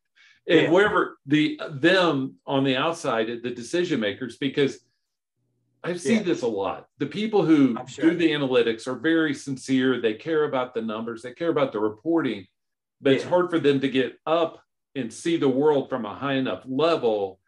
and 0.47 0.63
yeah. 0.63 0.71
wherever 0.71 1.17
the 1.27 1.59
them 1.69 2.35
on 2.45 2.63
the 2.63 2.75
outside, 2.75 3.27
the 3.43 3.51
decision 3.51 3.99
makers, 3.99 4.37
because 4.37 4.79
I 5.83 5.95
see 5.95 6.15
yeah. 6.15 6.23
this 6.23 6.43
a 6.43 6.47
lot. 6.47 6.87
The 6.99 7.07
people 7.07 7.43
who 7.43 7.75
sure. 7.87 8.11
do 8.11 8.15
the 8.15 8.31
analytics 8.31 8.87
are 8.87 8.95
very 8.95 9.33
sincere. 9.33 9.99
They 9.99 10.13
care 10.13 10.43
about 10.43 10.73
the 10.73 10.81
numbers, 10.81 11.21
they 11.21 11.33
care 11.33 11.49
about 11.49 11.71
the 11.71 11.79
reporting, 11.79 12.45
but 13.01 13.11
yeah. 13.11 13.15
it's 13.17 13.25
hard 13.25 13.49
for 13.49 13.59
them 13.59 13.79
to 13.79 13.89
get 13.89 14.19
up 14.25 14.61
and 14.95 15.11
see 15.11 15.37
the 15.37 15.49
world 15.49 15.89
from 15.89 16.05
a 16.05 16.13
high 16.13 16.33
enough 16.33 16.63
level 16.65 17.39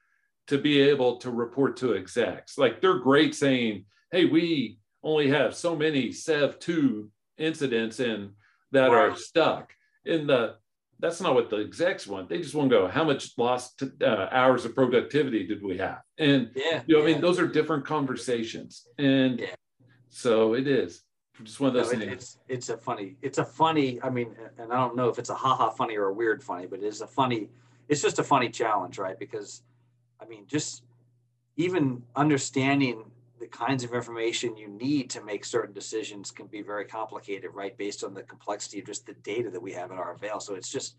to 0.48 0.58
be 0.58 0.82
able 0.82 1.18
to 1.18 1.32
report 1.32 1.78
to 1.78 1.96
execs. 1.96 2.58
Like 2.58 2.82
they're 2.82 3.00
great 3.00 3.36
saying, 3.36 3.86
hey, 4.12 4.26
we 4.26 4.80
only 5.04 5.30
have 5.30 5.56
so 5.56 5.76
many 5.76 6.10
SEV2 6.10 7.10
incidents 7.38 8.00
in 8.00 8.32
that 8.72 8.88
right. 8.88 9.12
are 9.12 9.16
stuck. 9.16 9.74
In 10.06 10.28
the 10.28 10.56
that's 11.00 11.20
not 11.20 11.36
what 11.36 11.50
the 11.50 11.58
execs 11.58 12.08
want. 12.08 12.30
They 12.30 12.38
just 12.38 12.56
want 12.56 12.70
to 12.70 12.78
go, 12.78 12.88
how 12.88 13.04
much 13.04 13.38
lost 13.38 13.84
uh, 14.02 14.28
hours 14.32 14.66
of 14.66 14.74
productivity 14.74 15.46
did 15.46 15.62
we 15.62 15.78
have? 15.78 16.02
And 16.18 16.52
yeah, 16.56 16.82
you 16.86 16.96
know, 16.96 17.06
yeah. 17.06 17.10
I 17.10 17.14
mean, 17.14 17.22
those 17.22 17.40
are 17.40 17.48
different 17.48 17.86
conversations. 17.86 18.88
And 18.98 19.40
yeah. 19.40 19.56
so 20.10 20.54
it 20.54 20.68
is 20.68 21.04
just 21.44 21.60
one 21.60 21.70
of 21.70 21.74
those 21.74 21.92
no, 21.92 22.00
things. 22.00 22.14
It's 22.14 22.38
it's 22.48 22.70
a 22.70 22.78
funny, 22.78 23.16
it's 23.22 23.38
a 23.38 23.46
funny. 23.46 24.02
I 24.02 24.10
mean, 24.10 24.36
and 24.58 24.72
I 24.72 24.78
don't 24.78 24.96
know 24.96 25.10
if 25.10 25.20
it's 25.20 25.30
a 25.30 25.36
haha 25.36 25.70
funny 25.72 25.98
or 25.98 26.06
a 26.06 26.14
weird 26.14 26.44
funny, 26.44 26.68
but 26.68 26.82
it's 26.82 27.02
a 27.02 27.08
funny. 27.08 27.50
It's 27.90 28.02
just 28.02 28.20
a 28.20 28.24
funny 28.24 28.50
challenge, 28.50 28.98
right? 28.98 29.20
Because, 29.20 29.64
I 30.22 30.26
mean, 30.26 30.46
just 30.48 30.84
even 31.58 32.02
understanding 32.16 33.04
the 33.44 33.50
kinds 33.50 33.84
of 33.84 33.94
information 33.94 34.56
you 34.56 34.70
need 34.70 35.10
to 35.10 35.22
make 35.22 35.44
certain 35.44 35.74
decisions 35.74 36.32
can 36.32 36.48
be 36.48 36.62
very 36.62 36.86
complicated, 36.86 37.52
right? 37.54 37.78
Based 37.78 38.02
on 38.02 38.14
the 38.14 38.24
complexity 38.24 38.80
of 38.80 38.86
just 38.86 39.06
the 39.06 39.16
data 39.16 39.50
that 39.50 39.62
we 39.62 39.74
have 39.74 39.92
at 39.92 39.98
our 39.98 40.14
avail. 40.14 40.40
So 40.40 40.56
it's 40.56 40.70
just, 40.70 40.96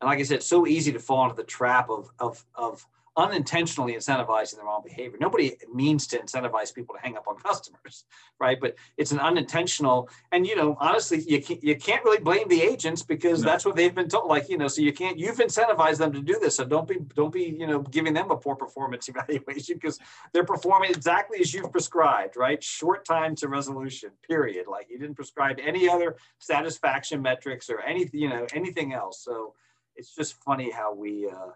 and 0.00 0.08
like 0.08 0.18
I 0.18 0.24
said, 0.24 0.38
it's 0.38 0.46
so 0.46 0.66
easy 0.66 0.90
to 0.90 0.98
fall 0.98 1.22
into 1.22 1.36
the 1.36 1.44
trap 1.44 1.88
of 1.90 2.10
of 2.18 2.44
of 2.56 2.84
unintentionally 3.16 3.94
incentivizing 3.94 4.56
the 4.56 4.64
wrong 4.64 4.82
behavior. 4.84 5.16
Nobody 5.20 5.56
means 5.72 6.06
to 6.08 6.18
incentivize 6.18 6.74
people 6.74 6.94
to 6.94 7.00
hang 7.00 7.16
up 7.16 7.28
on 7.28 7.36
customers, 7.36 8.04
right? 8.40 8.58
But 8.60 8.74
it's 8.96 9.12
an 9.12 9.20
unintentional, 9.20 10.08
and 10.32 10.46
you 10.46 10.56
know, 10.56 10.76
honestly, 10.80 11.20
you 11.20 11.40
can't, 11.40 11.62
you 11.62 11.76
can't 11.76 12.04
really 12.04 12.18
blame 12.18 12.48
the 12.48 12.60
agents 12.60 13.02
because 13.02 13.42
no. 13.42 13.50
that's 13.50 13.64
what 13.64 13.76
they've 13.76 13.94
been 13.94 14.08
told. 14.08 14.28
Like 14.28 14.48
you 14.48 14.58
know, 14.58 14.68
so 14.68 14.82
you 14.82 14.92
can't. 14.92 15.18
You've 15.18 15.38
incentivized 15.38 15.98
them 15.98 16.12
to 16.12 16.20
do 16.20 16.38
this, 16.40 16.56
so 16.56 16.64
don't 16.64 16.88
be 16.88 16.96
don't 17.14 17.32
be 17.32 17.44
you 17.44 17.66
know 17.66 17.80
giving 17.80 18.14
them 18.14 18.30
a 18.30 18.36
poor 18.36 18.56
performance 18.56 19.08
evaluation 19.14 19.76
because 19.76 19.98
they're 20.32 20.44
performing 20.44 20.90
exactly 20.90 21.38
as 21.40 21.54
you've 21.54 21.70
prescribed, 21.70 22.36
right? 22.36 22.62
Short 22.62 23.04
time 23.04 23.36
to 23.36 23.48
resolution, 23.48 24.10
period. 24.28 24.66
Like 24.68 24.88
you 24.90 24.98
didn't 24.98 25.14
prescribe 25.14 25.58
any 25.62 25.88
other 25.88 26.16
satisfaction 26.38 27.22
metrics 27.22 27.70
or 27.70 27.80
anything, 27.80 28.20
you 28.20 28.28
know, 28.28 28.46
anything 28.54 28.92
else. 28.92 29.22
So 29.22 29.54
it's 29.96 30.14
just 30.14 30.42
funny 30.42 30.70
how 30.70 30.92
we. 30.92 31.28
Uh, 31.28 31.52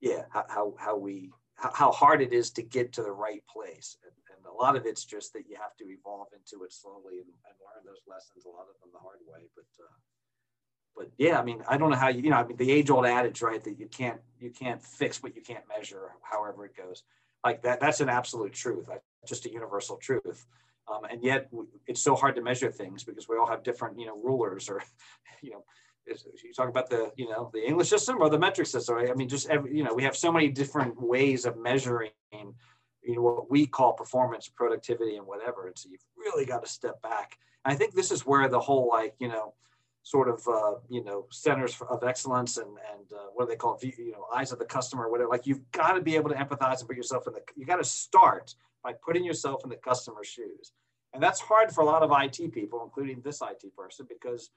yeah, 0.00 0.22
how, 0.30 0.74
how, 0.78 0.96
we, 0.96 1.30
how, 1.54 1.72
how 1.74 1.92
hard 1.92 2.22
it 2.22 2.32
is 2.32 2.50
to 2.52 2.62
get 2.62 2.92
to 2.94 3.02
the 3.02 3.12
right 3.12 3.42
place. 3.52 3.96
And, 4.04 4.12
and 4.36 4.46
a 4.46 4.54
lot 4.54 4.76
of 4.76 4.86
it's 4.86 5.04
just 5.04 5.32
that 5.32 5.44
you 5.48 5.56
have 5.56 5.76
to 5.78 5.84
evolve 5.84 6.28
into 6.32 6.64
it 6.64 6.72
slowly 6.72 7.18
and, 7.18 7.26
and 7.26 7.56
learn 7.60 7.84
those 7.84 8.02
lessons, 8.06 8.44
a 8.44 8.48
lot 8.48 8.66
of 8.68 8.78
them 8.80 8.90
the 8.92 8.98
hard 8.98 9.18
way. 9.26 9.48
But, 9.54 9.66
uh, 9.82 9.96
but 10.96 11.10
yeah, 11.18 11.38
I 11.38 11.44
mean, 11.44 11.62
I 11.68 11.76
don't 11.76 11.90
know 11.90 11.96
how 11.96 12.08
you, 12.08 12.22
you 12.22 12.30
know, 12.30 12.36
I 12.36 12.44
mean, 12.44 12.56
the 12.56 12.70
age 12.70 12.90
old 12.90 13.06
adage, 13.06 13.42
right? 13.42 13.62
That 13.62 13.78
you 13.78 13.86
can't, 13.86 14.20
you 14.40 14.50
can't 14.50 14.82
fix 14.82 15.22
what 15.22 15.34
you 15.36 15.42
can't 15.42 15.64
measure, 15.68 16.10
however 16.22 16.64
it 16.66 16.76
goes. 16.76 17.02
Like 17.44 17.62
that, 17.62 17.80
that's 17.80 18.00
an 18.00 18.08
absolute 18.08 18.52
truth, 18.52 18.88
just 19.26 19.46
a 19.46 19.52
universal 19.52 19.96
truth. 19.96 20.46
Um, 20.92 21.04
and 21.04 21.22
yet 21.22 21.48
it's 21.86 22.00
so 22.00 22.14
hard 22.14 22.34
to 22.36 22.42
measure 22.42 22.70
things 22.70 23.04
because 23.04 23.28
we 23.28 23.36
all 23.36 23.46
have 23.46 23.62
different, 23.62 23.98
you 23.98 24.06
know, 24.06 24.18
rulers 24.22 24.68
or, 24.68 24.82
you 25.42 25.50
know, 25.50 25.64
you 26.44 26.52
talk 26.52 26.68
about 26.68 26.90
the, 26.90 27.12
you 27.16 27.28
know, 27.28 27.50
the 27.52 27.66
English 27.66 27.88
system 27.88 28.18
or 28.20 28.28
the 28.28 28.38
metric 28.38 28.66
system. 28.66 28.96
Right? 28.96 29.10
I 29.10 29.14
mean, 29.14 29.28
just 29.28 29.48
every, 29.48 29.76
you 29.76 29.84
know, 29.84 29.94
we 29.94 30.04
have 30.04 30.16
so 30.16 30.32
many 30.32 30.48
different 30.48 31.00
ways 31.00 31.44
of 31.44 31.56
measuring, 31.56 32.10
you 32.32 33.14
know, 33.14 33.22
what 33.22 33.50
we 33.50 33.66
call 33.66 33.92
performance, 33.92 34.48
productivity, 34.48 35.16
and 35.16 35.26
whatever. 35.26 35.66
And 35.66 35.78
so 35.78 35.88
you've 35.90 36.04
really 36.16 36.44
got 36.44 36.64
to 36.64 36.70
step 36.70 37.00
back. 37.02 37.38
And 37.64 37.72
I 37.72 37.76
think 37.76 37.94
this 37.94 38.10
is 38.10 38.26
where 38.26 38.48
the 38.48 38.60
whole, 38.60 38.88
like, 38.88 39.14
you 39.18 39.28
know, 39.28 39.54
sort 40.02 40.28
of, 40.28 40.46
uh, 40.48 40.74
you 40.88 41.04
know, 41.04 41.26
centers 41.30 41.80
of 41.88 42.02
excellence 42.04 42.56
and 42.56 42.68
and 42.68 43.12
uh, 43.12 43.26
what 43.34 43.44
do 43.44 43.50
they 43.50 43.56
call 43.56 43.78
it? 43.80 43.98
You 43.98 44.12
know, 44.12 44.26
eyes 44.34 44.52
of 44.52 44.58
the 44.58 44.64
customer, 44.64 45.10
whatever. 45.10 45.30
Like, 45.30 45.46
you've 45.46 45.70
got 45.72 45.92
to 45.92 46.00
be 46.00 46.16
able 46.16 46.30
to 46.30 46.36
empathize 46.36 46.80
and 46.80 46.88
put 46.88 46.96
yourself 46.96 47.26
in 47.26 47.34
the. 47.34 47.40
You 47.56 47.66
got 47.66 47.76
to 47.76 47.84
start 47.84 48.54
by 48.82 48.92
putting 48.92 49.24
yourself 49.24 49.62
in 49.64 49.70
the 49.70 49.76
customer's 49.76 50.28
shoes. 50.28 50.72
And 51.14 51.22
that's 51.22 51.40
hard 51.40 51.72
for 51.72 51.80
a 51.80 51.84
lot 51.84 52.02
of 52.02 52.12
IT 52.12 52.52
people, 52.52 52.82
including 52.84 53.20
this 53.22 53.40
IT 53.40 53.74
person, 53.74 54.06
because 54.08 54.50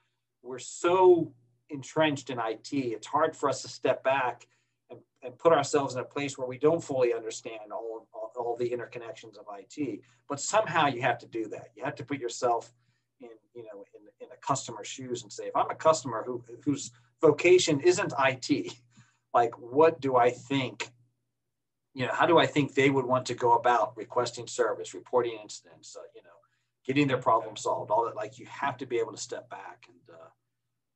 we're 0.43 0.59
so 0.59 1.33
entrenched 1.69 2.29
in 2.29 2.39
IT. 2.39 2.73
It's 2.73 3.07
hard 3.07 3.35
for 3.35 3.49
us 3.49 3.61
to 3.61 3.67
step 3.67 4.03
back 4.03 4.47
and, 4.89 4.99
and 5.23 5.37
put 5.37 5.53
ourselves 5.53 5.93
in 5.93 6.01
a 6.01 6.05
place 6.05 6.37
where 6.37 6.47
we 6.47 6.57
don't 6.57 6.83
fully 6.83 7.13
understand 7.13 7.71
all, 7.71 8.07
all, 8.13 8.31
all 8.35 8.57
the 8.57 8.69
interconnections 8.69 9.37
of 9.37 9.45
IT. 9.57 10.01
But 10.27 10.39
somehow 10.39 10.87
you 10.87 11.01
have 11.01 11.17
to 11.19 11.27
do 11.27 11.47
that. 11.49 11.69
You 11.75 11.83
have 11.83 11.95
to 11.95 12.03
put 12.03 12.19
yourself 12.19 12.73
in, 13.19 13.29
you 13.53 13.63
know, 13.63 13.85
in, 13.95 14.25
in 14.25 14.31
a 14.31 14.37
customer's 14.45 14.87
shoes 14.87 15.23
and 15.23 15.31
say, 15.31 15.45
if 15.45 15.55
I'm 15.55 15.69
a 15.69 15.75
customer 15.75 16.23
who, 16.25 16.43
whose 16.65 16.91
vocation 17.21 17.79
isn't 17.81 18.13
IT, 18.19 18.73
like 19.33 19.57
what 19.57 20.01
do 20.01 20.17
I 20.17 20.31
think 20.31 20.91
you 21.93 22.05
know, 22.05 22.13
how 22.13 22.25
do 22.25 22.37
I 22.37 22.45
think 22.45 22.73
they 22.73 22.89
would 22.89 23.05
want 23.05 23.25
to 23.27 23.33
go 23.33 23.53
about 23.53 23.97
requesting 23.97 24.47
service, 24.47 24.93
reporting 24.93 25.37
incidents, 25.41 25.97
uh, 25.99 26.03
you 26.15 26.21
know, 26.23 26.29
getting 26.85 27.07
their 27.07 27.17
problem 27.17 27.55
solved, 27.55 27.91
all 27.91 28.05
that. 28.05 28.15
Like 28.15 28.39
you 28.39 28.45
have 28.47 28.77
to 28.77 28.85
be 28.85 28.97
able 28.99 29.11
to 29.11 29.17
step 29.17 29.49
back, 29.49 29.85
and 29.87 30.15
uh, 30.15 30.29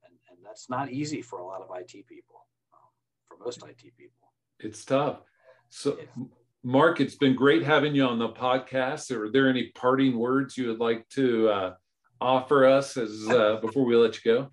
and 0.05 0.13
and 0.29 0.45
that's 0.45 0.69
not 0.69 0.91
easy 0.91 1.21
for 1.21 1.39
a 1.39 1.45
lot 1.45 1.61
of 1.61 1.69
IT 1.75 2.07
people, 2.07 2.45
um, 2.73 2.89
for 3.27 3.37
most 3.43 3.63
IT 3.63 3.95
people. 3.97 4.31
It's 4.59 4.85
tough. 4.85 5.17
So, 5.69 5.97
yeah. 5.97 6.25
Mark, 6.63 6.99
it's 6.99 7.15
been 7.15 7.35
great 7.35 7.63
having 7.63 7.93
you 7.93 8.05
on 8.05 8.17
the 8.17 8.29
podcast. 8.29 9.15
Are 9.15 9.31
there 9.31 9.49
any 9.49 9.71
parting 9.75 10.17
words 10.17 10.57
you 10.57 10.67
would 10.69 10.79
like 10.79 11.07
to 11.09 11.49
uh, 11.49 11.73
offer 12.19 12.65
us 12.65 12.97
as 12.97 13.27
uh, 13.29 13.57
before 13.61 13.85
we 13.85 13.95
let 13.95 14.15
you 14.23 14.33
go? 14.33 14.51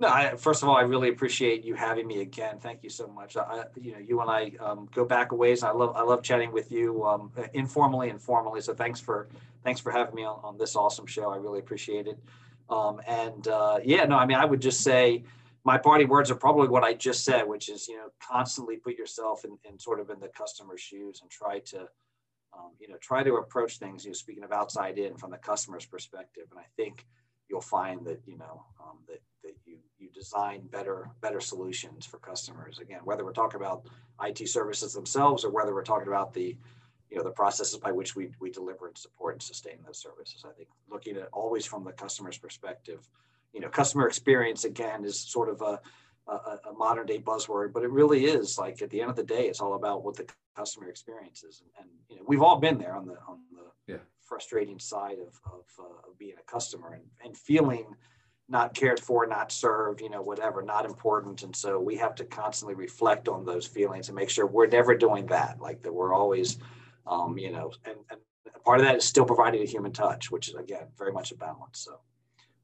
No, 0.00 0.08
I, 0.08 0.34
first 0.36 0.62
of 0.62 0.68
all, 0.68 0.76
I 0.76 0.80
really 0.80 1.10
appreciate 1.10 1.62
you 1.62 1.74
having 1.74 2.06
me 2.06 2.22
again. 2.22 2.58
Thank 2.58 2.82
you 2.82 2.88
so 2.88 3.06
much. 3.06 3.36
I, 3.36 3.64
you 3.78 3.92
know, 3.92 3.98
you 3.98 4.20
and 4.22 4.30
I 4.30 4.52
um, 4.58 4.88
go 4.94 5.04
back 5.04 5.32
a 5.32 5.34
ways. 5.34 5.62
I 5.62 5.72
love, 5.72 5.94
I 5.94 6.00
love 6.00 6.22
chatting 6.22 6.52
with 6.52 6.72
you 6.72 7.04
um, 7.04 7.30
informally 7.52 8.08
and 8.08 8.20
formally. 8.20 8.62
So 8.62 8.72
thanks 8.72 8.98
for, 8.98 9.28
thanks 9.64 9.80
for 9.80 9.90
having 9.90 10.14
me 10.14 10.24
on, 10.24 10.40
on 10.42 10.58
this 10.58 10.76
awesome 10.76 11.06
show. 11.06 11.30
I 11.30 11.36
really 11.36 11.58
appreciate 11.58 12.06
it. 12.06 12.18
Um, 12.68 13.00
and 13.06 13.46
uh, 13.48 13.80
yeah, 13.84 14.04
no, 14.04 14.16
I 14.16 14.26
mean, 14.26 14.38
I 14.38 14.44
would 14.44 14.60
just 14.60 14.82
say 14.82 15.24
my 15.64 15.76
party 15.76 16.04
words 16.04 16.30
are 16.30 16.36
probably 16.36 16.68
what 16.68 16.84
I 16.84 16.94
just 16.94 17.24
said, 17.24 17.42
which 17.42 17.68
is, 17.68 17.88
you 17.88 17.96
know, 17.96 18.08
constantly 18.22 18.76
put 18.76 18.96
yourself 18.96 19.44
in, 19.44 19.58
in 19.68 19.78
sort 19.78 20.00
of 20.00 20.10
in 20.10 20.20
the 20.20 20.28
customer's 20.28 20.80
shoes 20.80 21.20
and 21.20 21.30
try 21.30 21.58
to, 21.58 21.80
um, 22.56 22.72
you 22.78 22.88
know, 22.88 22.96
try 23.00 23.22
to 23.22 23.34
approach 23.34 23.78
things, 23.78 24.04
you 24.04 24.10
know, 24.10 24.14
speaking 24.14 24.44
of 24.44 24.52
outside 24.52 24.98
in 24.98 25.16
from 25.16 25.30
the 25.30 25.36
customer's 25.36 25.84
perspective. 25.84 26.44
And 26.50 26.60
I 26.60 26.64
think 26.76 27.06
you'll 27.48 27.60
find 27.60 28.06
that, 28.06 28.20
you 28.26 28.38
know, 28.38 28.64
um, 28.80 28.98
that 29.08 29.20
that 29.42 29.54
you 29.64 29.78
you 29.98 30.08
design 30.10 30.62
better 30.70 31.10
better 31.20 31.40
solutions 31.40 32.06
for 32.06 32.18
customers. 32.18 32.78
Again, 32.78 33.00
whether 33.04 33.24
we're 33.24 33.32
talking 33.32 33.60
about 33.60 33.86
IT 34.22 34.48
services 34.48 34.94
themselves 34.94 35.44
or 35.44 35.50
whether 35.50 35.74
we're 35.74 35.82
talking 35.82 36.08
about 36.08 36.32
the 36.32 36.56
you 37.10 37.16
know 37.16 37.24
the 37.24 37.30
processes 37.30 37.78
by 37.78 37.92
which 37.92 38.14
we 38.14 38.30
we 38.40 38.50
deliver 38.50 38.86
and 38.86 38.96
support 38.96 39.34
and 39.34 39.42
sustain 39.42 39.78
those 39.84 39.98
services. 39.98 40.44
I 40.46 40.52
think 40.52 40.68
looking 40.88 41.16
at 41.16 41.28
always 41.32 41.66
from 41.66 41.84
the 41.84 41.92
customer's 41.92 42.38
perspective, 42.38 43.08
you 43.52 43.60
know, 43.60 43.68
customer 43.68 44.06
experience 44.06 44.64
again 44.64 45.04
is 45.04 45.18
sort 45.18 45.48
of 45.48 45.60
a 45.62 45.80
a, 46.28 46.58
a 46.70 46.72
modern 46.72 47.06
day 47.06 47.18
buzzword, 47.18 47.72
but 47.72 47.82
it 47.82 47.90
really 47.90 48.24
is 48.24 48.58
like 48.58 48.82
at 48.82 48.90
the 48.90 49.00
end 49.00 49.10
of 49.10 49.16
the 49.16 49.24
day, 49.24 49.48
it's 49.48 49.60
all 49.60 49.74
about 49.74 50.04
what 50.04 50.16
the 50.16 50.26
customer 50.56 50.88
experience 50.88 51.42
is. 51.42 51.62
And, 51.62 51.70
and 51.80 51.90
you 52.08 52.16
know, 52.16 52.22
we've 52.26 52.42
all 52.42 52.58
been 52.58 52.78
there 52.78 52.94
on 52.94 53.06
the 53.06 53.16
on 53.26 53.38
the 53.52 53.94
yeah. 53.94 54.00
frustrating 54.20 54.78
side 54.78 55.18
of 55.18 55.40
of, 55.46 55.64
uh, 55.78 56.08
of 56.08 56.18
being 56.18 56.36
a 56.38 56.50
customer 56.50 56.92
and, 56.92 57.04
and 57.24 57.36
feeling 57.36 57.86
not 58.50 58.74
cared 58.74 58.98
for, 58.98 59.26
not 59.26 59.52
served, 59.52 60.00
you 60.00 60.10
know, 60.10 60.20
whatever, 60.20 60.60
not 60.60 60.84
important. 60.84 61.44
And 61.44 61.54
so 61.54 61.78
we 61.78 61.96
have 61.96 62.16
to 62.16 62.24
constantly 62.24 62.74
reflect 62.74 63.28
on 63.28 63.44
those 63.44 63.64
feelings 63.64 64.08
and 64.08 64.16
make 64.16 64.28
sure 64.28 64.44
we're 64.44 64.66
never 64.66 64.96
doing 64.96 65.26
that. 65.26 65.60
Like 65.60 65.82
that 65.82 65.92
we're 65.92 66.12
always, 66.12 66.58
um, 67.06 67.38
you 67.38 67.50
know, 67.50 67.72
and, 67.84 67.96
and 68.10 68.20
part 68.64 68.80
of 68.80 68.86
that 68.86 68.96
is 68.96 69.04
still 69.04 69.24
providing 69.24 69.62
a 69.62 69.66
human 69.66 69.92
touch, 69.92 70.30
which 70.30 70.48
is 70.48 70.54
again 70.54 70.86
very 70.98 71.12
much 71.12 71.32
a 71.32 71.36
balance. 71.36 71.80
So 71.80 72.00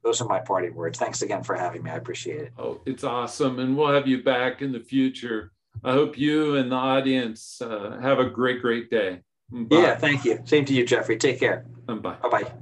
those 0.03 0.21
are 0.21 0.29
my 0.29 0.41
parting 0.41 0.75
words. 0.75 0.99
Thanks 0.99 1.23
again 1.23 1.43
for 1.43 1.55
having 1.55 1.83
me. 1.83 1.91
I 1.91 1.97
appreciate 1.97 2.41
it. 2.41 2.53
Oh, 2.59 2.81
it's 2.87 3.05
awesome. 3.05 3.59
And 3.59 3.77
we'll 3.77 3.93
have 3.93 4.07
you 4.07 4.23
back 4.23 4.63
in 4.63 4.73
the 4.73 4.81
future. 4.81 5.53
I 5.85 5.93
hope 5.93 6.17
you 6.17 6.57
and 6.57 6.71
the 6.71 6.77
audience 6.77 7.61
uh, 7.61 7.99
have 8.01 8.19
a 8.19 8.31
great, 8.31 8.63
great 8.63 8.91
day. 8.91 9.21
Bye. 9.51 9.77
Yeah, 9.77 9.97
thank 9.97 10.25
you. 10.25 10.41
Same 10.45 10.65
to 10.65 10.73
you, 10.73 10.85
Jeffrey. 10.87 11.17
Take 11.17 11.39
care. 11.39 11.67
bye. 11.87 11.95
Bye 11.95 12.17
bye. 12.23 12.53